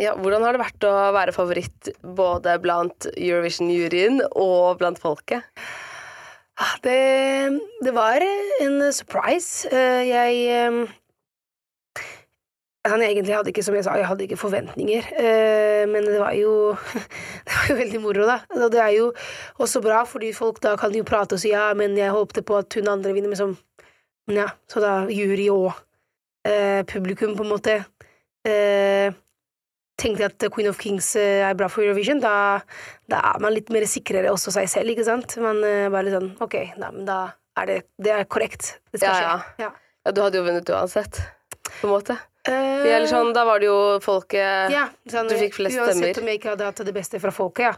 Ja, 0.00 0.14
hvordan 0.16 0.46
har 0.46 0.56
det 0.56 0.62
vært 0.62 0.84
å 0.88 0.92
være 1.12 1.32
favoritt 1.36 1.90
både 2.16 2.54
blant 2.64 3.04
Eurovision-juryen 3.12 4.22
og 4.32 4.78
blant 4.80 4.96
folket? 5.02 5.44
Ah, 6.60 6.76
Det, 6.84 7.60
det 7.84 7.92
var 7.96 8.20
en 8.60 8.92
surprise. 8.92 9.68
Eh, 9.72 10.02
Jeg 10.10 10.34
eh, 10.52 10.90
sånn, 12.84 13.04
Egentlig 13.06 13.34
hadde 13.36 13.52
ikke, 13.52 13.64
som 13.64 13.76
jeg 13.78 13.86
sa, 13.86 13.94
jeg 13.96 14.08
hadde 14.10 14.26
ikke 14.26 14.38
forventninger. 14.40 15.08
eh, 15.20 15.86
Men 15.88 16.04
det 16.04 16.18
var 16.20 16.34
jo 16.36 16.74
Det 17.46 17.54
var 17.56 17.70
jo 17.70 17.78
veldig 17.80 18.00
moro, 18.04 18.26
da. 18.28 18.38
Og 18.58 18.68
det 18.74 18.82
er 18.84 18.92
jo 18.98 19.08
også 19.58 19.80
bra, 19.84 20.02
fordi 20.04 20.32
folk 20.36 20.60
da 20.64 20.74
kan 20.80 20.92
jo 20.96 21.04
prate 21.08 21.38
og 21.38 21.40
si 21.42 21.54
ja, 21.54 21.70
men 21.74 21.96
jeg 21.96 22.12
håpte 22.12 22.44
på 22.44 22.60
at 22.60 22.76
hun 22.76 22.88
andre 22.92 23.14
vinner, 23.16 23.56
Men 24.28 24.36
ja, 24.36 24.48
så 24.68 24.80
da 24.84 24.92
jury 25.08 25.48
og 25.50 25.72
eh, 26.46 26.84
publikum, 26.84 27.36
på 27.36 27.42
en 27.42 27.50
måte. 27.56 27.84
Eh, 28.46 29.12
tenkte 30.00 30.24
jeg 30.24 30.32
at 30.32 30.46
Queen 30.54 30.70
of 30.70 30.78
Kings 30.80 31.12
eh, 31.20 31.42
er 31.46 31.58
bra 31.58 31.68
for 31.72 31.84
Eurovision, 31.84 32.22
da, 32.22 32.32
da 33.10 33.20
er 33.34 33.42
man 33.44 33.54
litt 33.56 33.68
mer 33.74 33.84
sikrere 33.90 34.32
også 34.32 34.54
seg 34.56 34.70
selv, 34.72 34.92
ikke 34.94 35.04
sant? 35.06 35.36
Man 35.42 35.60
eh, 35.66 35.88
bare 35.92 36.08
litt 36.08 36.16
sånn 36.16 36.32
Ok, 36.40 36.56
da, 36.80 36.90
men 36.94 37.04
da 37.08 37.20
er 37.60 37.68
det, 37.68 37.78
det 38.00 38.14
er 38.16 38.26
korrekt. 38.30 38.78
Det 38.92 39.02
skal 39.02 39.12
Ja, 39.12 39.20
skje. 39.20 39.66
Ja. 39.66 39.70
Ja, 40.06 40.12
du 40.16 40.22
hadde 40.24 40.40
jo 40.40 40.46
vunnet 40.46 40.70
uansett, 40.72 41.18
på 41.82 41.88
en 41.88 41.92
måte. 41.92 42.16
Uh, 42.48 43.04
sånn, 43.04 43.34
da 43.36 43.42
var 43.44 43.60
det 43.60 43.66
jo 43.68 43.98
folket 44.00 44.72
ja, 44.72 44.86
sånn, 45.12 45.26
Du 45.28 45.34
fikk 45.36 45.58
flest 45.58 45.76
Uansett 45.76 45.98
stemmer. 45.98 46.20
om 46.22 46.30
jeg 46.30 46.38
ikke 46.38 46.48
hadde 46.54 46.68
hatt 46.70 46.78
det 46.88 46.94
beste 46.96 47.20
fra 47.20 47.32
folket, 47.36 47.66
ja. 47.68 47.74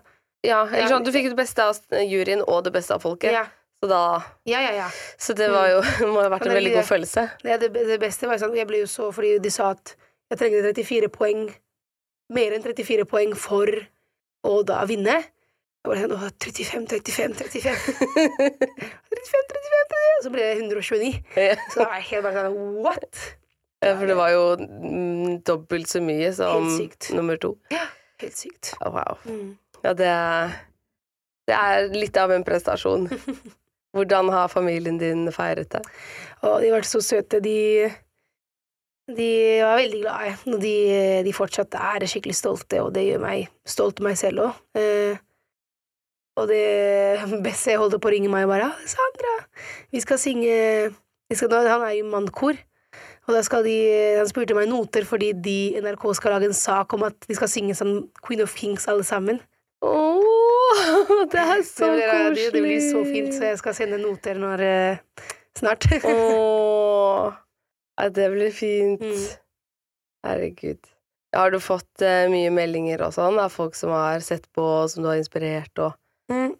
Ja, 0.46 0.60
eller 0.68 0.86
sånn, 0.90 1.02
du 1.06 1.10
fikk 1.14 1.28
det 1.32 1.38
beste 1.38 1.64
av 1.66 1.98
juryen 2.06 2.44
og 2.46 2.62
det 2.66 2.72
beste 2.74 2.94
av 2.94 3.02
folket. 3.02 3.34
Ja, 3.34 3.42
Så 3.82 3.88
da 3.90 3.98
ja, 4.46 4.60
ja. 4.62 4.70
ja. 4.84 4.86
Så 5.18 5.34
det 5.38 5.48
var 5.50 5.66
jo 5.70 5.82
må 6.14 6.22
ha 6.22 6.30
vært 6.30 6.46
en 6.46 6.54
veldig 6.54 6.76
god 6.76 6.86
følelse. 6.86 7.26
Det, 7.42 7.58
det 7.74 7.98
beste 8.02 8.30
var 8.30 8.38
sånn 8.42 8.54
Jeg 8.58 8.70
ble 8.70 8.84
jo 8.84 8.88
så 8.90 9.10
Fordi 9.14 9.36
de 9.42 9.52
sa 9.54 9.72
at 9.74 9.96
jeg 10.32 10.40
trengte 10.40 10.62
34 10.70 11.10
poeng, 11.12 11.42
mer 12.34 12.56
enn 12.56 12.64
34 12.64 13.06
poeng, 13.10 13.36
for 13.38 13.70
å 14.48 14.56
da 14.66 14.82
vinne. 14.88 15.20
Jeg 15.82 15.90
bare 15.90 16.02
sånn 16.04 16.16
Åh, 16.16 16.26
35, 16.42 16.88
35, 16.90 17.38
35. 17.42 17.86
35, 17.92 18.42
35, 19.12 19.46
35. 19.52 20.10
Og 20.18 20.26
så 20.26 20.34
ble 20.34 20.44
det 20.46 20.58
129. 20.60 21.14
Så 21.72 21.80
da 21.80 21.88
var 21.88 21.96
jeg 21.98 22.08
helt 22.12 22.26
bare 22.28 22.44
sånn 22.44 22.60
What? 22.84 23.24
Ja, 23.82 23.96
for 23.98 24.06
det 24.06 24.14
var 24.14 24.30
jo 24.30 24.44
mm, 24.60 25.40
dobbelt 25.46 25.90
så 25.90 25.98
mye 26.04 26.30
som 26.36 26.68
nummer 27.16 27.40
to. 27.42 27.56
Ja, 27.74 27.88
Helt 28.22 28.38
sykt. 28.38 28.76
Å, 28.78 28.92
wow. 28.94 29.18
Mm. 29.26 29.56
Ja, 29.82 29.92
det 29.98 30.06
er, 30.06 30.52
det 31.50 31.56
er 31.58 31.88
litt 31.90 32.18
av 32.20 32.30
en 32.30 32.44
prestasjon. 32.46 33.08
Hvordan 33.96 34.30
har 34.32 34.52
familien 34.52 35.00
din 35.00 35.26
feiret 35.34 35.72
det? 35.74 35.82
Å, 36.40 36.60
de 36.62 36.70
har 36.70 36.78
vært 36.78 36.90
så 36.92 37.02
søte. 37.02 37.42
De, 37.42 37.90
de 39.10 39.28
var 39.64 39.80
veldig 39.80 40.00
glade. 40.04 40.32
Og 40.52 40.62
de, 40.62 40.76
de 41.26 41.34
fortsatt 41.34 41.74
er 41.78 42.06
skikkelig 42.10 42.36
stolte, 42.38 42.82
og 42.84 42.92
det 42.94 43.06
gjør 43.08 43.22
meg 43.24 43.50
stolt 43.68 44.02
av 44.02 44.08
meg 44.08 44.18
selv 44.20 44.46
òg. 44.46 44.58
Eh, 44.78 45.20
og 46.40 46.48
det 46.48 46.64
Bessie 47.46 47.78
holder 47.80 48.00
på 48.00 48.10
å 48.10 48.14
ringe 48.14 48.32
meg, 48.32 48.48
bare 48.50 48.72
'Sandra, 48.88 49.38
vi 49.92 50.00
skal 50.04 50.20
synge 50.20 50.54
vi 51.32 51.38
skal, 51.38 51.52
Han 51.52 51.86
er 51.86 51.96
jo 51.98 52.10
mannkor. 52.12 52.58
Og 53.26 53.34
da 53.36 53.42
skal 53.46 53.64
de, 53.64 53.76
Han 54.18 54.28
spurte 54.28 54.56
meg 54.56 54.68
noter 54.68 55.06
fordi 55.08 55.32
de 55.32 55.80
NRK 55.80 56.04
skal 56.18 56.36
lage 56.36 56.50
en 56.50 56.56
sak 56.56 56.92
om 56.92 57.06
at 57.06 57.16
de 57.28 57.36
skal 57.38 57.48
synge 57.48 57.76
sånn 57.78 58.08
Queen 58.20 58.42
of 58.44 58.54
Kings 58.58 58.88
alle 58.90 59.06
sammen. 59.06 59.40
Åh, 59.82 61.12
det 61.32 61.40
er 61.42 61.62
så 61.66 61.88
det, 61.88 61.94
blir, 61.94 62.10
koselig! 62.10 62.34
det, 62.34 62.50
det 62.54 62.64
blir 62.66 62.82
så 62.84 63.04
fint, 63.06 63.32
så 63.34 63.48
jeg 63.50 63.62
skal 63.62 63.76
sende 63.78 64.00
noter 64.02 64.38
når 64.38 64.66
eh, 64.66 65.24
snart. 65.58 65.88
Åh, 66.12 67.32
ja, 68.00 68.08
det 68.08 68.30
blir 68.32 68.50
fint. 68.54 69.00
Mm. 69.02 69.22
Herregud. 70.26 70.78
Har 71.36 71.50
du 71.50 71.58
fått 71.64 72.02
uh, 72.04 72.26
mye 72.30 72.50
meldinger 72.52 73.00
og 73.06 73.14
sånn 73.16 73.38
av 73.40 73.52
folk 73.54 73.74
som 73.78 73.90
har 73.94 74.20
sett 74.24 74.44
på, 74.52 74.64
som 74.92 75.02
du 75.04 75.08
har 75.12 75.20
inspirert 75.20 75.78
og 75.82 75.98
Mm. 76.30 76.52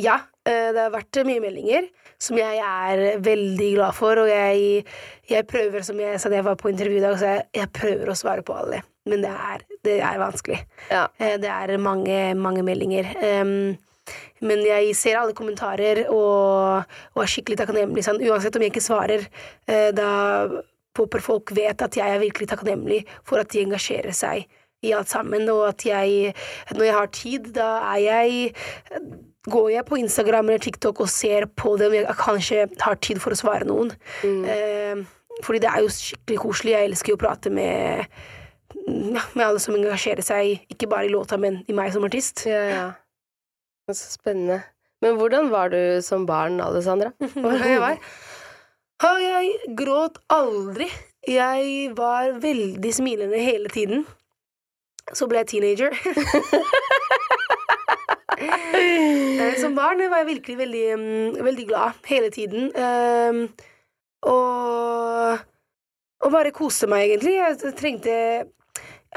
Ja, 0.00 0.14
eh, 0.48 0.70
det 0.72 0.80
har 0.80 0.90
vært 0.94 1.18
mye 1.28 1.42
meldinger 1.44 1.84
som 2.18 2.38
jeg 2.40 2.56
er 2.64 3.18
veldig 3.22 3.66
glad 3.76 3.94
for, 3.94 4.16
og 4.22 4.30
jeg, 4.30 4.86
jeg 5.28 5.46
prøver, 5.46 5.84
som 5.86 6.00
jeg 6.00 6.18
sa 6.18 6.30
da 6.32 6.38
jeg 6.38 6.46
var 6.46 6.56
på 6.58 6.70
intervju 6.72 6.96
i 6.96 7.02
dag, 7.04 7.18
så 7.20 7.28
jeg, 7.34 7.44
jeg 7.60 7.70
prøver 7.76 8.10
å 8.10 8.16
svare 8.16 8.42
på 8.46 8.56
alle, 8.56 8.80
men 9.06 9.22
det 9.22 9.30
er, 9.30 9.64
det 9.86 9.98
er 10.00 10.18
vanskelig. 10.22 10.58
Ja. 10.88 11.04
Eh, 11.20 11.36
Det 11.42 11.52
er 11.52 11.74
mange, 11.84 12.16
mange 12.34 12.64
meldinger. 12.66 13.12
Em, 13.22 13.76
men 14.44 14.62
jeg 14.64 14.94
ser 14.98 15.18
alle 15.20 15.36
kommentarer 15.36 16.06
og, 16.08 16.86
og 17.14 17.22
er 17.22 17.30
skikkelig 17.30 17.60
takknemlig. 17.60 18.04
Sånn, 18.06 18.22
uansett 18.24 18.56
om 18.56 18.64
jeg 18.64 18.72
ikke 18.72 18.84
svarer, 18.84 19.26
eh, 19.70 19.90
da 19.96 20.10
håper 20.98 21.22
folk 21.24 21.52
vet 21.56 21.84
at 21.84 21.96
jeg 21.96 22.16
er 22.16 22.22
virkelig 22.22 22.50
takknemlig 22.50 23.04
for 23.26 23.40
at 23.42 23.52
de 23.52 23.62
engasjerer 23.64 24.16
seg 24.16 24.48
i 24.84 24.94
alt 24.96 25.10
sammen, 25.12 25.44
og 25.52 25.66
at 25.68 25.84
jeg, 25.84 26.32
når 26.72 26.86
jeg 26.86 26.96
har 26.96 27.10
tid, 27.16 27.50
da 27.56 27.72
er 27.94 28.06
jeg 28.06 28.54
Går 29.50 29.70
jeg 29.72 29.86
på 29.88 29.96
Instagram 29.96 30.50
eller 30.50 30.60
TikTok 30.60 30.98
og 31.00 31.08
ser 31.08 31.46
på 31.56 31.70
dem, 31.80 31.94
jeg 31.96 32.16
kanskje 32.20 32.66
har 32.84 32.98
tid 33.00 33.16
for 33.24 33.32
å 33.32 33.38
svare 33.40 33.64
noen. 33.64 33.88
Eh, 34.52 35.00
fordi 35.46 35.62
det 35.64 35.70
er 35.70 35.80
jo 35.80 35.94
skikkelig 35.96 36.36
koselig. 36.42 36.74
Jeg 36.74 36.90
elsker 36.90 37.14
jo 37.14 37.16
å 37.16 37.22
prate 37.22 37.52
med 37.56 38.04
med 38.90 39.42
alle 39.44 39.60
som 39.62 39.76
engasjerer 39.76 40.24
seg, 40.24 40.66
ikke 40.72 40.88
bare 40.90 41.08
i 41.08 41.12
låta, 41.12 41.38
men 41.40 41.60
i 41.68 41.76
meg 41.76 41.92
som 41.94 42.04
artist. 42.06 42.44
Ja, 42.48 42.62
ja. 42.68 42.84
Så 43.94 44.12
spennende. 44.14 44.62
Men 45.00 45.16
hvordan 45.16 45.48
var 45.50 45.70
du 45.72 46.00
som 46.04 46.26
barn, 46.28 46.60
Alessandra? 46.60 47.12
Hvordan 47.34 47.68
jeg 47.70 47.80
var? 47.80 47.98
Jeg 49.20 49.76
gråt 49.78 50.18
aldri. 50.28 50.90
Jeg 51.28 51.92
var 51.96 52.34
veldig 52.40 52.92
smilende 52.94 53.40
hele 53.40 53.68
tiden. 53.72 54.04
Så 55.16 55.26
ble 55.28 55.40
jeg 55.42 55.54
teenager. 55.54 55.96
Eh, 58.40 59.54
Som 59.60 59.74
barn 59.76 60.00
var 60.08 60.22
jeg 60.22 60.26
virkelig 60.26 60.56
veldig, 60.58 60.84
mm, 60.96 61.44
veldig 61.44 61.66
glad 61.68 61.98
hele 62.08 62.30
tiden. 62.32 62.70
Ehm, 62.76 63.42
og, 64.22 65.38
og 66.24 66.32
bare 66.32 66.52
koste 66.56 66.88
meg, 66.88 67.10
egentlig. 67.10 67.34
Jeg 67.36 67.74
trengte, 67.76 68.14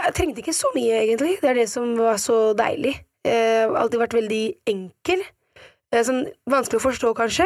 jeg 0.04 0.16
trengte 0.18 0.44
ikke 0.44 0.56
så 0.56 0.72
mye, 0.76 0.98
egentlig. 1.06 1.38
Det 1.42 1.50
er 1.50 1.60
det 1.62 1.70
som 1.72 1.94
var 2.00 2.20
så 2.20 2.40
deilig. 2.58 2.98
Har 3.24 3.78
alltid 3.84 4.02
vært 4.02 4.18
veldig 4.18 4.43
enkel. 4.68 5.24
Eh, 5.93 6.02
Sånn, 6.06 6.26
vanskelig 6.50 6.82
å 6.82 6.86
forstå, 6.88 7.14
kanskje, 7.18 7.45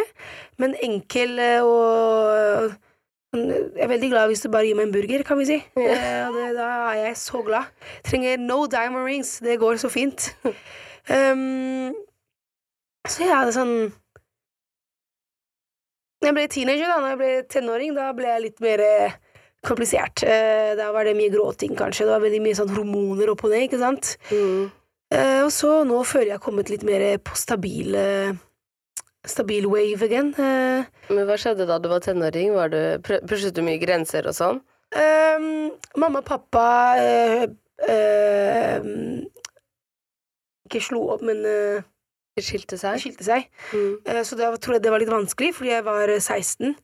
men 0.62 0.76
enkel 0.86 1.36
eh, 1.43 1.66
og 1.66 2.72
sånn, 3.34 3.43
Jeg 3.51 3.84
er 3.84 3.91
veldig 3.91 4.10
glad 4.14 4.32
hvis 4.32 4.41
du 4.45 4.49
bare 4.54 4.70
gir 4.70 4.78
meg 4.80 4.88
en 4.88 4.95
burger, 4.95 5.24
kan 5.28 5.38
vi 5.41 5.49
si. 5.49 5.58
Eh, 5.76 6.32
det, 6.34 6.47
da 6.56 6.70
er 6.93 7.01
jeg 7.10 7.20
så 7.20 7.43
glad. 7.45 7.68
Trenger 8.08 8.39
no 8.39 8.64
diamond 8.72 9.06
rings. 9.06 9.38
Det 9.43 9.60
går 9.60 9.78
så 9.84 9.91
fint. 9.91 10.30
Um, 11.12 11.91
så 13.12 13.28
ja, 13.28 13.43
det 13.43 13.51
er 13.51 13.58
sånn 13.60 13.78
jeg 16.24 16.34
ble 16.34 16.47
teenager, 16.49 16.89
da 16.89 16.97
når 16.97 17.12
jeg 17.12 17.20
ble 17.20 17.32
tenåring, 17.54 17.91
da 17.93 18.08
ble 18.18 18.26
jeg 18.32 18.41
litt 18.47 18.62
mer 18.64 18.82
eh, 18.82 19.18
komplisert. 19.68 20.24
Eh, 20.26 20.72
da 20.80 20.89
var 20.95 21.06
det 21.06 21.14
mye 21.20 21.30
gråting, 21.30 21.76
kanskje. 21.78 22.08
Det 22.08 22.16
var 22.16 22.24
veldig 22.24 22.41
mye 22.41 22.58
sånn 22.58 22.74
hormoner 22.74 23.30
opp 23.32 23.43
og 23.45 23.54
ned, 23.54 23.68
ikke 23.68 23.80
sant. 23.84 24.16
Mm. 24.32 24.72
Eh, 25.14 25.41
og 25.45 25.51
så 25.55 25.82
nå 25.88 26.01
føler 26.03 26.34
jeg 26.34 26.38
har 26.39 26.43
kommet 26.43 26.70
litt 26.74 26.84
mer 26.88 27.03
på 27.24 27.38
stabil 27.39 27.95
eh, 27.95 28.34
Stabil 29.28 29.66
wave 29.68 30.03
again. 30.08 30.30
Eh, 30.39 30.86
Men 31.12 31.26
hva 31.28 31.36
skjedde 31.39 31.66
da 31.68 31.78
du 31.84 31.88
var 31.91 31.99
tenåring? 32.03 32.53
Var 32.55 32.70
du, 32.72 32.80
pushet 33.28 33.55
du 33.55 33.62
mye 33.66 33.80
grenser 33.82 34.28
og 34.30 34.36
sånn? 34.38 34.62
Ehm, 34.95 35.70
mamma 35.99 36.22
og 36.22 36.28
pappa 36.30 36.66
eh, 37.01 37.43
eh, 37.88 38.86
Ikke 40.68 40.80
slo 40.84 41.01
opp, 41.16 41.24
men 41.28 41.43
De 41.43 42.43
skilte 42.45 42.78
seg. 42.80 42.99
skilte 43.03 43.26
seg. 43.28 43.47
Mm. 43.74 43.97
Eh, 44.05 44.22
så 44.28 44.38
da 44.39 44.51
tror 44.55 44.78
jeg 44.78 44.86
det 44.86 44.93
var 44.93 45.03
litt 45.03 45.12
vanskelig, 45.12 45.51
fordi 45.58 45.74
jeg 45.74 45.84
var 45.88 46.08
eh, 46.14 46.22
16. 46.24 46.76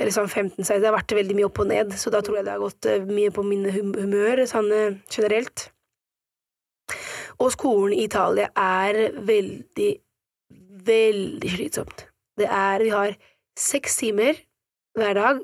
Eller 0.00 0.14
sånn 0.14 0.30
15-16. 0.30 0.78
Det 0.80 0.88
har 0.90 0.94
vært 0.96 1.16
veldig 1.18 1.36
mye 1.38 1.48
opp 1.50 1.58
og 1.64 1.70
ned, 1.72 1.94
så 1.98 2.10
da 2.14 2.22
tror 2.24 2.38
jeg 2.38 2.46
det 2.46 2.54
har 2.54 2.62
gått 2.62 2.86
mye 3.10 3.32
på 3.34 3.42
min 3.44 3.66
hum 3.74 3.90
humør 3.98 4.44
sånn 4.48 4.70
generelt. 5.12 5.66
Og 7.40 7.52
skolen 7.52 7.96
i 7.96 8.04
Italia 8.04 8.50
er 8.56 9.16
veldig, 9.24 9.90
veldig 10.86 11.50
slitsomt. 11.50 12.06
Det 12.38 12.46
er 12.46 12.82
Vi 12.82 12.88
har 12.88 13.16
seks 13.58 13.96
timer 13.96 14.34
hver 14.96 15.14
dag, 15.14 15.40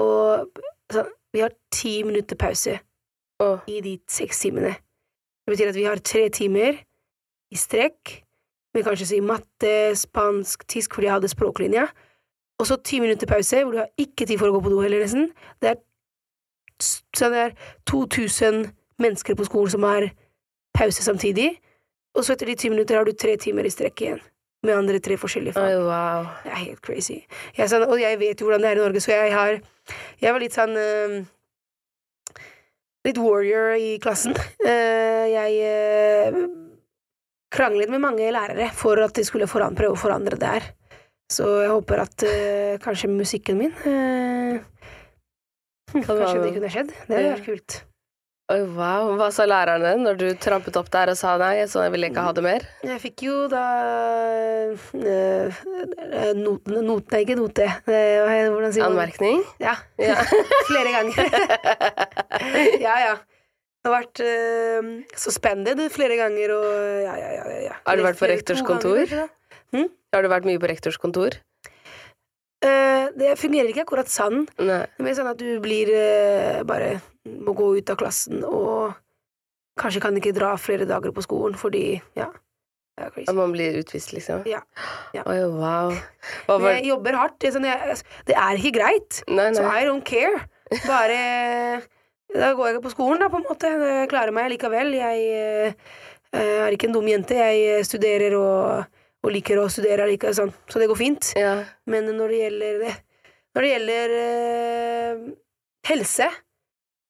og 0.00 0.60
sånn, 0.92 1.10
vi 1.32 1.42
har 1.44 1.52
ti 1.72 2.00
minutter 2.02 2.36
pause 2.36 2.78
oh. 3.42 3.60
i 3.70 3.80
de 3.84 3.98
seks 4.10 4.40
timene. 4.42 4.74
Det 5.44 5.54
betyr 5.54 5.70
at 5.70 5.78
vi 5.78 5.86
har 5.86 6.02
tre 6.02 6.28
timer 6.28 6.80
i 7.50 7.58
strekk, 7.58 8.20
med 8.74 8.86
kanskje 8.86 9.06
si 9.10 9.20
matte, 9.20 9.74
spansk, 9.98 10.66
tysk, 10.70 10.94
fordi 10.94 11.08
jeg 11.08 11.16
hadde 11.16 11.30
språklinja, 11.32 11.86
og 12.60 12.66
så 12.68 12.76
ti 12.84 13.00
minutter 13.00 13.26
pause, 13.26 13.62
hvor 13.64 13.72
du 13.72 13.78
har 13.78 13.88
ikke 13.98 14.26
tid 14.26 14.38
for 14.38 14.50
å 14.50 14.56
gå 14.56 14.60
på 14.66 14.72
do 14.74 14.82
heller, 14.84 15.02
nesten. 15.02 15.30
Det 15.62 15.72
er, 15.72 15.78
så 16.80 17.30
det 17.32 17.44
er 17.46 17.54
2000 17.90 18.66
mennesker 19.00 19.38
på 19.38 19.46
skolen 19.48 19.72
som 19.72 19.86
har 19.88 20.10
pause 20.76 21.04
samtidig, 21.04 21.52
og 22.16 22.26
så 22.26 22.34
etter 22.34 22.50
de 22.50 22.58
ti 22.58 22.70
minutter 22.72 22.98
har 22.98 23.06
du 23.06 23.14
tre 23.14 23.36
timer 23.40 23.66
i 23.66 23.72
strekk 23.72 24.04
igjen, 24.04 24.22
med 24.66 24.76
andre 24.76 25.00
tre 25.02 25.16
forskjellige 25.20 25.56
fag. 25.56 25.76
Oh, 25.78 25.88
wow. 25.88 26.30
Det 26.44 26.52
er 26.52 26.62
helt 26.64 26.80
crazy. 26.84 27.20
Jeg, 27.56 27.70
sånn, 27.72 27.86
og 27.86 28.00
jeg 28.00 28.18
vet 28.20 28.40
jo 28.40 28.48
hvordan 28.48 28.64
det 28.64 28.72
er 28.72 28.80
i 28.80 28.82
Norge, 28.82 29.04
så 29.04 29.14
jeg 29.14 29.34
har 29.34 29.60
Jeg 30.20 30.32
var 30.34 30.42
litt 30.42 30.54
sånn 30.54 30.76
eh, 30.78 31.20
Litt 33.08 33.16
warrior 33.16 33.72
i 33.80 33.94
klassen. 34.02 34.34
Uh, 34.60 35.24
jeg 35.32 35.54
uh, 35.64 36.42
kranglet 37.48 37.88
med 37.88 38.02
mange 38.04 38.28
lærere 38.28 38.68
for 38.76 39.00
at 39.00 39.16
de 39.16 39.24
skulle 39.24 39.48
foran, 39.48 39.72
prøve 39.78 39.96
å 39.96 40.02
forandre 40.02 40.36
det 40.36 40.50
her. 40.52 40.68
Så 41.32 41.46
jeg 41.62 41.72
håper 41.72 42.04
at 42.04 42.26
uh, 42.28 42.76
kanskje 42.84 43.08
musikken 43.08 43.62
min 43.62 43.72
Kanskje 45.90 46.42
det 46.44 46.52
kunne 46.58 46.70
skjedd. 46.70 46.92
Det 47.08 47.16
hadde 47.16 47.32
vært 47.32 47.48
kult. 47.48 47.80
Oi, 48.50 48.64
wow. 48.74 49.12
Hva 49.14 49.28
sa 49.30 49.44
lærerne 49.46 49.92
når 50.02 50.16
du 50.18 50.24
trampet 50.42 50.74
opp 50.80 50.88
der 50.90 51.12
og 51.12 51.18
sa 51.18 51.36
nei, 51.38 51.62
så 51.70 51.84
jeg 51.84 51.92
ville 51.94 52.08
ikke 52.10 52.24
ha 52.26 52.32
det 52.34 52.42
mer? 52.42 52.64
Jeg 52.82 52.98
fikk 52.98 53.22
jo 53.28 53.44
da 53.50 53.62
uh, 54.74 55.60
not, 56.34 57.14
ikke 57.20 57.36
note. 57.38 57.68
Eh, 57.86 58.48
hvordan 58.50 58.74
sier 58.74 58.88
man? 58.88 58.96
Anmerkning? 58.96 59.44
Ja. 59.62 59.76
Ja. 60.02 60.16
Flere 60.70 60.96
ganger. 60.96 61.30
ja, 62.86 62.96
ja. 63.04 63.14
Det 63.80 63.86
har 63.86 63.94
vært 63.94 64.24
uh, 64.26 64.88
suspended 65.16 65.78
flere 65.94 66.18
ganger 66.18 66.56
og 66.58 66.66
ja, 67.06 67.14
ja, 67.16 67.30
ja. 67.38 67.44
ja. 67.68 67.78
Har 67.86 67.96
du 67.96 68.04
vært 68.04 68.18
på 68.18 68.28
rektors 68.28 68.66
kontor? 68.66 69.06
ganger, 69.06 69.30
hm? 69.76 69.86
Har 70.10 70.26
du 70.26 70.32
vært 70.34 70.50
mye 70.50 70.58
på 70.60 70.68
rektors 70.68 70.98
kontor? 70.98 71.38
Eh, 72.60 73.06
det 73.16 73.38
fungerer 73.40 73.70
ikke 73.72 73.86
akkurat 73.86 74.10
sånn. 74.12 74.44
Nei. 74.60 74.82
Det 74.84 75.00
er 75.00 75.06
mer 75.06 75.16
sånn 75.16 75.30
at 75.30 75.40
du 75.40 75.48
blir 75.64 75.88
eh, 75.96 76.60
bare 76.68 76.98
må 77.24 77.54
gå 77.56 77.70
ut 77.78 77.92
av 77.92 77.98
klassen 78.00 78.44
og 78.44 78.92
kanskje 79.80 80.02
kan 80.04 80.16
ikke 80.18 80.34
dra 80.36 80.54
flere 80.60 80.88
dager 80.88 81.12
på 81.16 81.24
skolen 81.24 81.56
fordi 81.56 82.00
ja. 82.18 82.28
At 83.00 83.32
man 83.32 83.54
blir 83.54 83.78
utvist, 83.80 84.10
liksom? 84.12 84.42
Ja. 84.44 84.58
Ja. 85.16 85.22
Oi, 85.24 85.38
wow. 85.48 85.94
Men 86.50 86.74
jeg 86.74 86.90
jobber 86.90 87.16
hardt. 87.16 87.38
Det 87.40 87.48
er, 87.48 87.54
sånn, 87.54 87.64
jeg, 87.64 87.94
det 88.28 88.36
er 88.36 88.60
ikke 88.60 88.74
greit. 88.76 89.22
Nei, 89.30 89.46
Så 89.56 89.64
nei. 89.64 89.78
I 89.80 89.86
don't 89.88 90.04
care. 90.04 90.42
Bare 90.84 91.16
Da 92.34 92.50
går 92.58 92.68
jeg 92.68 92.76
ikke 92.76 92.84
på 92.90 92.92
skolen, 92.92 93.22
da, 93.24 93.30
på 93.32 93.40
en 93.40 93.46
måte. 93.48 93.70
Jeg 93.72 94.10
klarer 94.12 94.36
meg 94.36 94.50
likevel. 94.52 94.92
Jeg 94.98 95.72
jeg 96.30 96.58
er 96.62 96.76
ikke 96.76 96.90
en 96.90 96.94
dum 96.94 97.08
jente. 97.10 97.34
Jeg 97.34 97.86
studerer 97.88 98.36
og, 98.38 98.99
og 99.22 99.32
liker 99.34 99.58
å 99.60 99.66
studere 99.72 100.06
likevel, 100.08 100.34
sånn. 100.36 100.52
så 100.70 100.80
det 100.80 100.88
går 100.88 100.96
fint. 100.96 101.32
Ja. 101.36 101.58
Men 101.90 102.08
når 102.16 102.28
det 102.32 102.38
gjelder 102.44 102.78
det 102.86 102.94
Når 103.50 103.64
det 103.66 103.70
gjelder 103.72 104.12
eh, 104.14 105.22
helse, 105.90 106.28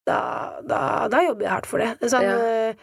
da, 0.08 0.16
da, 0.64 0.78
da 1.12 1.20
jobber 1.26 1.44
jeg 1.44 1.52
hardt 1.52 1.68
for 1.68 1.82
det. 1.84 1.90
Sånn, 2.08 2.24
Ja. 2.24 2.36
eh, 2.72 2.74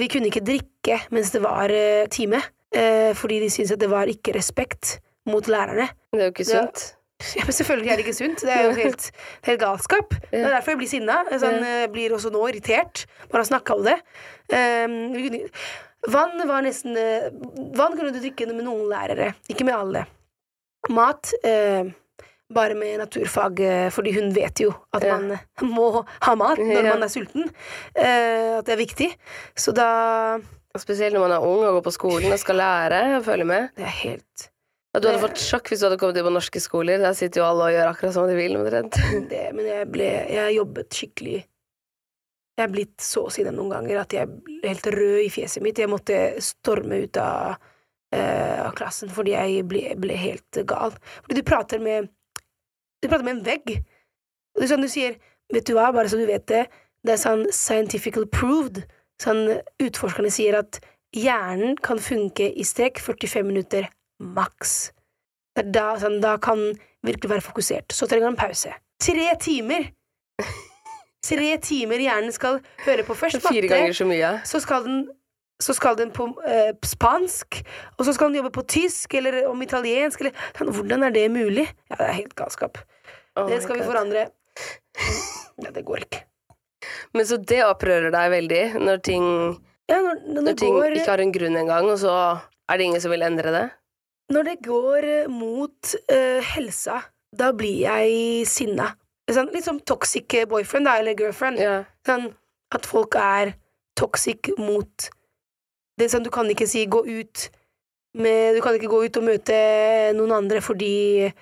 vi 0.00 0.08
kunne 0.08 0.30
ikke 0.30 0.40
drikke 0.42 0.96
mens 1.12 1.30
det 1.34 1.42
var 1.44 1.68
eh, 1.70 2.06
time, 2.08 2.40
eh, 2.74 3.12
fordi 3.14 3.40
de 3.44 3.50
syntes 3.52 3.74
at 3.76 3.82
det 3.84 3.90
var 3.92 4.08
ikke 4.10 4.32
respekt 4.34 4.98
mot 5.28 5.44
lærerne. 5.46 5.90
Det 6.12 6.20
er 6.22 6.30
jo 6.30 6.32
ikke 6.32 6.48
sunt. 6.48 6.86
Ja, 7.36 7.44
men 7.46 7.54
selvfølgelig 7.54 7.92
er 7.92 7.96
det 8.00 8.04
ikke 8.06 8.16
sunt. 8.16 8.40
Det 8.42 8.50
er 8.56 8.64
jo 8.66 8.72
helt, 8.82 9.10
helt 9.46 9.60
galskap. 9.60 10.16
Det 10.32 10.40
er 10.40 10.50
derfor 10.56 10.72
jeg 10.74 10.80
blir 10.82 10.90
sinna. 10.90 11.20
Sånn, 11.38 11.60
jeg 11.62 11.92
blir 11.94 12.16
også 12.16 12.32
nå 12.34 12.42
irritert 12.50 13.04
bare 13.30 13.44
av 13.44 13.46
å 13.46 13.52
snakke 13.52 13.76
om 13.76 13.84
det. 13.86 13.98
Um, 14.50 15.04
vann 16.08 16.42
var 16.48 16.62
nesten 16.66 16.96
eh, 16.96 17.30
Vann 17.76 17.96
kunne 17.96 18.12
du 18.12 18.20
drikke 18.20 18.46
med 18.52 18.64
noen 18.64 18.88
lærere, 18.90 19.34
ikke 19.48 19.64
med 19.64 19.74
alle. 19.74 20.06
Mat 20.92 21.30
eh, 21.44 21.84
bare 22.54 22.74
med 22.76 22.98
naturfag, 23.00 23.60
eh, 23.64 23.86
fordi 23.90 24.12
hun 24.18 24.32
vet 24.36 24.60
jo 24.60 24.74
at 24.94 25.02
Ja. 25.02 25.16
man 25.18 25.38
må 25.76 26.04
ha 26.22 26.34
mat 26.36 26.58
når 26.60 26.82
Ja. 26.84 26.90
man 26.94 27.02
er 27.02 27.08
sulten. 27.12 27.48
Eh, 27.96 28.58
at 28.58 28.66
det 28.66 28.74
er 28.76 28.82
viktig. 28.84 29.10
Så 29.56 29.72
da 29.74 30.38
Spesielt 30.76 31.14
når 31.14 31.20
man 31.28 31.32
er 31.36 31.44
ung 31.46 31.60
og 31.62 31.76
går 31.76 31.82
på 31.86 31.92
skolen 31.94 32.32
og 32.34 32.38
skal 32.42 32.56
lære 32.58 32.98
og 33.20 33.24
følge 33.24 33.44
med. 33.46 33.68
Det 33.78 33.84
er 33.86 33.92
helt 34.02 34.48
Ja, 34.94 34.98
du 35.00 35.06
hadde 35.08 35.20
fått 35.22 35.38
sjokk 35.38 35.68
hvis 35.70 35.78
du 35.80 35.86
hadde 35.86 35.98
kommet 36.00 36.16
inn 36.18 36.26
på 36.26 36.32
norske 36.34 36.58
skoler. 36.62 36.98
Der 36.98 37.14
sitter 37.14 37.40
jo 37.40 37.46
alle 37.46 37.68
og 37.68 37.74
gjør 37.76 37.90
akkurat 37.92 38.12
som 38.16 38.26
de 38.26 38.34
vil. 38.34 38.56
omtrent. 38.58 38.98
det, 39.30 39.54
Men 39.54 39.66
jeg 39.66 39.86
ble 39.90 40.08
Jeg 40.34 40.56
jobbet 40.56 40.90
skikkelig 40.90 41.44
Jeg 42.54 42.68
er 42.68 42.70
blitt 42.70 43.02
så 43.02 43.24
sinna 43.34 43.50
noen 43.54 43.72
ganger 43.72 44.02
at 44.04 44.14
jeg 44.14 44.30
ble 44.30 44.70
helt 44.70 44.86
rød 44.94 45.24
i 45.24 45.30
fjeset 45.32 45.62
mitt. 45.64 45.80
Jeg 45.80 45.90
måtte 45.90 46.18
storme 46.44 47.00
ut 47.02 47.18
av, 47.18 47.56
uh, 48.14 48.58
av 48.68 48.72
klassen 48.78 49.10
fordi 49.10 49.34
jeg 49.34 49.64
ble, 49.70 49.82
ble 49.98 50.18
helt 50.18 50.60
gal. 50.70 50.94
Fordi 51.24 51.40
du 51.40 51.46
prater 51.46 51.82
med 51.82 52.12
Du 53.02 53.08
prater 53.10 53.26
med 53.26 53.36
en 53.36 53.44
vegg. 53.44 53.74
Og 54.54 54.62
det 54.62 54.68
er 54.68 54.70
sånn 54.70 54.86
du 54.86 54.92
sier 54.92 55.18
Vet 55.52 55.66
du 55.68 55.74
hva, 55.76 55.90
bare 55.92 56.08
så 56.08 56.16
du 56.16 56.24
vet 56.24 56.46
det, 56.48 56.62
det 57.04 57.12
er 57.14 57.20
sånn 57.20 57.44
scientifically 57.52 58.26
proved. 58.32 58.80
Sånn 59.20 59.42
utforskerne 59.82 60.30
sier 60.32 60.56
at 60.56 60.80
hjernen 61.14 61.76
kan 61.84 62.00
funke 62.02 62.48
i 62.48 62.64
strekk 62.66 63.02
45 63.04 63.44
minutter 63.46 63.90
maks. 64.18 64.94
Er 65.58 65.68
da, 65.68 65.92
sånn, 66.00 66.22
da 66.24 66.38
kan 66.42 66.72
virkelig 67.04 67.34
være 67.36 67.44
fokusert. 67.44 67.94
Så 67.94 68.08
trenger 68.10 68.32
han 68.32 68.40
pause. 68.40 68.72
Tre 69.04 69.28
timer! 69.42 69.92
Tre 71.24 71.50
timer 71.64 72.02
hjernen 72.02 72.34
skal 72.34 72.58
høre 72.84 73.04
på 73.06 73.16
først 73.16 73.40
Fire 73.46 73.68
ganger 73.70 73.96
så 73.96 74.06
mye. 74.08 74.32
så 74.48 74.60
skal 74.62 74.86
den 74.88 75.04
så 75.62 75.70
skal 75.76 75.94
den 75.96 76.10
på 76.10 76.26
eh, 76.50 76.72
spansk, 76.84 77.60
og 77.94 78.04
så 78.04 78.12
skal 78.12 78.28
den 78.28 78.40
jobbe 78.40 78.50
på 78.56 78.64
tysk 78.68 79.14
eller 79.14 79.44
om 79.46 79.62
italiensk 79.62 80.20
eller 80.20 80.72
Hvordan 80.74 81.06
er 81.06 81.14
det 81.14 81.28
mulig? 81.30 81.68
Ja, 81.88 81.94
det 82.00 82.08
er 82.08 82.16
helt 82.18 82.34
galskap. 82.36 82.80
Oh 83.38 83.46
det 83.48 83.60
skal 83.62 83.78
vi 83.78 83.86
forandre. 83.86 84.26
Ja, 85.62 85.70
det 85.70 85.84
går 85.86 86.02
ikke. 86.02 86.24
Men 87.14 87.26
så 87.26 87.38
det 87.38 87.62
opprører 87.64 88.10
deg 88.10 88.32
veldig, 88.34 88.64
når 88.82 89.00
ting, 89.06 89.24
Ja, 89.88 90.00
når, 90.02 90.20
når, 90.26 90.42
når 90.48 90.58
ting 90.58 90.74
går, 90.74 90.98
ikke 90.98 91.14
har 91.14 91.22
en 91.22 91.32
grunn 91.32 91.56
engang, 91.62 91.88
og 91.92 91.98
så 92.02 92.12
er 92.68 92.76
det 92.76 92.90
ingen 92.90 93.02
som 93.04 93.14
vil 93.14 93.22
endre 93.22 93.54
det? 93.54 93.64
når 94.32 94.48
det 94.48 94.56
går 94.64 95.06
eh, 95.08 95.30
mot 95.30 95.94
uh, 96.12 96.40
helsa, 96.54 97.00
da 97.34 97.50
blir 97.56 97.82
jeg 97.84 98.46
sinna. 98.48 98.94
Sånn, 99.32 99.48
litt 99.54 99.64
som 99.64 99.78
toxic 99.80 100.34
boyfriend 100.50 100.84
da, 100.84 100.98
eller 101.00 101.14
girlfriend. 101.16 101.58
Ja. 101.58 101.84
Sånn 102.06 102.26
at 102.74 102.86
folk 102.86 103.14
er 103.16 103.54
toxic 103.96 104.50
mot 104.58 105.10
Det 105.96 106.04
er 106.08 106.10
sånn, 106.10 106.24
du 106.26 106.30
kan 106.34 106.48
ikke 106.50 106.66
si 106.66 106.86
'gå 106.86 107.04
ut' 107.06 107.48
med 108.14 108.56
Du 108.56 108.60
kan 108.60 108.74
ikke 108.74 108.90
gå 108.90 109.04
ut 109.06 109.16
og 109.16 109.24
møte 109.24 109.54
noen 110.14 110.32
andre 110.32 110.60
fordi 110.60 111.32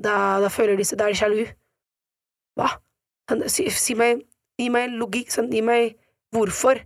da, 0.00 0.40
da 0.40 0.48
føler 0.48 0.76
de 0.76 0.84
seg 0.84 0.98
Da 0.98 1.06
er 1.06 1.12
de 1.12 1.18
sjalu. 1.20 1.46
Hva? 2.58 2.68
Sånn, 3.30 3.48
si, 3.48 3.68
si 3.70 3.94
meg 3.94 4.24
Gi 4.60 4.68
meg 4.68 4.90
logikk. 4.90 5.30
Sånn, 5.32 5.48
gi 5.50 5.62
meg 5.62 5.94
hvorfor. 6.34 6.82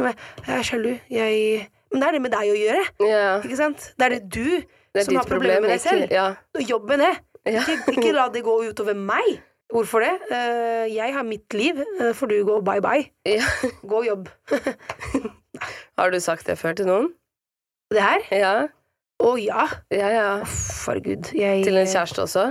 Sånn, 0.00 0.14
Jeg 0.46 0.58
er 0.58 0.62
sjalu. 0.62 1.00
Jeg 1.10 1.68
Men 1.92 2.00
det 2.00 2.08
er 2.08 2.12
det 2.12 2.22
med 2.22 2.32
deg 2.32 2.48
å 2.48 2.56
gjøre, 2.56 2.84
Yeah. 3.04 3.42
ikke 3.44 3.56
sant? 3.56 3.92
Det 3.98 4.04
er 4.06 4.08
det 4.14 4.28
du 4.30 4.44
Det 4.94 5.00
er 5.00 5.04
som 5.04 5.16
har 5.16 5.24
problemer 5.24 5.60
problem. 5.60 5.62
med 5.62 5.70
deg 5.70 5.80
selv. 5.80 6.02
Ikke, 6.04 6.14
ja. 6.14 6.34
og 6.54 6.62
jobben 6.62 7.00
er. 7.00 7.18
Ja. 7.44 7.60
Ikke, 7.60 7.92
ikke 7.92 8.12
la 8.14 8.28
det 8.28 8.42
gå 8.44 8.54
utover 8.70 8.94
meg. 8.96 9.42
Hvorfor 9.72 10.04
det? 10.04 10.12
Eh, 10.30 10.86
jeg 10.92 11.14
har 11.14 11.24
mitt 11.24 11.54
liv, 11.56 11.78
uh, 12.00 12.10
får 12.14 12.28
du 12.28 12.36
gå 12.44 12.58
bye 12.66 12.82
bye. 12.84 13.06
Ja. 13.28 13.46
Gå 13.88 14.02
og 14.02 14.06
jobb. 14.06 14.28
Har 15.98 16.10
du 16.12 16.18
sagt 16.20 16.46
det 16.48 16.58
før 16.60 16.74
til 16.76 16.88
noen? 16.88 17.10
Det 17.92 18.02
her? 18.02 18.24
Ja. 18.32 18.52
Å 19.22 19.32
ja. 19.40 19.66
Ja, 19.92 20.08
ja. 20.12 20.26
Uff, 20.44 20.86
herregud. 20.88 21.30
Jeg, 21.36 21.64
Til 21.64 21.76
en 21.80 21.88
kjæreste 21.88 22.24
også? 22.24 22.46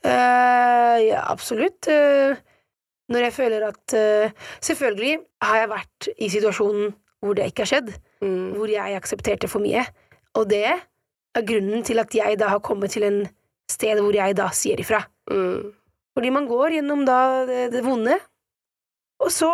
Uh, 0.00 0.96
ja, 1.04 1.20
absolutt. 1.28 1.86
Uh, 1.90 2.38
når 3.10 3.26
jeg 3.26 3.34
føler 3.36 3.66
at 3.66 3.94
uh, 3.98 4.46
Selvfølgelig 4.64 5.18
har 5.44 5.58
jeg 5.62 5.70
vært 5.74 6.08
i 6.16 6.28
situasjonen 6.32 6.94
hvor 7.20 7.36
det 7.36 7.50
ikke 7.50 7.66
har 7.66 7.74
skjedd, 7.76 7.90
Mm. 8.20 8.50
hvor 8.58 8.68
jeg 8.68 8.96
aksepterte 8.98 9.48
for 9.48 9.64
mye. 9.64 9.80
Og 10.36 10.44
det 10.50 10.64
er 10.68 11.44
grunnen 11.48 11.80
til 11.88 11.96
at 12.02 12.12
jeg 12.12 12.36
da 12.40 12.50
har 12.52 12.60
kommet 12.60 12.92
til 12.92 13.06
en 13.06 13.22
sted 13.70 13.96
hvor 13.96 14.12
jeg 14.12 14.34
da 14.36 14.50
sier 14.52 14.80
ifra. 14.82 14.98
Mm. 15.30 15.70
Fordi 16.16 16.30
man 16.34 16.48
går 16.50 16.76
gjennom 16.78 17.04
da 17.06 17.18
det, 17.46 17.70
det 17.72 17.84
vonde, 17.86 18.18
Og 19.20 19.28
så, 19.28 19.50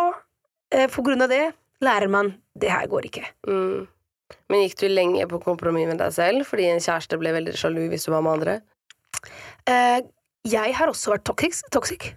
eh, 0.71 0.87
på 0.87 1.03
grunn 1.03 1.21
av 1.21 1.27
det, 1.29 1.53
lærer 1.83 2.07
man 2.09 2.29
det 2.57 2.69
her 2.71 2.87
går 2.87 3.09
ikke. 3.09 3.25
Mm. 3.47 3.87
Men 4.49 4.61
gikk 4.63 4.77
du 4.79 4.87
lenge 4.87 5.25
på 5.27 5.41
kompromiss 5.43 5.87
med 5.89 5.99
deg 5.99 6.13
selv 6.15 6.45
fordi 6.47 6.69
en 6.71 6.79
kjæreste 6.83 7.19
ble 7.19 7.33
veldig 7.35 7.53
sjalu 7.59 7.89
hvis 7.91 8.05
du 8.07 8.11
var 8.13 8.23
med 8.23 8.37
andre? 8.37 8.55
Eh, 9.67 9.99
jeg 10.47 10.73
har 10.73 10.87
også 10.87 11.11
vært 11.13 11.25
toxic. 11.27 11.61
toxic. 11.69 12.13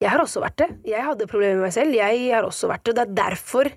Jeg 0.00 0.10
har 0.10 0.22
også 0.22 0.40
vært 0.42 0.56
det. 0.62 0.70
Jeg 0.86 1.02
hadde 1.02 1.26
problemer 1.30 1.58
med 1.58 1.66
meg 1.68 1.74
selv. 1.74 1.94
Jeg 1.94 2.30
har 2.32 2.46
også 2.46 2.70
vært 2.70 2.84
det. 2.86 2.94
Det 2.94 3.02
er 3.08 3.14
derfor 3.18 3.72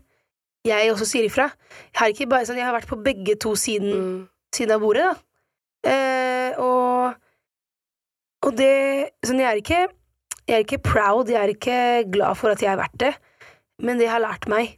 jeg 0.66 0.92
også 0.94 1.06
sier 1.10 1.26
ifra. 1.28 1.50
Jeg 1.94 2.00
har, 2.00 2.14
ikke 2.14 2.30
bare, 2.30 2.46
sånn, 2.46 2.58
jeg 2.58 2.66
har 2.66 2.74
vært 2.78 2.90
på 2.90 3.02
begge 3.04 3.36
to 3.42 3.54
siden, 3.58 3.92
Mm. 3.94 4.30
siden 4.54 4.72
av 4.78 4.82
bordet, 4.82 5.04
da. 5.10 5.90
Eh, 5.90 6.54
og 6.62 7.16
og 8.46 8.56
det 8.56 9.10
Sånn, 9.26 9.40
jeg 9.42 9.50
er 9.50 9.62
ikke 9.62 9.88
Jeg 10.46 10.56
er 10.56 10.66
ikke 10.66 10.84
proud, 10.86 11.30
jeg 11.30 11.42
er 11.42 11.54
ikke 11.54 11.78
glad 12.14 12.36
for 12.38 12.54
at 12.54 12.62
jeg 12.62 12.70
har 12.70 12.82
vært 12.82 12.98
det, 13.02 13.14
men 13.82 13.98
det 14.02 14.10
har 14.12 14.22
lært 14.24 14.48
meg 14.52 14.76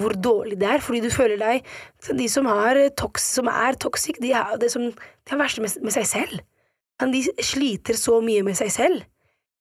hvor 0.00 0.14
dårlig 0.16 0.56
det 0.60 0.68
er, 0.68 0.80
fordi 0.80 1.02
du 1.04 1.10
føler 1.12 1.36
deg 1.36 1.66
De 2.16 2.24
som, 2.32 2.46
har 2.48 2.78
tox, 2.96 3.26
som 3.36 3.48
er 3.52 3.76
toxic, 3.76 4.16
de 4.22 4.32
har 4.32 4.56
det 4.60 4.70
som 4.72 4.86
De 4.88 5.30
har 5.34 5.40
verste 5.40 5.60
med, 5.60 5.74
med 5.84 5.92
seg 5.94 6.06
selv. 6.08 6.40
Men 7.00 7.12
de 7.12 7.20
sliter 7.44 7.98
så 7.98 8.20
mye 8.24 8.44
med 8.46 8.56
seg 8.58 8.70
selv. 8.72 9.02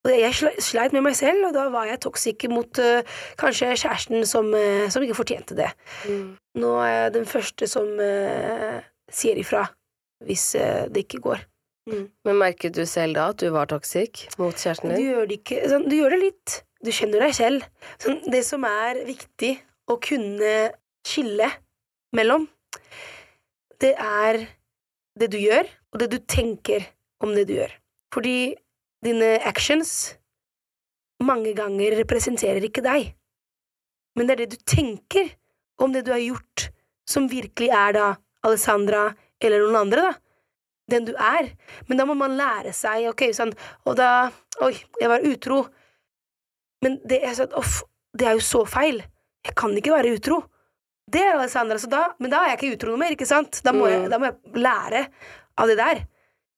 Og 0.05 0.13
jeg 0.17 0.33
sle- 0.33 0.55
sleit 0.63 0.95
med 0.95 1.03
meg 1.05 1.15
selv, 1.17 1.43
og 1.49 1.53
da 1.53 1.67
var 1.69 1.85
jeg 1.89 1.99
toxic 2.01 2.47
mot 2.49 2.79
uh, 2.81 3.03
kanskje 3.37 3.73
kjæresten 3.83 4.25
som, 4.25 4.49
uh, 4.55 4.87
som 4.89 5.03
ikke 5.05 5.19
fortjente 5.19 5.57
det. 5.57 5.67
Mm. 6.09 6.31
Nå 6.63 6.71
er 6.81 6.93
jeg 6.95 7.13
den 7.19 7.27
første 7.29 7.69
som 7.69 7.91
uh, 8.01 8.81
sier 9.11 9.37
ifra 9.41 9.67
hvis 10.25 10.51
det 10.93 11.01
ikke 11.07 11.17
går. 11.21 11.39
Mm. 11.89 12.05
Men 12.27 12.37
merket 12.37 12.75
du 12.77 12.83
selv 12.85 13.17
da 13.17 13.29
at 13.33 13.41
du 13.41 13.47
var 13.53 13.65
toxic 13.71 14.27
mot 14.37 14.53
kjæresten 14.53 14.91
Du 14.91 14.95
din? 14.99 15.07
gjør 15.09 15.27
det 15.29 15.37
ikke 15.39 15.61
sånn, 15.71 15.87
Du 15.89 15.95
gjør 15.97 16.13
det 16.15 16.19
litt. 16.21 16.57
Du 16.81 16.89
kjenner 16.93 17.23
deg 17.25 17.33
selv. 17.37 17.65
Sånn, 18.01 18.19
det 18.31 18.41
som 18.45 18.63
er 18.65 19.01
viktig 19.05 19.51
å 19.89 19.97
kunne 20.01 20.53
skille 21.05 21.49
mellom, 22.17 22.47
det 23.81 23.95
er 23.97 24.43
det 25.17 25.29
du 25.33 25.37
gjør, 25.41 25.67
og 25.93 25.99
det 26.01 26.09
du 26.13 26.17
tenker 26.29 26.85
om 27.21 27.33
det 27.35 27.47
du 27.49 27.55
gjør. 27.59 27.73
Fordi 28.13 28.55
dine 29.05 29.35
actions 29.45 30.15
mange 31.21 31.53
ganger 31.57 31.97
representerer 32.01 32.65
ikke 32.65 32.83
deg. 32.85 33.11
Men 34.17 34.27
det 34.27 34.33
er 34.33 34.41
det 34.45 34.57
du 34.57 34.61
tenker 34.65 35.29
om 35.81 35.93
det 35.93 36.05
du 36.05 36.11
har 36.13 36.21
gjort, 36.21 36.69
som 37.09 37.29
virkelig 37.29 37.69
er 37.73 37.93
da 37.97 38.07
Alessandra 38.45 39.11
eller 39.41 39.65
noen 39.65 39.79
andre, 39.85 40.09
da. 40.09 40.13
Den 40.89 41.05
du 41.05 41.13
er. 41.15 41.51
Men 41.87 41.97
da 41.97 42.05
må 42.05 42.15
man 42.17 42.33
lære 42.37 42.73
seg, 42.73 43.07
ok, 43.09 43.27
sånn, 43.33 43.53
og 43.85 43.95
da 43.99 44.31
Oi, 44.61 44.73
jeg 44.99 45.09
var 45.09 45.23
utro. 45.25 45.65
Men 46.83 46.99
det 47.07 47.21
er 47.25 47.33
sånn, 47.37 47.53
Uff, 47.57 47.81
det 48.17 48.27
er 48.27 48.35
jo 48.37 48.43
så 48.45 48.63
feil. 48.69 48.99
Jeg 49.45 49.55
kan 49.57 49.73
ikke 49.77 49.93
være 49.95 50.11
utro. 50.17 50.41
Det 51.11 51.21
er 51.23 51.33
Alexandra, 51.35 51.77
så 51.81 51.89
da, 51.89 52.01
men 52.21 52.29
da 52.31 52.43
er 52.43 52.51
jeg 52.51 52.59
ikke 52.59 52.75
utro 52.77 52.91
noe 52.93 53.01
mer, 53.01 53.15
ikke 53.15 53.27
sant? 53.27 53.61
Da 53.65 53.73
må, 53.75 53.87
jeg, 53.89 54.03
Mm. 54.05 54.09
da 54.11 54.17
må 54.19 54.25
jeg 54.29 54.61
lære 54.61 55.07
av 55.57 55.67
det 55.67 55.77
der. 55.77 56.03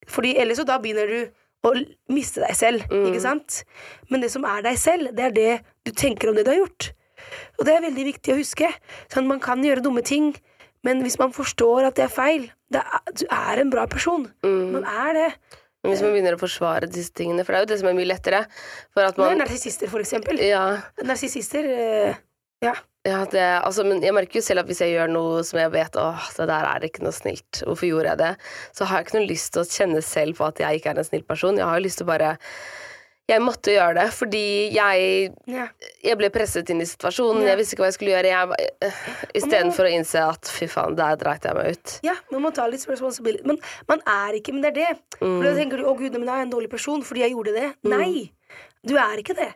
Fordi 0.08 0.34
ellers 0.38 0.60
så 0.60 0.66
da 0.66 0.78
begynner 0.80 1.08
du 1.08 1.32
å 1.64 1.72
miste 2.10 2.42
deg 2.44 2.56
selv, 2.56 2.84
Mm. 2.92 3.06
ikke 3.08 3.22
sant? 3.22 3.64
Men 4.10 4.22
det 4.22 4.32
som 4.32 4.44
er 4.46 4.62
deg 4.62 4.78
selv, 4.78 5.16
det 5.16 5.26
er 5.26 5.32
det 5.32 5.62
du 5.86 5.92
tenker 5.92 6.30
om 6.30 6.36
det 6.36 6.44
du 6.46 6.52
har 6.52 6.60
gjort. 6.60 6.92
Og 7.60 7.66
det 7.66 7.74
er 7.78 7.82
veldig 7.90 8.06
viktig 8.14 8.34
å 8.34 8.38
huske. 8.38 8.74
Sånn, 9.10 9.28
man 9.28 9.40
kan 9.40 9.64
gjøre 9.64 9.82
dumme 9.82 10.04
ting, 10.04 10.34
men 10.84 11.04
hvis 11.06 11.20
man 11.20 11.34
forstår 11.36 11.90
at 11.90 11.98
det 12.00 12.08
er 12.08 12.14
feil, 12.14 12.48
det 12.74 12.82
er, 12.84 13.04
du 13.16 13.26
er 13.32 13.62
en 13.62 13.72
bra 13.74 13.86
person. 13.90 14.26
Mm. 14.44 14.74
Man 14.78 14.88
er 14.90 15.14
det. 15.18 15.30
Men 15.84 15.92
hvis 15.92 16.04
man 16.04 16.14
begynner 16.16 16.38
å 16.38 16.40
forsvare 16.40 16.88
disse 16.88 17.12
tingene, 17.16 17.44
for 17.44 17.52
det 17.52 17.60
er 17.60 17.66
jo 17.66 17.72
det 17.74 17.78
som 17.82 17.90
er 17.90 17.96
mye 17.98 18.08
lettere 18.08 18.46
For 18.96 19.04
at 19.04 19.18
Man, 19.20 19.34
man 19.34 19.44
Narsissister, 19.44 19.90
for 19.92 20.00
eksempel. 20.00 20.40
Ja, 20.40 20.80
Narsissister 21.04 21.68
eh, 21.68 22.22
Ja. 22.64 22.72
ja 23.04 23.18
det, 23.28 23.44
altså, 23.68 23.84
men 23.84 24.00
jeg 24.04 24.16
merker 24.16 24.40
jo 24.40 24.46
selv 24.46 24.64
at 24.64 24.70
hvis 24.70 24.80
jeg 24.80 24.94
gjør 24.94 25.12
noe 25.12 25.42
som 25.44 25.60
jeg 25.60 25.74
vet 25.74 26.00
Åh, 26.00 26.30
det 26.38 26.48
der 26.54 26.70
er 26.70 26.88
ikke 26.88 27.04
noe 27.04 27.16
snilt, 27.16 27.66
hvorfor 27.68 27.90
gjorde 27.90 28.14
jeg 28.14 28.22
det? 28.22 28.32
Så 28.72 28.88
har 28.88 29.02
jeg 29.02 29.10
ikke 29.10 29.18
noe 29.20 29.32
lyst 29.34 29.52
til 29.52 29.66
å 29.66 29.72
kjenne 29.74 30.06
selv 30.08 30.40
på 30.40 30.48
at 30.48 30.64
jeg 30.64 30.80
ikke 30.80 30.94
er 30.94 31.04
en 31.04 31.10
snill 31.10 31.28
person. 31.28 31.60
Jeg 31.60 31.68
har 31.68 31.82
jo 31.82 31.88
lyst 31.90 32.00
til 32.00 32.08
å 32.08 32.14
bare 32.14 32.32
Jeg 33.32 33.40
måtte 33.40 33.72
gjøre 33.72 33.94
det 34.02 34.10
fordi 34.12 34.42
jeg 34.76 35.30
ja. 35.48 35.68
jeg 36.04 36.18
ble 36.20 36.28
presset 36.34 36.68
inn 36.74 36.82
i 36.84 36.88
situasjonen, 36.90 37.42
Ja. 37.46 37.54
jeg 37.54 37.58
visste 37.62 37.76
ikke 37.78 37.86
hva 37.86 37.92
jeg 37.92 37.96
skulle 37.96 38.12
gjøre. 38.12 38.32
Jeg, 38.34 38.48
var- 38.52 39.32
Istedenfor 39.40 39.88
å 39.88 39.94
innse 39.96 40.20
at 40.28 40.52
fy 40.52 40.68
faen, 40.68 40.96
der 41.00 41.16
dreit 41.16 41.48
jeg 41.48 41.56
meg 41.56 41.72
ut. 41.78 41.94
Ja, 42.04 42.16
man 42.34 42.42
må 42.44 42.52
ta 42.54 42.68
litt 42.68 42.84
responsibility. 42.90 43.46
Men 43.48 43.60
man 43.88 44.02
er 44.06 44.36
ikke, 44.40 44.52
men 44.52 44.62
det 44.62 44.74
er 44.74 44.80
det. 44.82 45.18
For 45.20 45.44
da 45.48 45.56
tenker 45.56 45.78
du 45.80 45.86
'å 45.88 45.98
gud, 45.98 46.12
men 46.20 46.26
da 46.26 46.34
er 46.34 46.44
jeg 46.44 46.52
en 46.52 46.56
dårlig 46.60 46.70
person 46.70 47.02
fordi 47.02 47.22
jeg 47.24 47.32
gjorde 47.32 47.54
det'. 47.56 47.74
Nei, 47.84 48.32
du 48.86 48.96
er 48.98 49.16
ikke 49.24 49.36
det. 49.36 49.54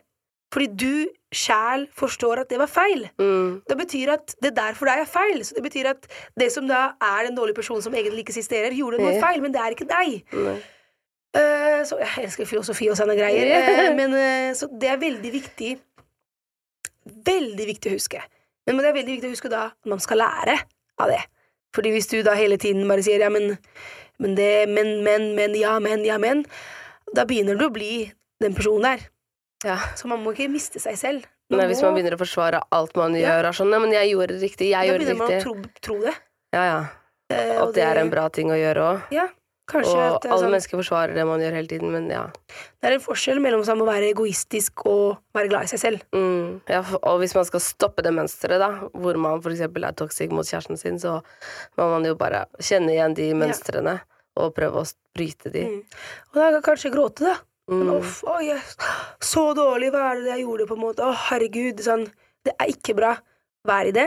Fordi 0.50 0.66
du 0.74 1.06
sjæl 1.30 1.86
forstår 1.92 2.38
at 2.40 2.48
det 2.48 2.56
var 2.58 2.68
feil. 2.72 3.10
Mm. 3.20 3.60
Det 3.68 3.76
betyr 3.76 4.08
at 4.14 4.34
det 4.40 4.54
der 4.54 4.72
for 4.72 4.86
deg 4.86 5.00
er 5.00 5.04
feil. 5.04 5.44
Så 5.44 5.52
det 5.54 5.62
betyr 5.62 5.90
at 5.90 6.06
det 6.38 6.50
som 6.50 6.66
da 6.66 6.94
er 7.02 7.26
den 7.28 7.36
dårlige 7.36 7.54
personen 7.60 7.82
som 7.82 7.92
egentlig 7.92 8.24
ikke 8.24 8.32
eksisterer, 8.32 8.72
gjorde 8.72 8.98
noe 8.98 9.20
feil, 9.20 9.42
men 9.42 9.52
det 9.52 9.60
er 9.60 9.74
ikke 9.76 9.86
deg. 9.86 10.24
Nei. 10.32 10.62
Eh, 11.36 11.82
så 11.84 11.98
jeg 12.00 12.24
elsker 12.24 12.48
filosofi 12.48 12.88
og 12.88 12.96
sånne 12.98 13.16
greier. 13.18 13.50
Ja. 13.50 13.60
Eh, 13.84 13.90
men 13.96 14.14
eh, 14.16 14.54
så 14.56 14.70
det 14.72 14.94
er 14.94 15.00
veldig 15.02 15.34
viktig 15.34 15.76
Veldig 17.08 17.64
viktig 17.64 17.88
å 17.88 17.96
huske. 17.96 18.18
Men 18.68 18.82
det 18.84 18.90
er 18.90 18.96
veldig 18.98 19.14
viktig 19.14 19.28
å 19.30 19.32
huske 19.32 19.48
da 19.48 19.62
at 19.70 19.88
man 19.88 20.00
skal 20.04 20.20
lære 20.20 20.58
av 21.00 21.08
det. 21.08 21.22
Fordi 21.72 21.92
hvis 21.94 22.10
du 22.10 22.18
da 22.26 22.34
hele 22.36 22.58
tiden 22.60 22.84
bare 22.88 23.00
sier 23.04 23.22
ja, 23.24 23.30
men, 23.32 23.54
men 24.20 24.34
det, 24.36 24.66
men, 24.68 24.98
men, 25.06 25.30
men, 25.38 25.54
ja, 25.56 25.78
men, 25.80 26.04
ja, 26.04 26.18
men, 26.20 26.42
da 27.16 27.24
begynner 27.28 27.56
du 27.56 27.64
å 27.64 27.72
bli 27.72 28.10
den 28.44 28.52
personen 28.56 28.84
der. 28.90 29.06
Ja. 29.64 29.78
Så 29.96 30.10
man 30.12 30.20
må 30.20 30.34
ikke 30.36 30.50
miste 30.52 30.82
seg 30.84 31.00
selv. 31.00 31.24
Nei, 31.48 31.64
hvis 31.70 31.80
man 31.80 31.96
begynner 31.96 32.18
å 32.18 32.20
forsvare 32.20 32.60
alt 32.76 32.92
man 33.00 33.16
Ja. 33.16 33.38
gjør, 33.38 33.50
sånn 33.56 33.72
Nei, 33.72 33.80
men 33.86 33.96
jeg 33.96 34.12
gjorde 34.12 34.36
det 34.36 34.42
riktig, 34.44 34.68
jeg 34.68 34.84
da 34.84 34.92
gjorde 34.92 35.06
det 35.06 35.16
begynner 35.16 35.24
man 35.24 35.38
å 35.38 35.42
tro, 35.46 35.80
tro 35.80 35.96
det. 36.04 36.14
Ja, 36.52 36.64
ja. 36.68 36.80
Eh, 37.32 37.54
og 37.56 37.70
At 37.70 37.74
det 37.76 37.88
er 37.88 38.02
en 38.02 38.12
bra 38.12 38.28
ting 38.28 38.52
å 38.52 38.56
gjøre 38.56 38.84
òg. 38.84 39.08
Ja, 39.16 39.30
kanskje 39.68 39.94
Og 39.94 40.16
at 40.16 40.26
alle 40.26 40.40
sånn- 40.42 40.50
mennesker 40.54 40.78
forsvarer 40.80 41.14
det 41.14 41.24
man 41.28 41.40
gjør 41.40 41.52
hele 41.58 41.68
tiden, 41.70 41.90
men 41.92 42.08
ja. 42.10 42.24
Det 42.80 42.88
er 42.90 42.94
en 42.96 43.04
forskjell 43.04 43.40
mellom 43.44 43.62
sånn 43.66 43.82
å 43.84 43.86
være 43.88 44.10
egoistisk 44.14 44.84
og 44.88 45.18
være 45.36 45.48
glad 45.52 45.64
i 45.68 45.72
seg 45.74 45.80
selv. 45.82 46.02
Mm. 46.16 46.60
ja. 46.68 46.80
Og 47.02 47.18
hvis 47.20 47.34
man 47.36 47.44
skal 47.48 47.60
stoppe 47.60 48.02
det 48.02 48.12
mønsteret, 48.16 48.58
da, 48.62 48.70
hvor 48.94 49.16
man 49.20 49.40
f.eks. 49.42 49.60
er 49.60 49.92
toxic 49.98 50.30
mot 50.32 50.46
kjæresten 50.48 50.78
sin, 50.80 50.98
så 50.98 51.18
må 51.78 51.90
man 51.92 52.04
jo 52.08 52.14
bare 52.14 52.46
kjenne 52.60 52.90
igjen 52.96 53.14
de 53.14 53.32
mønstrene 53.34 54.00
og 54.38 54.54
prøve 54.54 54.82
å 54.84 54.94
bryte 55.14 55.50
de. 55.52 55.64
Mm. 55.66 55.82
Og 56.32 56.34
da 56.38 56.50
kan 56.60 56.62
kanskje 56.72 56.92
gråte, 56.94 57.24
da. 57.28 57.36
Men 57.68 57.86
Mm. 57.90 57.98
uff, 58.00 58.22
oi, 58.24 58.46
jeg, 58.48 58.60
så 59.20 59.52
dårlig, 59.54 59.90
hva 59.92 60.12
er 60.14 60.22
det 60.22 60.30
jeg 60.38 60.44
gjorde, 60.46 60.66
på 60.70 60.76
en 60.78 60.84
måte? 60.86 61.04
Å, 61.04 61.12
herregud, 61.28 61.76
sånn. 61.84 62.06
Det 62.44 62.54
er 62.58 62.66
ikke 62.72 62.94
bra. 62.96 63.10
Vær 63.66 63.88
i 63.90 63.92
det, 63.92 64.06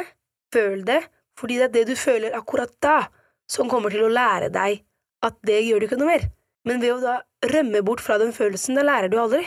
føl 0.52 0.82
det, 0.84 1.04
fordi 1.38 1.58
det 1.60 1.64
er 1.70 1.74
det 1.76 1.84
du 1.92 1.96
føler 1.96 2.32
akkurat 2.34 2.72
da, 2.82 3.08
som 3.48 3.70
kommer 3.70 3.92
til 3.92 4.02
å 4.08 4.10
lære 4.10 4.50
deg 4.52 4.82
at 5.26 5.38
det 5.48 5.60
gjør 5.66 5.82
du 5.82 5.88
ikke 5.88 6.00
noe 6.02 6.12
mer. 6.12 6.30
Men 6.68 6.82
ved 6.82 6.94
å 6.96 7.02
da 7.02 7.16
rømme 7.52 7.82
bort 7.86 8.04
fra 8.04 8.20
den 8.22 8.34
følelsen, 8.36 8.78
da 8.78 8.86
lærer 8.86 9.12
du 9.12 9.18
aldri. 9.22 9.44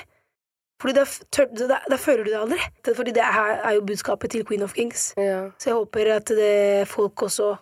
Fordi 0.82 0.96
da, 0.96 1.04
tør, 1.32 1.46
da, 1.54 1.78
da 1.90 1.98
føler 2.00 2.26
du 2.26 2.32
det 2.32 2.40
aldri. 2.40 2.58
Fordi 2.96 3.14
det 3.14 3.22
er, 3.22 3.54
er 3.60 3.76
jo 3.76 3.86
budskapet 3.86 4.34
til 4.34 4.44
Queen 4.46 4.64
of 4.66 4.74
Kings. 4.76 5.12
Ja. 5.20 5.46
Så 5.58 5.70
jeg 5.70 5.78
håper 5.78 6.10
at 6.16 6.34
det, 6.34 6.88
folk 6.90 7.22
også, 7.28 7.54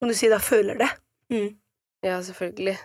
om 0.00 0.10
du 0.10 0.16
sier, 0.16 0.32
da 0.32 0.40
føler 0.42 0.80
det. 0.80 0.90
Mm. 1.30 1.52
ja, 2.02 2.16
selvfølgelig. 2.26 2.78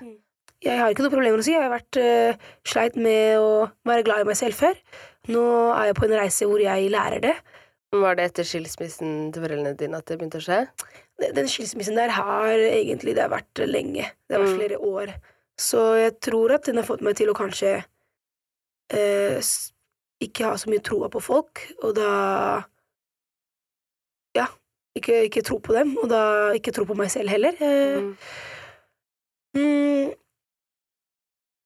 Jeg 0.66 0.80
har 0.80 0.92
ikke 0.92 1.06
noe 1.06 1.14
problemer 1.14 1.42
å 1.42 1.46
si. 1.46 1.56
Jeg 1.56 1.64
har 1.64 1.74
vært 1.74 2.00
uh, 2.02 2.48
sleit 2.68 3.00
med 3.00 3.40
å 3.40 3.50
være 3.88 4.06
glad 4.06 4.24
i 4.24 4.30
meg 4.30 4.38
selv 4.40 4.60
før. 4.60 4.78
Nå 5.32 5.46
er 5.74 5.90
jeg 5.90 5.98
på 5.98 6.06
en 6.08 6.18
reise 6.20 6.48
hvor 6.50 6.62
jeg 6.62 6.92
lærer 6.94 7.24
det. 7.24 7.34
Var 7.96 8.18
det 8.18 8.30
etter 8.30 8.48
skilsmissen 8.48 9.32
til 9.34 9.46
foreldrene 9.46 9.76
dine 9.80 10.02
at 10.02 10.10
det 10.10 10.20
begynte 10.20 10.42
å 10.42 10.46
skje? 10.46 10.60
Den- 11.20 11.48
skilsmissen 11.48 11.96
der 11.96 12.10
har 12.12 12.48
egentlig 12.60 13.16
det 13.16 13.22
har 13.24 13.30
vært 13.32 13.62
lenge. 13.68 14.10
Det 14.28 14.36
har 14.36 14.44
vært 14.44 14.54
Mm. 14.54 14.60
flere 14.60 14.78
år. 14.84 15.14
Så 15.58 15.96
jeg 15.98 16.20
tror 16.20 16.52
at 16.56 16.64
den 16.66 16.76
har 16.76 16.84
fått 16.84 17.02
meg 17.02 17.16
til 17.16 17.30
å 17.32 17.34
kanskje 17.38 17.86
eh, 18.92 19.40
ikke 20.22 20.44
ha 20.46 20.54
så 20.60 20.68
mye 20.70 20.84
troa 20.84 21.08
på 21.10 21.22
folk, 21.22 21.62
og 21.84 21.96
da 21.96 22.64
Ja, 24.36 24.48
ikke, 24.98 25.30
ikke 25.30 25.42
tro 25.44 25.60
på 25.60 25.74
dem, 25.74 25.98
og 25.98 26.10
da 26.10 26.52
ikke 26.54 26.74
tro 26.76 26.84
på 26.86 26.96
meg 26.96 27.08
selv 27.10 27.30
heller. 27.30 27.56
Eh, 27.62 28.00
Mm. 28.02 28.18
Mm. 29.56 30.14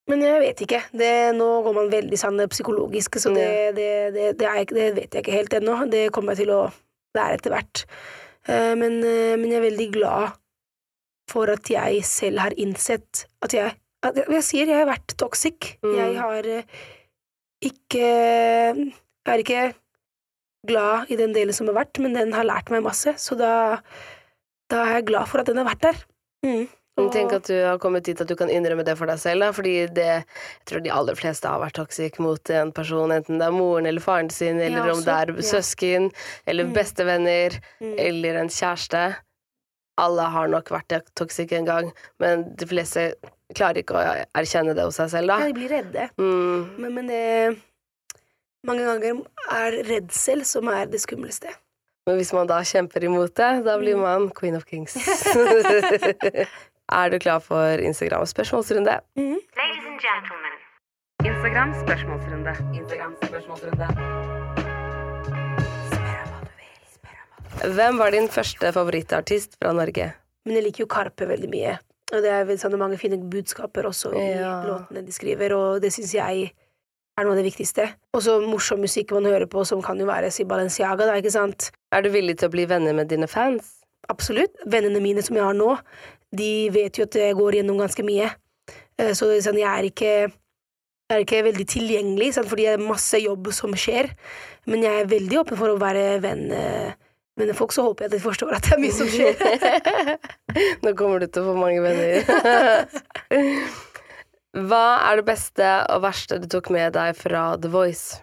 Men 0.09 0.21
jeg 0.21 0.39
vet 0.41 0.61
ikke. 0.65 0.83
Det, 0.97 1.35
nå 1.37 1.47
går 1.65 1.73
man 1.73 1.89
veldig 1.91 2.17
sånn 2.17 2.39
psykologisk, 2.49 3.17
så 3.21 3.33
det, 3.33 3.75
det, 3.75 4.13
det, 4.13 4.37
det, 4.39 4.67
det 4.69 4.95
vet 4.95 5.13
jeg 5.13 5.23
ikke 5.23 5.35
helt 5.37 5.53
ennå. 5.53 5.89
Det 5.89 6.11
kommer 6.11 6.33
jeg 6.35 6.45
til 6.45 6.53
å 6.55 6.71
lære 7.17 7.37
etter 7.37 7.53
hvert. 7.53 7.83
Eh, 8.49 8.75
Men, 8.79 8.99
eh, 9.05 9.35
men 9.37 9.51
jeg 9.51 9.59
er 9.61 9.67
veldig 9.69 9.89
glad 9.93 10.39
for 11.29 11.51
at 11.53 11.69
jeg 11.69 12.01
selv 12.07 12.41
har 12.41 12.55
innsett 12.57 13.27
at 13.45 13.53
jeg 13.53 13.75
at 13.99 14.15
jeg, 14.15 14.29
jeg 14.31 14.45
sier 14.47 14.69
jeg 14.71 14.79
har 14.79 14.87
vært 14.87 15.13
toxic. 15.19 15.73
Mm. 15.83 15.95
Jeg 15.97 16.15
har 16.21 16.47
eh, 16.47 16.63
ikke 17.67 18.05
er 19.29 19.43
ikke 19.43 19.65
glad 20.67 21.11
i 21.11 21.17
den 21.19 21.35
delen 21.35 21.55
som 21.55 21.67
har 21.69 21.81
vært, 21.81 21.99
men 22.03 22.15
den 22.15 22.31
har 22.35 22.47
lært 22.47 22.71
meg 22.71 22.83
masse, 22.85 23.13
så 23.19 23.35
da, 23.39 23.51
da 24.71 24.83
er 24.85 24.99
jeg 24.99 25.09
glad 25.11 25.29
for 25.31 25.41
at 25.43 25.51
den 25.51 25.59
har 25.59 25.67
vært 25.67 25.83
der. 25.83 25.99
Mm. 26.47 26.65
Tenk 27.13 27.31
at 27.33 27.47
du 27.47 27.53
har 27.63 27.77
kommet 27.79 28.03
dit 28.03 28.19
at 28.21 28.27
du 28.27 28.35
kan 28.35 28.49
innrømme 28.49 28.83
det 28.85 28.97
for 28.99 29.05
deg 29.07 29.17
selv, 29.21 29.41
da. 29.41 29.51
Fordi 29.55 29.87
det 29.93 30.05
Jeg 30.05 30.65
tror 30.65 30.83
de 30.83 30.89
aller 30.91 31.15
fleste 31.15 31.47
har 31.47 31.59
vært 31.63 31.73
toxic 31.79 32.19
mot 32.19 32.49
en 32.49 32.71
person, 32.75 33.09
enten 33.15 33.39
det 33.39 33.47
er 33.47 33.51
moren 33.55 33.85
eller 33.89 34.01
faren 34.03 34.29
sin, 34.29 34.59
eller 34.59 34.85
Ja, 34.85 34.93
om 34.93 35.01
det 35.03 35.15
er 35.15 35.33
søsken, 35.41 36.11
eller 36.45 36.65
Mm. 36.65 36.73
bestevenner, 36.73 37.59
Mm. 37.81 37.95
eller 37.97 38.35
en 38.41 38.49
kjæreste. 38.49 39.15
Alle 39.97 40.21
har 40.31 40.47
nok 40.47 40.69
vært 40.69 41.01
toxic 41.15 41.51
en 41.51 41.65
gang, 41.65 41.91
men 42.19 42.55
de 42.55 42.65
fleste 42.65 43.13
klarer 43.55 43.77
ikke 43.83 43.95
å 43.95 44.25
erkjenne 44.35 44.73
det 44.75 44.83
hos 44.83 44.95
seg 44.95 45.09
selv, 45.09 45.27
Ja, 45.39 45.45
de 45.47 45.53
blir 45.53 45.69
redde. 45.69 46.09
Mm. 46.17 46.77
Men, 46.77 46.93
men 46.95 47.07
det 47.07 47.57
Mange 48.65 48.83
ganger 48.83 49.25
er 49.51 49.71
redsel 49.87 50.43
som 50.45 50.67
er 50.67 50.85
det 50.85 50.99
skumleste. 50.99 51.47
Men 52.05 52.17
hvis 52.17 52.33
man 52.33 52.47
da 52.47 52.57
kjemper 52.59 53.03
imot 53.03 53.33
det, 53.35 53.63
da 53.63 53.77
blir 53.77 53.95
Mm. 53.95 54.01
man 54.01 54.29
queen 54.31 54.55
of 54.55 54.65
kings. 54.65 54.93
er 56.91 57.09
du 57.09 57.19
klar 57.19 57.39
for 57.41 57.77
Instagram 57.79 58.25
spørsmålsrunde? 58.25 58.99
Mhm. 59.17 59.37
Ladies 59.59 59.85
and 59.89 59.99
gentlemen. 60.05 60.55
Instagram 61.25 61.73
spørsmålsrunde. 61.83 62.53
Instagram 62.79 63.15
spørsmålsrunde. 63.23 63.87
Hvem 67.75 67.97
var 67.99 68.11
din 68.15 68.27
første 68.31 68.71
favorittartist 68.73 69.57
fra 69.61 69.73
Norge? 69.75 70.13
Men 70.45 70.55
jeg 70.55 70.63
liker 70.63 70.85
jo 70.85 70.89
Karpe 70.91 71.27
veldig 71.27 71.49
mye. 71.51 71.77
Og 72.13 72.23
det 72.23 72.31
er 72.31 72.45
vel 72.47 72.57
sånn 72.57 72.77
mange 72.79 72.97
fine 72.97 73.17
budskaper 73.29 73.85
også 73.85 74.13
i 74.15 74.29
Ja. 74.39 74.63
låtene 74.65 75.03
de 75.05 75.11
skriver, 75.11 75.51
og 75.53 75.81
det 75.81 75.91
syns 75.93 76.13
jeg 76.13 76.53
er 77.17 77.23
noe 77.23 77.31
av 77.35 77.37
det 77.43 77.51
viktigste. 77.51 77.89
Og 78.13 78.21
så 78.21 78.39
morsom 78.41 78.79
musikk 78.79 79.11
man 79.11 79.25
hører 79.25 79.45
på, 79.45 79.65
som 79.67 79.81
kan 79.81 79.99
jo 79.99 80.05
være 80.05 80.31
si 80.31 80.43
Balenciaga, 80.45 81.05
da, 81.05 81.13
ikke 81.19 81.31
sant? 81.31 81.71
Er 81.91 82.01
du 82.01 82.09
villig 82.09 82.37
til 82.39 82.47
å 82.49 82.51
bli 82.51 82.65
venner 82.65 82.93
med 82.93 83.09
dine 83.09 83.27
fans? 83.27 83.75
Absolutt. 84.09 84.55
Vennene 84.65 85.01
mine 85.01 85.21
som 85.21 85.35
jeg 85.35 85.43
har 85.43 85.53
nå, 85.53 85.77
de 86.35 86.69
vet 86.73 86.99
jo 86.99 87.07
at 87.07 87.17
jeg 87.17 87.37
går 87.37 87.59
gjennom 87.59 87.79
ganske 87.81 88.05
mye. 88.05 88.29
Eh, 88.99 89.13
Så 89.17 89.31
sånn, 89.41 89.59
jeg 89.59 89.69
er 89.69 89.89
ikke 89.89 90.13
jeg 91.09 91.17
er 91.17 91.23
ikke 91.25 91.45
veldig 91.47 91.65
tilgjengelig, 91.65 92.33
sant? 92.35 92.45
fordi 92.51 92.67
det 92.67 92.73
er 92.75 92.81
masse 92.85 93.17
jobb 93.17 93.47
som 93.57 93.71
skjer. 93.73 94.11
Men 94.69 94.83
jeg 94.85 94.93
er 94.93 95.07
veldig 95.09 95.39
åpen 95.41 95.57
for 95.57 95.73
å 95.73 95.79
være 95.81 96.19
venn 96.21 96.51
eh, 96.53 96.91
med 97.39 97.55
folk, 97.57 97.73
så 97.73 97.87
håper 97.87 98.05
jeg 98.05 98.11
at 98.11 98.15
de 98.17 98.21
forstår 98.21 98.53
at 98.53 98.67
det 98.67 98.75
er 98.75 98.81
mye 98.83 98.93
som 98.93 99.09
skjer. 99.09 99.33
Nå 100.85 100.93
kommer 100.99 101.23
du 101.23 101.25
til 101.25 101.41
å 101.41 101.49
få 101.49 101.55
mange 101.57 101.81
venner. 101.81 102.21
Hva 104.69 104.85
er 105.07 105.17
det 105.17 105.25
beste 105.31 105.69
og 105.95 106.03
verste 106.05 106.37
du 106.43 106.45
tok 106.51 106.69
med 106.73 106.93
deg 106.97 107.17
fra 107.17 107.55
The 107.57 107.73
Voice? 107.73 108.19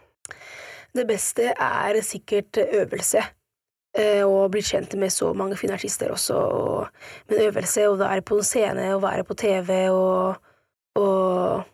Det 0.94 1.08
beste 1.10 1.52
er 1.52 1.98
sikkert 2.06 2.62
øvelse. 2.62 3.24
Eh, 3.96 4.22
Og 4.26 4.50
blitt 4.52 4.68
kjent 4.68 4.92
med 5.00 5.12
så 5.12 5.32
mange 5.36 5.56
fine 5.56 5.76
artister 5.76 6.12
også. 6.12 6.36
Og, 6.36 7.00
men 7.30 7.46
øvelse, 7.48 7.88
å 7.88 7.96
være 8.00 8.24
på 8.26 8.38
en 8.40 8.46
scene, 8.46 8.90
å 8.94 9.00
være 9.02 9.24
på 9.24 9.36
TV 9.38 9.72
og, 9.94 10.36
og 11.00 11.64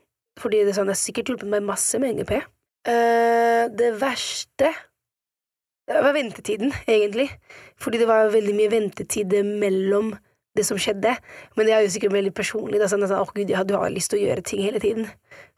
Fordi 0.40 0.62
det, 0.64 0.72
sånn, 0.74 0.88
det 0.88 0.96
har 0.96 1.02
sikkert 1.02 1.28
hjulpet 1.28 1.50
meg 1.50 1.66
masse 1.66 1.98
med 2.00 2.16
NGP. 2.16 2.38
Eh, 2.88 3.68
det 3.70 3.92
verste 4.00 4.70
det 5.92 6.00
var 6.00 6.14
ventetiden, 6.14 6.72
egentlig. 6.88 7.28
Fordi 7.82 7.98
det 8.00 8.08
var 8.08 8.30
veldig 8.32 8.54
mye 8.56 8.70
ventetid 8.72 9.34
mellom 9.44 10.12
det 10.56 10.64
som 10.66 10.78
skjedde. 10.80 11.14
Men 11.56 11.66
det 11.66 11.74
er 11.74 11.84
jo 11.84 11.92
sikkert 11.92 12.14
veldig 12.14 12.32
personlig. 12.36 12.80
Da, 12.80 12.88
sånn, 12.90 13.04
sånn, 13.08 13.20
«Åh, 13.20 13.32
Gud, 13.34 13.50
ja, 13.50 13.64
du 13.66 13.74
har 13.76 13.92
lyst 13.92 14.12
til 14.12 14.20
å 14.20 14.26
gjøre 14.26 14.44
ting 14.46 14.62
hele 14.64 14.80
tiden. 14.82 15.08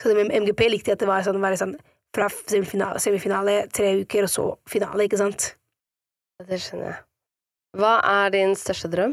Så 0.00 0.10
det 0.10 0.16
med 0.18 0.32
MGP 0.44 0.68
likte 0.70 0.92
jeg 0.92 0.98
at 0.98 1.04
det 1.04 1.10
var 1.10 1.26
sånn, 1.26 1.42
være 1.42 1.60
sånn 1.60 1.76
fra 2.14 2.28
semifinale, 2.30 3.02
semifinale, 3.02 3.56
tre 3.74 3.92
uker, 4.04 4.26
og 4.26 4.32
så 4.32 4.46
finale, 4.70 5.06
ikke 5.06 5.18
sant? 5.20 5.52
Det 6.42 6.56
skjønner 6.58 6.88
jeg. 6.88 7.02
Hva 7.78 7.92
er 8.10 8.32
din 8.34 8.56
største 8.58 8.88
drøm? 8.90 9.12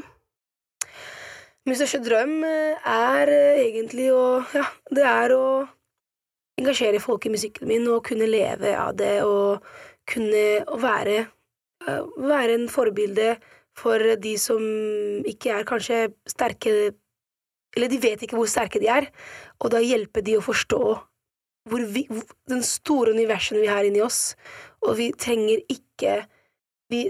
Min 1.70 1.78
største 1.78 2.00
drøm 2.02 2.40
eh, 2.48 2.88
er 2.90 3.30
eh, 3.30 3.60
egentlig 3.68 4.08
å 4.14 4.42
Ja, 4.56 4.64
det 4.90 5.06
er 5.06 5.34
å 5.36 5.44
engasjere 6.58 7.02
folk 7.02 7.28
i 7.30 7.34
musikken 7.34 7.70
min 7.70 7.86
og 7.94 8.02
kunne 8.10 8.30
leve 8.30 8.74
av 8.74 8.96
det 8.98 9.20
og 9.22 9.62
kunne 10.10 10.64
å 10.66 10.80
være 10.82 11.20
eh, 11.22 12.02
Være 12.18 12.58
en 12.58 12.66
forbilde 12.74 13.36
for 13.78 14.02
de 14.26 14.34
som 14.42 14.66
ikke 15.30 15.54
er 15.60 15.70
kanskje 15.70 16.02
sterke 16.30 16.74
Eller 17.78 17.94
de 17.94 18.02
vet 18.02 18.26
ikke 18.26 18.40
hvor 18.40 18.50
sterke 18.50 18.82
de 18.82 18.90
er, 18.90 19.12
og 19.62 19.70
da 19.72 19.86
hjelpe 19.86 20.26
de 20.26 20.40
å 20.40 20.44
forstå 20.44 20.84
hvor 21.70 21.84
vi, 21.94 22.08
den 22.50 22.66
store 22.66 23.14
universen 23.14 23.62
vi 23.62 23.70
har 23.70 23.86
inni 23.86 24.02
oss, 24.02 24.34
og 24.82 24.98
vi 24.98 25.12
trenger 25.14 25.62
ikke 25.70 26.24
Vi, 26.92 27.06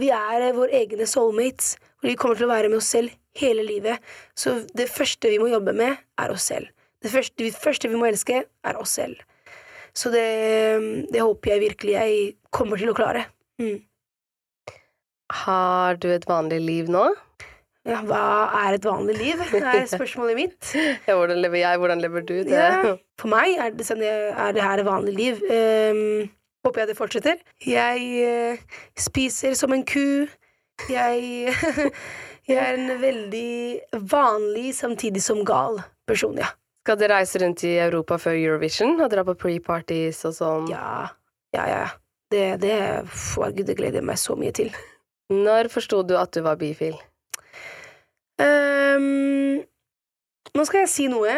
vi 0.00 0.10
er 0.14 0.46
eh, 0.48 0.54
våre 0.56 0.82
egne 0.82 1.08
soulmates, 1.10 1.74
og 2.00 2.10
vi 2.10 2.16
kommer 2.18 2.38
til 2.38 2.48
å 2.48 2.52
være 2.52 2.70
med 2.70 2.80
oss 2.80 2.92
selv 2.94 3.14
hele 3.38 3.64
livet. 3.66 3.98
Så 4.38 4.60
det 4.76 4.88
første 4.90 5.30
vi 5.32 5.40
må 5.42 5.50
jobbe 5.50 5.74
med, 5.76 5.98
er 6.20 6.34
oss 6.34 6.48
selv. 6.52 6.70
Det 7.00 7.12
første, 7.12 7.36
det 7.40 7.56
første 7.56 7.88
vi 7.88 7.98
må 7.98 8.08
elske, 8.10 8.42
er 8.44 8.80
oss 8.80 8.96
selv. 9.00 9.20
Så 9.96 10.12
det, 10.14 10.26
det 11.10 11.22
håper 11.22 11.54
jeg 11.54 11.64
virkelig 11.64 11.96
jeg 11.96 12.18
kommer 12.54 12.78
til 12.78 12.92
å 12.92 12.96
klare. 12.96 13.24
Mm. 13.60 13.80
Har 15.44 15.98
du 16.02 16.08
et 16.10 16.26
vanlig 16.28 16.60
liv 16.62 16.90
nå? 16.90 17.08
Ja, 17.88 18.02
hva 18.04 18.24
er 18.60 18.76
et 18.76 18.84
vanlig 18.84 19.16
liv? 19.16 19.40
Det 19.52 19.62
er 19.64 19.86
spørsmålet 19.88 20.36
mitt. 20.36 20.72
Ja, 21.08 21.16
hvordan 21.16 21.40
lever 21.40 21.62
jeg? 21.62 21.80
Hvordan 21.80 22.02
lever 22.04 22.26
du? 22.28 22.34
Det? 22.44 22.52
Ja, 22.52 22.96
for 23.18 23.32
meg 23.32 23.56
er 23.56 23.72
det, 23.72 23.86
sånn, 23.88 24.04
er 24.04 24.52
det 24.56 24.64
her 24.64 24.82
et 24.82 24.88
vanlig 24.88 25.14
liv. 25.16 25.40
Ehm, 25.50 26.28
håper 26.66 26.82
jeg 26.82 26.90
det 26.90 26.98
fortsetter. 26.98 27.42
Jeg 27.64 28.06
eh, 28.24 28.80
spiser 28.98 29.56
som 29.58 29.74
en 29.76 29.84
ku. 29.86 30.28
Jeg, 30.90 31.54
jeg 32.50 32.56
er 32.56 32.78
en 32.78 32.94
veldig 33.00 34.02
vanlig, 34.10 34.74
samtidig 34.76 35.22
som 35.24 35.44
gal 35.46 35.82
person, 36.08 36.38
ja. 36.40 36.52
Skal 36.80 36.96
dere 36.96 37.20
reise 37.20 37.40
rundt 37.42 37.62
i 37.68 37.74
Europa 37.76 38.16
før 38.18 38.38
Eurovision 38.38 38.96
og 38.96 39.10
dra 39.12 39.24
på 39.26 39.36
pre-parties 39.38 40.22
og 40.28 40.32
sånn? 40.36 40.70
Ja, 40.72 41.10
ja, 41.54 41.66
ja. 41.68 41.84
Det, 42.30 42.46
det, 42.62 42.74
Gud, 43.36 43.66
det 43.66 43.76
gleder 43.76 44.00
jeg 44.00 44.06
meg 44.06 44.18
så 44.22 44.36
mye 44.38 44.54
til. 44.54 44.70
Når 45.30 45.68
forsto 45.70 46.00
du 46.06 46.14
at 46.18 46.32
du 46.34 46.40
var 46.46 46.56
bifil? 46.58 46.96
Um, 48.40 49.60
nå 50.56 50.64
skal 50.64 50.84
jeg 50.84 50.90
si 50.90 51.08
noe, 51.12 51.34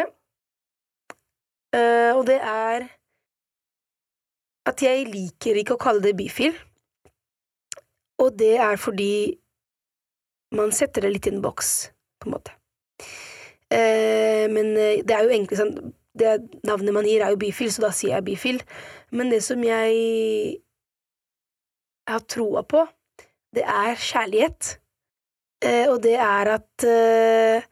uh, 1.75 2.11
og 2.15 2.23
det 2.29 2.37
er 2.39 2.87
at 4.69 4.83
jeg 4.83 5.07
liker 5.11 5.59
ikke 5.59 5.75
å 5.75 5.81
kalle 5.81 6.03
det 6.05 6.15
bifil. 6.17 6.55
Og 8.23 8.35
det 8.39 8.55
er 8.61 8.79
fordi 8.79 9.35
man 10.53 10.71
setter 10.75 11.05
det 11.05 11.15
litt 11.15 11.27
i 11.27 11.33
en 11.33 11.41
boks, 11.43 11.71
på 12.21 12.29
en 12.29 12.35
måte. 12.35 12.53
Eh, 13.73 14.45
men 14.53 14.75
eh, 14.77 15.01
det 15.01 15.15
er 15.15 15.25
jo 15.25 15.31
egentlig 15.33 15.57
sånn 15.57 15.71
Det 16.13 16.35
navnet 16.61 16.93
man 16.93 17.07
gir, 17.09 17.23
er 17.25 17.33
jo 17.33 17.39
bifil, 17.41 17.71
så 17.73 17.87
da 17.87 17.89
sier 17.89 18.13
jeg 18.13 18.25
bifil. 18.27 18.59
Men 19.17 19.31
det 19.33 19.39
som 19.41 19.63
jeg 19.65 20.59
har 22.05 22.21
troa 22.29 22.61
på, 22.69 22.83
det 23.57 23.63
er 23.65 23.97
kjærlighet. 23.97 24.75
Eh, 25.65 25.87
og 25.89 26.03
det 26.05 26.13
er 26.21 26.51
at 26.59 26.85
eh, 26.85 27.65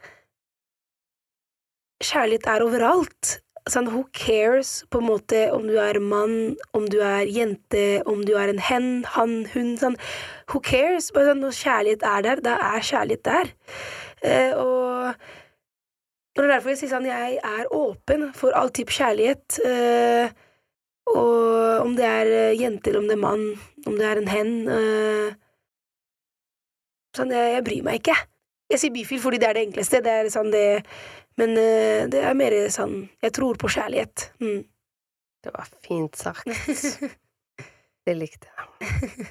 Kjærlighet 2.01 2.47
er 2.49 2.63
overalt. 2.65 3.31
Sånn, 3.69 3.91
who 3.93 4.07
cares, 4.17 4.81
på 4.89 4.97
en 5.01 5.05
måte, 5.05 5.43
om 5.53 5.67
du 5.69 5.75
er 5.77 5.99
mann, 6.01 6.55
om 6.73 6.87
du 6.89 6.97
er 7.05 7.27
jente, 7.29 8.01
om 8.09 8.23
du 8.25 8.33
er 8.39 8.49
en 8.49 8.61
hen, 8.65 8.87
han, 9.13 9.43
hun, 9.53 9.75
sånn. 9.77 9.99
Who 10.49 10.63
cares? 10.65 11.11
Bare 11.13 11.29
sånn, 11.29 11.43
når 11.45 11.59
kjærlighet 11.59 12.05
er 12.09 12.25
der, 12.25 12.41
da 12.47 12.55
er 12.71 12.87
kjærlighet 12.87 13.27
der. 13.27 13.53
Eh, 14.25 14.57
og 14.57 15.13
og 16.31 16.39
det 16.39 16.47
er 16.47 16.53
derfor 16.53 16.71
jeg 16.71 16.79
sier 16.79 16.91
sånn, 16.93 17.09
jeg 17.09 17.39
er 17.43 17.71
åpen 17.75 18.29
for 18.37 18.55
all 18.55 18.69
type 18.71 18.93
kjærlighet. 18.95 19.57
Eh, 19.67 20.31
og 21.11 21.83
om 21.83 21.97
det 21.97 22.07
er 22.07 22.29
jenter, 22.55 22.95
om 22.97 23.09
det 23.09 23.17
er 23.17 23.23
mann, 23.25 23.43
om 23.83 23.97
det 23.99 24.05
er 24.07 24.21
en 24.21 24.31
hen 24.31 24.53
eh, 24.71 25.39
Sånn, 27.11 27.33
jeg, 27.35 27.57
jeg 27.57 27.63
bryr 27.67 27.83
meg 27.83 27.97
ikke. 27.99 28.13
Jeg 28.71 28.79
sier 28.79 28.93
bifil 28.95 29.19
fordi 29.23 29.41
det 29.41 29.49
er 29.49 29.57
det 29.57 29.65
enkleste, 29.67 30.03
det 30.03 30.11
er 30.11 30.29
sånn 30.31 30.51
det 30.53 30.65
Men 31.39 31.57
eh, 31.59 32.07
det 32.11 32.23
er 32.23 32.37
mer 32.37 32.55
sånn 32.73 33.09
Jeg 33.23 33.35
tror 33.35 33.59
på 33.59 33.71
kjærlighet. 33.71 34.31
Mm. 34.43 34.63
Det 35.41 35.53
var 35.55 35.69
fint 35.85 36.15
sagt. 36.15 36.47
Det 38.05 38.15
likte 38.17 38.49
jeg. 38.49 39.27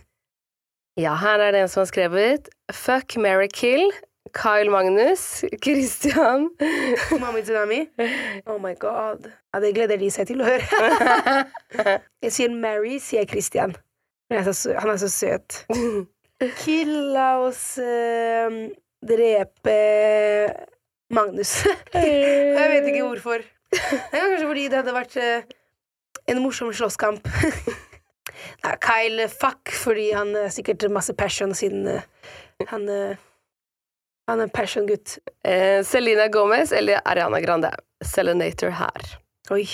Ja, 1.01 1.16
her 1.18 1.43
er 1.43 1.55
det 1.55 1.64
en 1.64 1.70
som 1.70 1.80
har 1.82 1.88
skrevet 1.91 2.51
Fuck, 2.70 3.16
marry, 3.18 3.49
kill. 3.51 3.91
Kyle 4.34 4.70
Magnus, 4.70 5.45
Christian 5.64 6.51
Mami 7.18 7.43
Tsunami. 7.43 7.88
Oh 8.47 8.59
my 8.62 8.74
god. 8.78 9.26
Ja, 9.53 9.61
det 9.61 9.74
gleder 9.74 9.99
de 9.99 10.11
seg 10.12 10.28
til 10.30 10.43
å 10.43 10.47
høre. 10.47 10.66
jeg 12.24 12.34
sier 12.36 12.53
Mary, 12.55 12.99
sier 13.03 13.26
Christian. 13.26 13.74
Han 14.30 14.38
er 14.38 14.53
så, 14.53 14.76
han 14.78 15.01
så 15.01 15.09
søt. 15.11 15.64
Killa 16.62 17.01
la 17.16 17.30
oss 17.43 17.64
eh, 17.82 18.70
drepe 19.07 19.76
Magnus. 21.11 21.55
jeg 21.94 22.68
vet 22.74 22.88
ikke 22.92 23.07
hvorfor. 23.07 23.42
Det 23.70 24.18
er 24.18 24.26
kanskje 24.26 24.46
fordi 24.51 24.66
det 24.70 24.80
hadde 24.80 24.94
vært 24.94 25.16
eh, 25.22 25.57
en 26.30 26.40
morsom 26.42 26.72
slåsskamp. 26.74 27.26
Nei, 28.64 28.74
Kyle, 28.82 29.26
fuck, 29.32 29.70
fordi 29.74 30.11
han 30.16 30.32
har 30.36 30.51
sikkert 30.55 30.84
masse 30.92 31.14
passion 31.18 31.53
siden 31.57 31.86
eh, 31.90 32.07
han 32.70 32.86
eh, 32.92 33.16
Han 34.30 34.40
er 34.44 34.51
passion-gutt. 34.55 35.16
Eh, 35.42 35.80
Selena 35.86 36.28
Gomez 36.30 36.70
eller 36.76 37.01
Ariana 37.09 37.40
Grande? 37.42 37.72
Selenator 38.05 38.70
her. 38.78 39.09
Oi. 39.51 39.64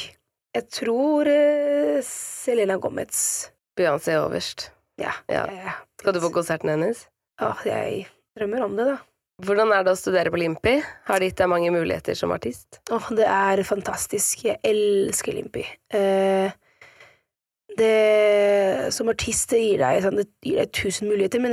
Jeg 0.57 0.65
tror 0.73 1.29
eh, 1.29 1.99
Selena 2.07 2.79
Gomez. 2.81 3.51
Beyoncé 3.77 4.15
øverst. 4.17 4.71
Ja. 4.97 5.13
Ja. 5.29 5.43
eh, 5.53 5.75
Skal 6.01 6.17
du 6.17 6.23
på 6.25 6.31
konserten 6.33 6.73
hennes? 6.73 7.03
Ja, 7.41 7.53
jeg 7.69 8.07
drømmer 8.39 8.65
om 8.65 8.79
det, 8.79 8.87
da. 8.95 8.97
Hvordan 9.45 9.73
er 9.77 9.83
det 9.85 9.93
å 9.93 9.99
studere 9.99 10.31
på 10.33 10.39
Limpi? 10.41 10.79
Har 11.09 11.21
det 11.21 11.29
gitt 11.29 11.41
deg 11.43 11.51
mange 11.53 11.73
muligheter 11.75 12.17
som 12.17 12.33
artist? 12.33 12.79
Åh, 12.89 13.11
det 13.19 13.27
er 13.29 13.61
fantastisk. 13.69 14.47
Jeg 14.49 14.57
elsker 14.65 15.37
Limpi. 15.37 15.67
Eh, 15.93 16.55
det 17.77 18.93
Som 18.97 19.11
artist 19.13 19.51
det 19.53 19.61
gir 19.61 19.83
deg 19.83 20.01
sånn, 20.05 20.23
det 20.23 20.31
gir 20.47 20.63
deg 20.63 20.73
tusen 20.73 21.11
muligheter, 21.11 21.43
men 21.45 21.53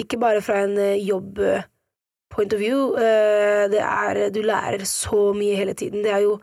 ikke 0.00 0.20
bare 0.20 0.42
fra 0.44 0.62
en 0.64 0.76
eh, 0.78 1.00
jobb 1.02 1.40
eh, 1.42 1.66
point 2.30 2.54
of 2.54 2.62
view. 2.62 2.94
Eh, 2.94 3.66
det 3.72 3.82
er 3.82 4.30
Du 4.30 4.42
lærer 4.46 4.86
så 4.86 5.32
mye 5.34 5.58
hele 5.58 5.74
tiden. 5.74 6.04
Det 6.06 6.14
er 6.14 6.24
jo 6.28 6.38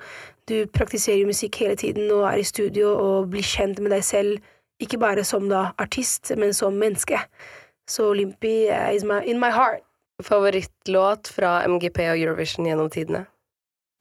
Du 0.48 0.66
praktiserer 0.72 1.28
musikk 1.28 1.60
hele 1.60 1.76
tiden 1.76 2.12
og 2.12 2.24
er 2.28 2.40
i 2.40 2.44
studio 2.48 2.94
og 2.96 3.32
blir 3.32 3.44
kjent 3.44 3.82
med 3.84 3.92
deg 3.92 4.04
selv, 4.04 4.38
ikke 4.80 5.00
bare 5.00 5.26
som 5.28 5.50
da 5.50 5.74
artist, 5.78 6.32
men 6.38 6.54
som 6.54 6.74
menneske. 6.74 7.20
Så 7.88 8.14
Limpi 8.16 8.70
is 8.96 9.04
my, 9.04 9.20
in 9.28 9.40
my 9.40 9.52
heart. 9.52 9.87
Favorittlåt 10.24 11.28
fra 11.30 11.62
MGP 11.68 12.00
og 12.10 12.20
Eurovision 12.20 12.66
gjennom 12.66 12.90
tidene? 12.90 13.26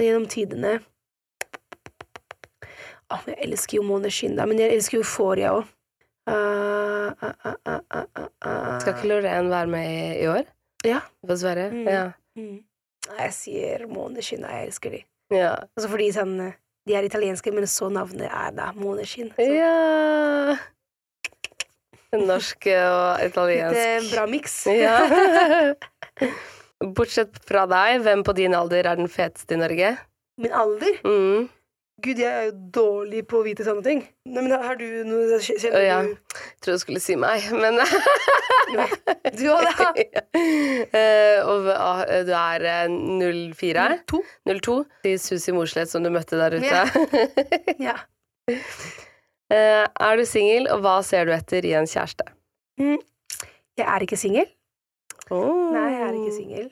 gjennom 0.00 0.28
tidene 0.28 0.78
Åh, 3.12 3.26
jeg 3.30 3.36
elsker 3.46 3.78
jo 3.78 3.84
Måneskinn, 3.86 4.34
da, 4.34 4.48
men 4.50 4.58
jeg 4.58 4.74
elsker 4.74 4.98
Euphoria 4.98 5.52
òg. 5.54 5.68
Uh, 6.26 7.12
uh, 7.22 7.44
uh. 8.42 8.72
Skal 8.82 8.96
ikke 8.96 9.06
Lorraine 9.12 9.52
være 9.52 9.70
med 9.70 9.90
i, 10.16 10.24
år? 10.26 10.48
Ja. 10.82 11.04
Sverige? 11.38 11.68
Mm. 11.70 11.84
Ja. 11.86 12.08
Mm. 12.34 12.56
Jeg 13.20 13.36
sier 13.36 13.84
da. 14.42 14.56
Jeg 14.56 14.72
elsker 14.72 14.96
de. 14.96 15.04
ja. 15.36 15.52
Altså 15.76 15.92
fordi 15.92 16.08
sånn 16.16 16.34
eh, 16.48 16.58
De 16.86 16.98
er 16.98 17.06
italienske, 17.06 17.54
men 17.54 17.68
så 17.70 17.92
navnet 17.94 18.26
er 18.26 18.50
da. 18.58 18.72
Så 18.74 19.38
Ja 19.46 20.58
Norsk 22.14 22.68
og 22.70 23.24
italiensk. 23.26 23.80
eh, 23.80 24.06
bra 24.12 24.26
miks. 24.30 24.54
Ja. 24.70 25.00
Bortsett 26.96 27.38
fra 27.48 27.64
deg, 27.70 28.02
hvem 28.04 28.22
på 28.26 28.34
din 28.36 28.54
alder 28.56 28.86
er 28.92 28.98
den 29.00 29.08
feteste 29.10 29.56
i 29.56 29.60
Norge? 29.60 29.94
Min 30.40 30.52
alder? 30.52 30.98
Mm. 31.08 31.46
Gud, 32.04 32.18
jeg 32.20 32.28
er 32.28 32.42
jo 32.50 32.56
dårlig 32.76 33.22
på 33.24 33.38
å 33.40 33.44
vite 33.46 33.64
sånne 33.64 33.80
ting. 33.86 34.02
Nei, 34.28 34.42
men 34.44 34.52
Har 34.60 34.76
du 34.76 34.84
noe 35.08 35.38
Kjenner 35.40 35.78
Å, 35.78 35.80
ja. 35.80 36.00
du 36.04 36.10
Jeg 36.36 36.58
tror 36.60 36.76
du 36.76 36.82
skulle 36.82 37.00
si 37.00 37.16
meg, 37.16 37.46
men 37.56 37.80
Du 39.32 39.46
òg, 39.54 39.64
da? 39.64 39.86
Eh, 40.36 41.40
Og 41.40 41.70
ah, 41.72 42.02
du 42.28 42.34
er 42.36 42.66
eh, 42.68 42.92
04? 43.56 43.86
02. 44.12 44.20
02? 44.60 44.76
Til 45.08 45.16
Susi 45.24 45.56
Mosleth 45.56 45.88
som 45.94 46.04
du 46.04 46.12
møtte 46.12 46.36
der 46.36 46.58
ute. 46.60 46.68
Ja. 46.68 46.84
Ja. 47.88 47.96
Eh, 49.52 49.84
er 49.86 50.18
du 50.18 50.24
singel, 50.26 50.66
og 50.74 50.82
hva 50.82 50.96
ser 51.06 51.28
du 51.28 51.34
etter 51.34 51.66
i 51.66 51.76
en 51.78 51.86
kjæreste? 51.86 52.26
Mm. 52.80 52.98
Jeg 53.78 53.86
er 53.86 54.02
ikke 54.02 54.18
singel. 54.18 54.48
Oh. 55.30 55.70
Nei, 55.74 55.86
jeg 55.92 56.02
er 56.06 56.18
ikke 56.18 56.34
singel. 56.34 56.66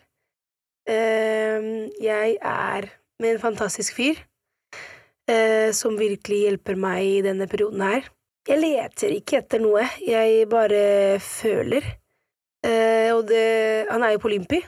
Uh, 0.84 1.88
jeg 1.96 2.34
er 2.44 2.90
med 3.22 3.30
en 3.30 3.40
fantastisk 3.40 3.94
fyr 3.96 4.18
uh, 5.30 5.70
som 5.72 5.96
virkelig 5.96 6.42
hjelper 6.42 6.76
meg 6.76 7.06
i 7.08 7.22
denne 7.24 7.48
perioden 7.48 7.80
her. 7.86 8.10
Jeg 8.44 8.60
leter 8.60 9.14
ikke 9.16 9.38
etter 9.40 9.62
noe, 9.64 9.86
jeg 10.04 10.44
bare 10.52 11.16
føler. 11.24 11.86
Uh, 12.64 13.16
og 13.16 13.24
det 13.30 13.88
Han 13.88 14.04
er 14.04 14.12
jo 14.14 14.20
på 14.20 14.28
Olympi. 14.28 14.60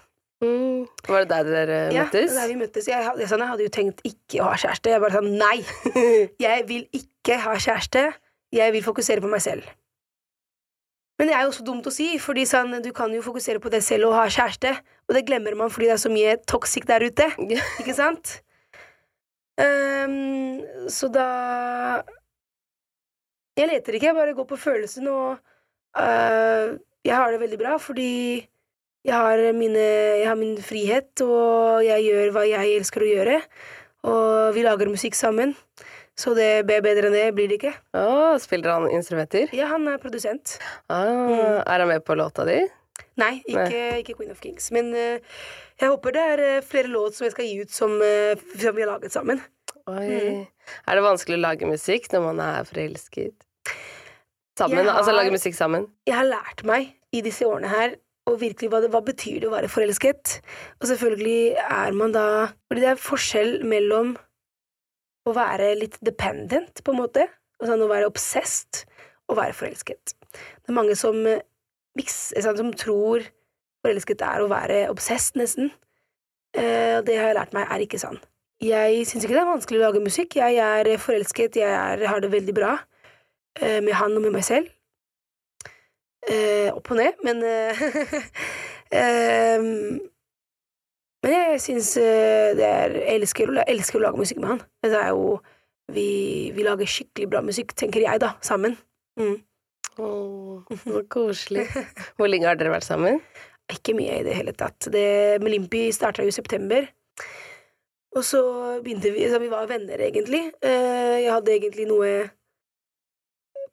Mm. 0.45 0.85
Var 1.09 1.23
det 1.25 1.29
der 1.31 1.47
dere 1.49 1.77
Ja, 1.95 2.03
møttes? 2.05 2.35
der 2.37 2.49
vi 2.51 2.57
møttes. 2.61 2.87
Jeg, 2.91 3.05
hadde- 3.07 3.29
sånn, 3.31 3.41
jeg 3.41 3.49
hadde 3.49 3.65
jo 3.65 3.73
tenkt 3.73 4.03
ikke 4.05 4.43
å 4.45 4.51
ha 4.51 4.57
kjæreste. 4.61 4.91
Jeg 4.93 5.01
bare 5.01 5.13
sa 5.17 5.23
nei! 5.25 5.59
Jeg 6.47 6.67
vil 6.69 6.85
ikke 6.93 7.39
ha 7.41 7.55
kjæreste. 7.57 8.03
Jeg 8.53 8.73
vil 8.75 8.85
fokusere 8.85 9.21
på 9.25 9.31
meg 9.33 9.41
selv. 9.43 9.65
Men 11.19 11.31
det 11.31 11.35
er 11.39 11.47
jo 11.47 11.49
også 11.55 11.65
dumt 11.65 11.87
å 11.89 11.93
si, 11.95 12.11
fordi 12.21 12.43
sånn, 12.45 12.75
du 12.85 12.91
kan 12.93 13.09
jo 13.17 13.23
fokusere 13.25 13.59
på 13.65 13.71
deg 13.73 13.81
selv 13.83 14.11
og 14.11 14.19
ha 14.19 14.27
kjæreste, 14.29 14.75
og 15.09 15.15
det 15.17 15.23
glemmer 15.25 15.57
man 15.57 15.71
fordi 15.73 15.89
det 15.89 15.95
er 15.97 16.03
så 16.03 16.11
mye 16.13 16.35
toxic 16.45 16.85
der 16.85 17.07
ute. 17.09 17.31
Ikke 17.81 17.95
sant? 17.97 18.43
Um, 19.57 20.61
så 20.93 21.09
da 21.09 22.03
Jeg 23.57 23.71
leter 23.71 23.97
ikke, 23.97 24.11
jeg 24.11 24.15
bare 24.19 24.35
går 24.37 24.45
på 24.51 24.59
følelsen, 24.61 25.07
og 25.09 25.39
uh, 25.97 26.77
jeg 27.09 27.17
har 27.17 27.33
det 27.33 27.41
veldig 27.41 27.59
bra 27.63 27.79
fordi 27.81 28.11
jeg 29.07 29.15
har, 29.15 29.43
mine, 29.55 29.83
jeg 30.21 30.27
har 30.27 30.39
min 30.39 30.57
frihet, 30.63 31.23
og 31.23 31.85
jeg 31.87 32.07
gjør 32.09 32.33
hva 32.35 32.47
jeg 32.49 32.79
elsker 32.81 33.05
å 33.05 33.11
gjøre. 33.11 33.37
Og 34.07 34.57
vi 34.57 34.65
lager 34.67 34.91
musikk 34.91 35.15
sammen. 35.19 35.55
Så 36.17 36.33
det 36.37 36.65
blir 36.65 36.81
bedre 36.85 37.11
enn 37.11 37.15
det 37.15 37.27
blir 37.37 37.51
det 37.51 37.59
ikke. 37.59 37.75
Å, 37.99 38.37
spiller 38.41 38.73
han 38.73 38.89
instrumenter? 38.89 39.53
Ja, 39.55 39.69
han 39.75 39.85
er 39.91 40.01
produsent. 40.01 40.57
Ah, 40.89 41.61
Er 41.61 41.85
han 41.85 41.91
med 41.91 42.07
på 42.07 42.17
låta 42.17 42.47
di? 42.49 42.63
Nei, 43.21 43.43
ikke, 43.45 43.83
ikke 44.01 44.15
Queen 44.17 44.33
of 44.33 44.41
Kings. 44.41 44.71
Men 44.73 44.89
uh, 44.97 45.21
jeg 45.77 45.93
håper 45.93 46.17
det 46.17 46.23
er 46.33 46.43
eh, 46.47 46.63
flere 46.65 46.89
låt 46.93 47.19
som 47.19 47.27
jeg 47.27 47.35
skal 47.35 47.49
gi 47.49 47.59
ut 47.65 47.73
som, 47.73 47.93
uh, 48.01 48.33
som 48.57 48.77
vi 48.77 48.85
har 48.85 48.95
laget 48.95 49.13
sammen. 49.13 49.43
Mm. 49.87 50.47
Er 50.49 50.99
det 50.99 51.05
vanskelig 51.05 51.37
å 51.39 51.45
lage 51.45 51.69
musikk 51.69 52.09
når 52.15 52.25
man 52.25 52.41
er 52.43 52.67
forelsket? 52.67 53.45
Sammen? 54.57 54.83
har, 54.89 54.97
Altså 54.97 55.13
lage 55.15 55.35
musikk 55.35 55.55
sammen? 55.55 55.87
Jeg 56.09 56.17
har 56.17 56.27
lært 56.27 56.65
meg 56.67 56.91
i 57.13 57.21
disse 57.25 57.45
årene 57.47 57.71
her 57.71 57.99
og 58.27 58.41
virkelig 58.41 58.71
hva, 58.73 58.81
det, 58.83 58.91
hva 58.91 59.03
betyr 59.07 59.41
det 59.43 59.49
å 59.49 59.55
være 59.55 59.71
forelsket. 59.71 60.41
Og 60.81 60.89
selvfølgelig 60.91 61.57
er 61.63 61.97
man 61.97 62.15
da 62.15 62.27
Fordi 62.67 62.83
det 62.83 62.93
er 62.93 63.03
forskjell 63.03 63.53
mellom 63.69 64.17
å 65.27 65.35
være 65.35 65.73
litt 65.79 65.97
dependent, 66.07 66.83
på 66.87 66.95
en 66.95 67.01
måte, 67.01 67.27
og 67.59 67.71
sånn 67.71 67.83
å 67.83 67.91
være 67.91 68.07
obsessed, 68.07 68.85
og 69.27 69.41
være 69.41 69.57
forelsket. 69.59 70.15
Det 70.31 70.71
er 70.71 70.77
mange 70.77 70.95
som, 70.99 71.19
eh, 71.27 71.43
sånn, 71.99 72.57
som 72.57 72.71
tror 72.73 73.27
forelsket 73.83 74.23
er 74.23 74.43
å 74.43 74.51
være 74.51 74.85
obsessed, 74.93 75.35
nesten. 75.41 75.73
Eh, 76.55 76.99
og 76.99 77.07
det 77.07 77.19
har 77.19 77.33
jeg 77.33 77.39
lært 77.41 77.57
meg 77.57 77.67
er 77.71 77.83
ikke 77.83 77.99
sann. 77.99 78.21
Jeg 78.63 79.05
syns 79.07 79.27
ikke 79.27 79.35
det 79.35 79.43
er 79.43 79.51
vanskelig 79.51 79.81
å 79.81 79.85
lage 79.89 80.05
musikk. 80.05 80.39
Jeg 80.39 80.57
er 80.63 80.97
forelsket, 80.97 81.59
jeg 81.61 81.69
er, 81.69 82.07
har 82.07 82.21
det 82.21 82.31
veldig 82.33 82.55
bra 82.55 82.79
eh, 83.61 83.81
med 83.81 83.93
han 83.99 84.17
og 84.17 84.23
med 84.23 84.33
meg 84.39 84.47
selv. 84.47 84.71
Eh, 86.27 86.69
opp 86.75 86.91
og 86.91 86.99
ned, 86.99 87.19
men 87.23 87.43
eh, 87.47 87.83
ehm, 88.99 89.99
Men 91.23 91.35
jeg 91.35 91.61
syns 91.63 91.93
eh, 92.03 92.55
det 92.59 92.67
er 92.67 92.97
Jeg 92.99 93.21
elsker, 93.21 93.53
elsker 93.63 94.01
å 94.01 94.03
lage 94.09 94.19
musikk 94.19 94.41
med 94.43 94.57
han. 94.57 94.65
Det 94.83 94.99
er 94.99 95.13
jo 95.15 95.37
vi, 95.95 96.09
vi 96.55 96.65
lager 96.67 96.89
skikkelig 96.91 97.29
bra 97.31 97.43
musikk, 97.47 97.77
tenker 97.79 98.03
jeg, 98.03 98.19
da, 98.23 98.33
sammen. 98.43 98.75
Mm. 99.21 99.37
Åh, 100.03 100.73
så 100.83 101.03
koselig. 101.11 101.69
Hvor 102.19 102.31
lenge 102.31 102.51
har 102.51 102.59
dere 102.59 102.75
vært 102.75 102.89
sammen? 102.89 103.21
Ikke 103.73 103.95
mye 103.99 104.21
i 104.21 104.27
det 104.27 104.35
hele 104.37 104.55
tatt. 104.55 104.89
Det, 104.93 105.07
Melimpi 105.43 105.89
starta 105.95 106.27
jo 106.27 106.31
i 106.31 106.35
september. 106.35 106.87
Og 108.17 108.25
så 108.25 108.41
begynte 108.83 109.13
vi 109.13 109.27
Så 109.29 109.39
vi 109.43 109.51
var 109.53 109.67
venner, 109.69 110.01
egentlig. 110.01 110.49
Eh, 110.63 111.23
jeg 111.23 111.33
hadde 111.33 111.55
egentlig 111.55 111.87
noe 111.91 112.13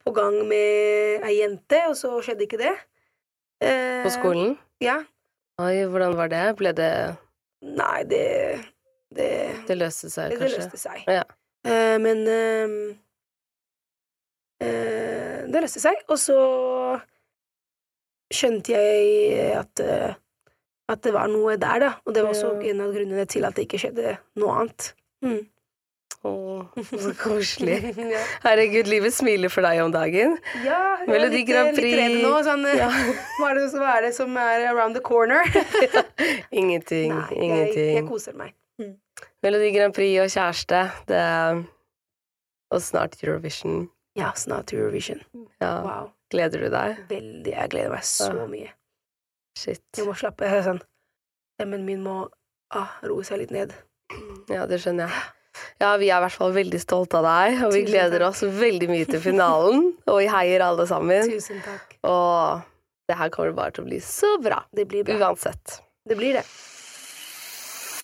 på 0.04 0.14
gang 0.16 0.36
med 0.48 1.24
ei 1.28 1.38
jente, 1.40 1.80
og 1.90 1.96
så 2.00 2.18
skjedde 2.24 2.46
ikke 2.48 2.60
det. 2.62 2.74
Eh, 3.64 4.04
På 4.04 4.12
skolen? 4.14 4.58
Ja. 4.84 5.00
Oi, 5.62 5.86
hvordan 5.88 6.18
var 6.18 6.32
det? 6.34 6.44
Ble 6.60 6.74
det 6.76 6.92
Nei, 7.64 8.04
det 8.10 8.26
Det, 9.14 9.30
Det 9.68 9.78
løste 9.78 10.10
seg, 10.10 10.34
det, 10.34 10.40
det 10.42 10.52
løste 10.58 10.80
seg. 10.82 11.04
Ja. 11.08 11.24
Eh, 11.64 11.96
men 12.02 12.26
ehm, 12.28 12.76
eh, 14.60 15.46
Det 15.48 15.62
løste 15.64 15.84
seg, 15.84 16.02
og 16.10 16.18
så 16.20 16.40
skjønte 18.34 18.74
jeg 18.74 19.54
at 19.62 19.84
eh, 19.86 20.20
at 20.92 21.04
det 21.06 21.14
var 21.16 21.30
noe 21.32 21.56
der, 21.56 21.80
da. 21.80 21.92
Og 22.04 22.16
det 22.16 22.24
var 22.26 22.34
også 22.34 22.58
en 22.60 22.82
av 22.84 22.92
grunnene 22.96 23.26
til 23.30 23.46
at 23.48 23.56
det 23.56 23.68
ikke 23.68 23.80
skjedde 23.86 24.18
noe 24.42 24.56
annet. 24.60 24.90
Mm. 25.24 25.40
Åh, 26.24 26.66
så 27.02 27.12
koselig. 27.20 27.76
ja. 28.16 28.22
Herregud, 28.46 28.88
livet 28.88 29.14
smiler 29.14 29.52
for 29.52 29.66
deg 29.66 29.82
om 29.84 29.92
dagen. 29.92 30.38
Ja, 30.64 30.78
jeg 31.02 31.08
er 31.08 31.12
Melodi 31.12 31.42
litt, 31.42 31.50
Grand 31.50 31.76
litt 31.76 31.98
redd 32.00 32.16
nå. 32.24 32.32
Sånn, 32.48 32.64
eh, 32.70 32.78
Ja. 32.80 32.88
hva, 33.40 33.50
er 33.52 33.60
det, 33.60 33.66
hva 33.76 33.90
er 33.98 34.06
det 34.08 34.14
som 34.16 34.38
er 34.40 34.68
around 34.72 34.96
the 34.96 35.04
corner? 35.04 35.44
Ingenting. 36.62 37.12
Nei, 37.12 37.28
ingenting. 37.36 37.92
jeg 38.00 38.08
koser 38.08 38.38
meg. 38.40 38.56
Melodi 39.44 39.74
Grand 39.76 39.94
Prix 39.94 40.16
og 40.24 40.32
kjæreste. 40.32 40.80
Det 41.12 41.20
Og 42.74 42.82
snart 42.82 43.20
Eurovision. 43.22 43.84
Ja, 44.18 44.32
snart 44.40 44.72
Eurovision. 44.74 45.20
Ja. 45.60 45.74
Wow. 45.84 46.08
Gleder 46.34 46.64
du 46.64 46.70
deg? 46.74 47.04
Veldig. 47.12 47.52
Jeg 47.54 47.70
gleder 47.76 47.92
meg 47.98 48.08
så 48.08 48.32
Ja. 48.32 48.48
mye. 48.50 48.72
Shit. 49.60 49.84
Jeg 49.98 50.08
må 50.08 50.16
slappe 50.18 50.48
jeg 50.48 50.64
er 50.64 50.68
sånn 50.72 50.82
Stemmen 51.60 51.84
min 51.86 52.02
må 52.02 52.16
ah, 52.74 52.96
roe 53.06 53.22
seg 53.28 53.44
litt 53.44 53.52
ned. 53.54 53.76
Ja, 54.50 54.64
det 54.66 54.80
skjønner 54.82 55.12
jeg. 55.12 55.22
Ja, 55.82 55.96
vi 56.02 56.10
er 56.10 56.18
i 56.18 56.24
hvert 56.26 56.38
fall 56.40 56.54
veldig 56.56 56.80
stolte 56.82 57.20
av 57.22 57.26
deg, 57.28 57.60
og 57.66 57.74
vi 57.76 57.82
Tusen 57.84 57.92
gleder 57.92 58.24
takk. 58.24 58.30
oss 58.34 58.44
veldig 58.62 58.90
mye 58.90 59.06
til 59.10 59.22
finalen. 59.22 59.90
Og 60.10 60.20
vi 60.24 60.28
heier 60.32 60.66
alle 60.66 60.88
sammen. 60.90 61.30
Tusen 61.30 61.62
takk. 61.66 61.98
Og 62.10 62.62
det 63.10 63.18
her 63.20 63.30
kommer 63.36 63.54
bare 63.58 63.72
til 63.76 63.84
å 63.86 63.90
bli 63.90 64.00
så 64.04 64.36
bra. 64.42 64.64
Det 64.74 64.88
blir 64.90 65.04
bra. 65.08 65.20
Uansett. 65.30 65.80
Det 66.10 66.18
blir 66.20 66.40
det. 66.40 66.46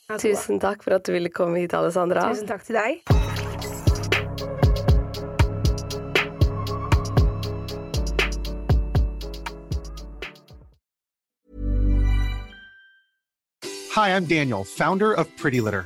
Ja. 0.10 0.18
Tusen 0.18 0.60
takk 0.62 0.82
for 0.86 0.98
at 0.98 1.06
du 1.06 1.14
ville 1.14 1.30
komme 1.30 1.60
hit, 1.62 1.74
Alessandra. 1.78 2.30
Tusen 2.34 2.50
takk 2.50 2.64
til 2.66 2.80
deg. 2.80 3.04
Hi, 13.94 14.10
I'm 14.16 14.26
Daniel, 14.26 14.64
founder 14.64 15.14
of 15.14 15.28
Pretty 15.38 15.62
Litter. 15.62 15.86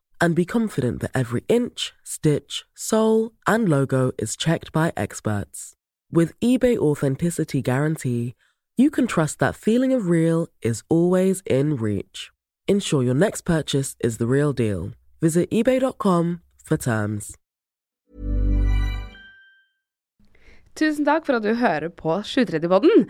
and 0.21 0.35
be 0.35 0.45
confident 0.45 1.01
that 1.01 1.11
every 1.13 1.43
inch, 1.49 1.93
stitch, 2.03 2.63
sole, 2.75 3.31
and 3.47 3.67
logo 3.67 4.11
is 4.17 4.37
checked 4.37 4.71
by 4.71 4.93
experts. 4.95 5.73
With 6.11 6.39
eBay 6.39 6.77
Authenticity 6.77 7.61
Guarantee, 7.61 8.35
you 8.77 8.89
can 8.89 9.07
trust 9.07 9.39
that 9.39 9.55
feeling 9.55 9.91
of 9.91 10.07
real 10.07 10.47
is 10.61 10.83
always 10.89 11.41
in 11.45 11.75
reach. 11.75 12.31
Ensure 12.67 13.03
your 13.03 13.15
next 13.15 13.41
purchase 13.41 13.95
is 13.99 14.17
the 14.17 14.27
real 14.27 14.53
deal. 14.53 14.91
Visit 15.21 15.49
eBay.com 15.51 16.41
for 16.63 16.77
terms. 16.77 17.35
Tusen 20.75 21.05
takk 21.05 21.25
for 21.25 21.35
at 21.35 21.43
du 21.43 21.53
hører 21.55 21.89
på 21.89 22.21
730-podden. 22.23 23.09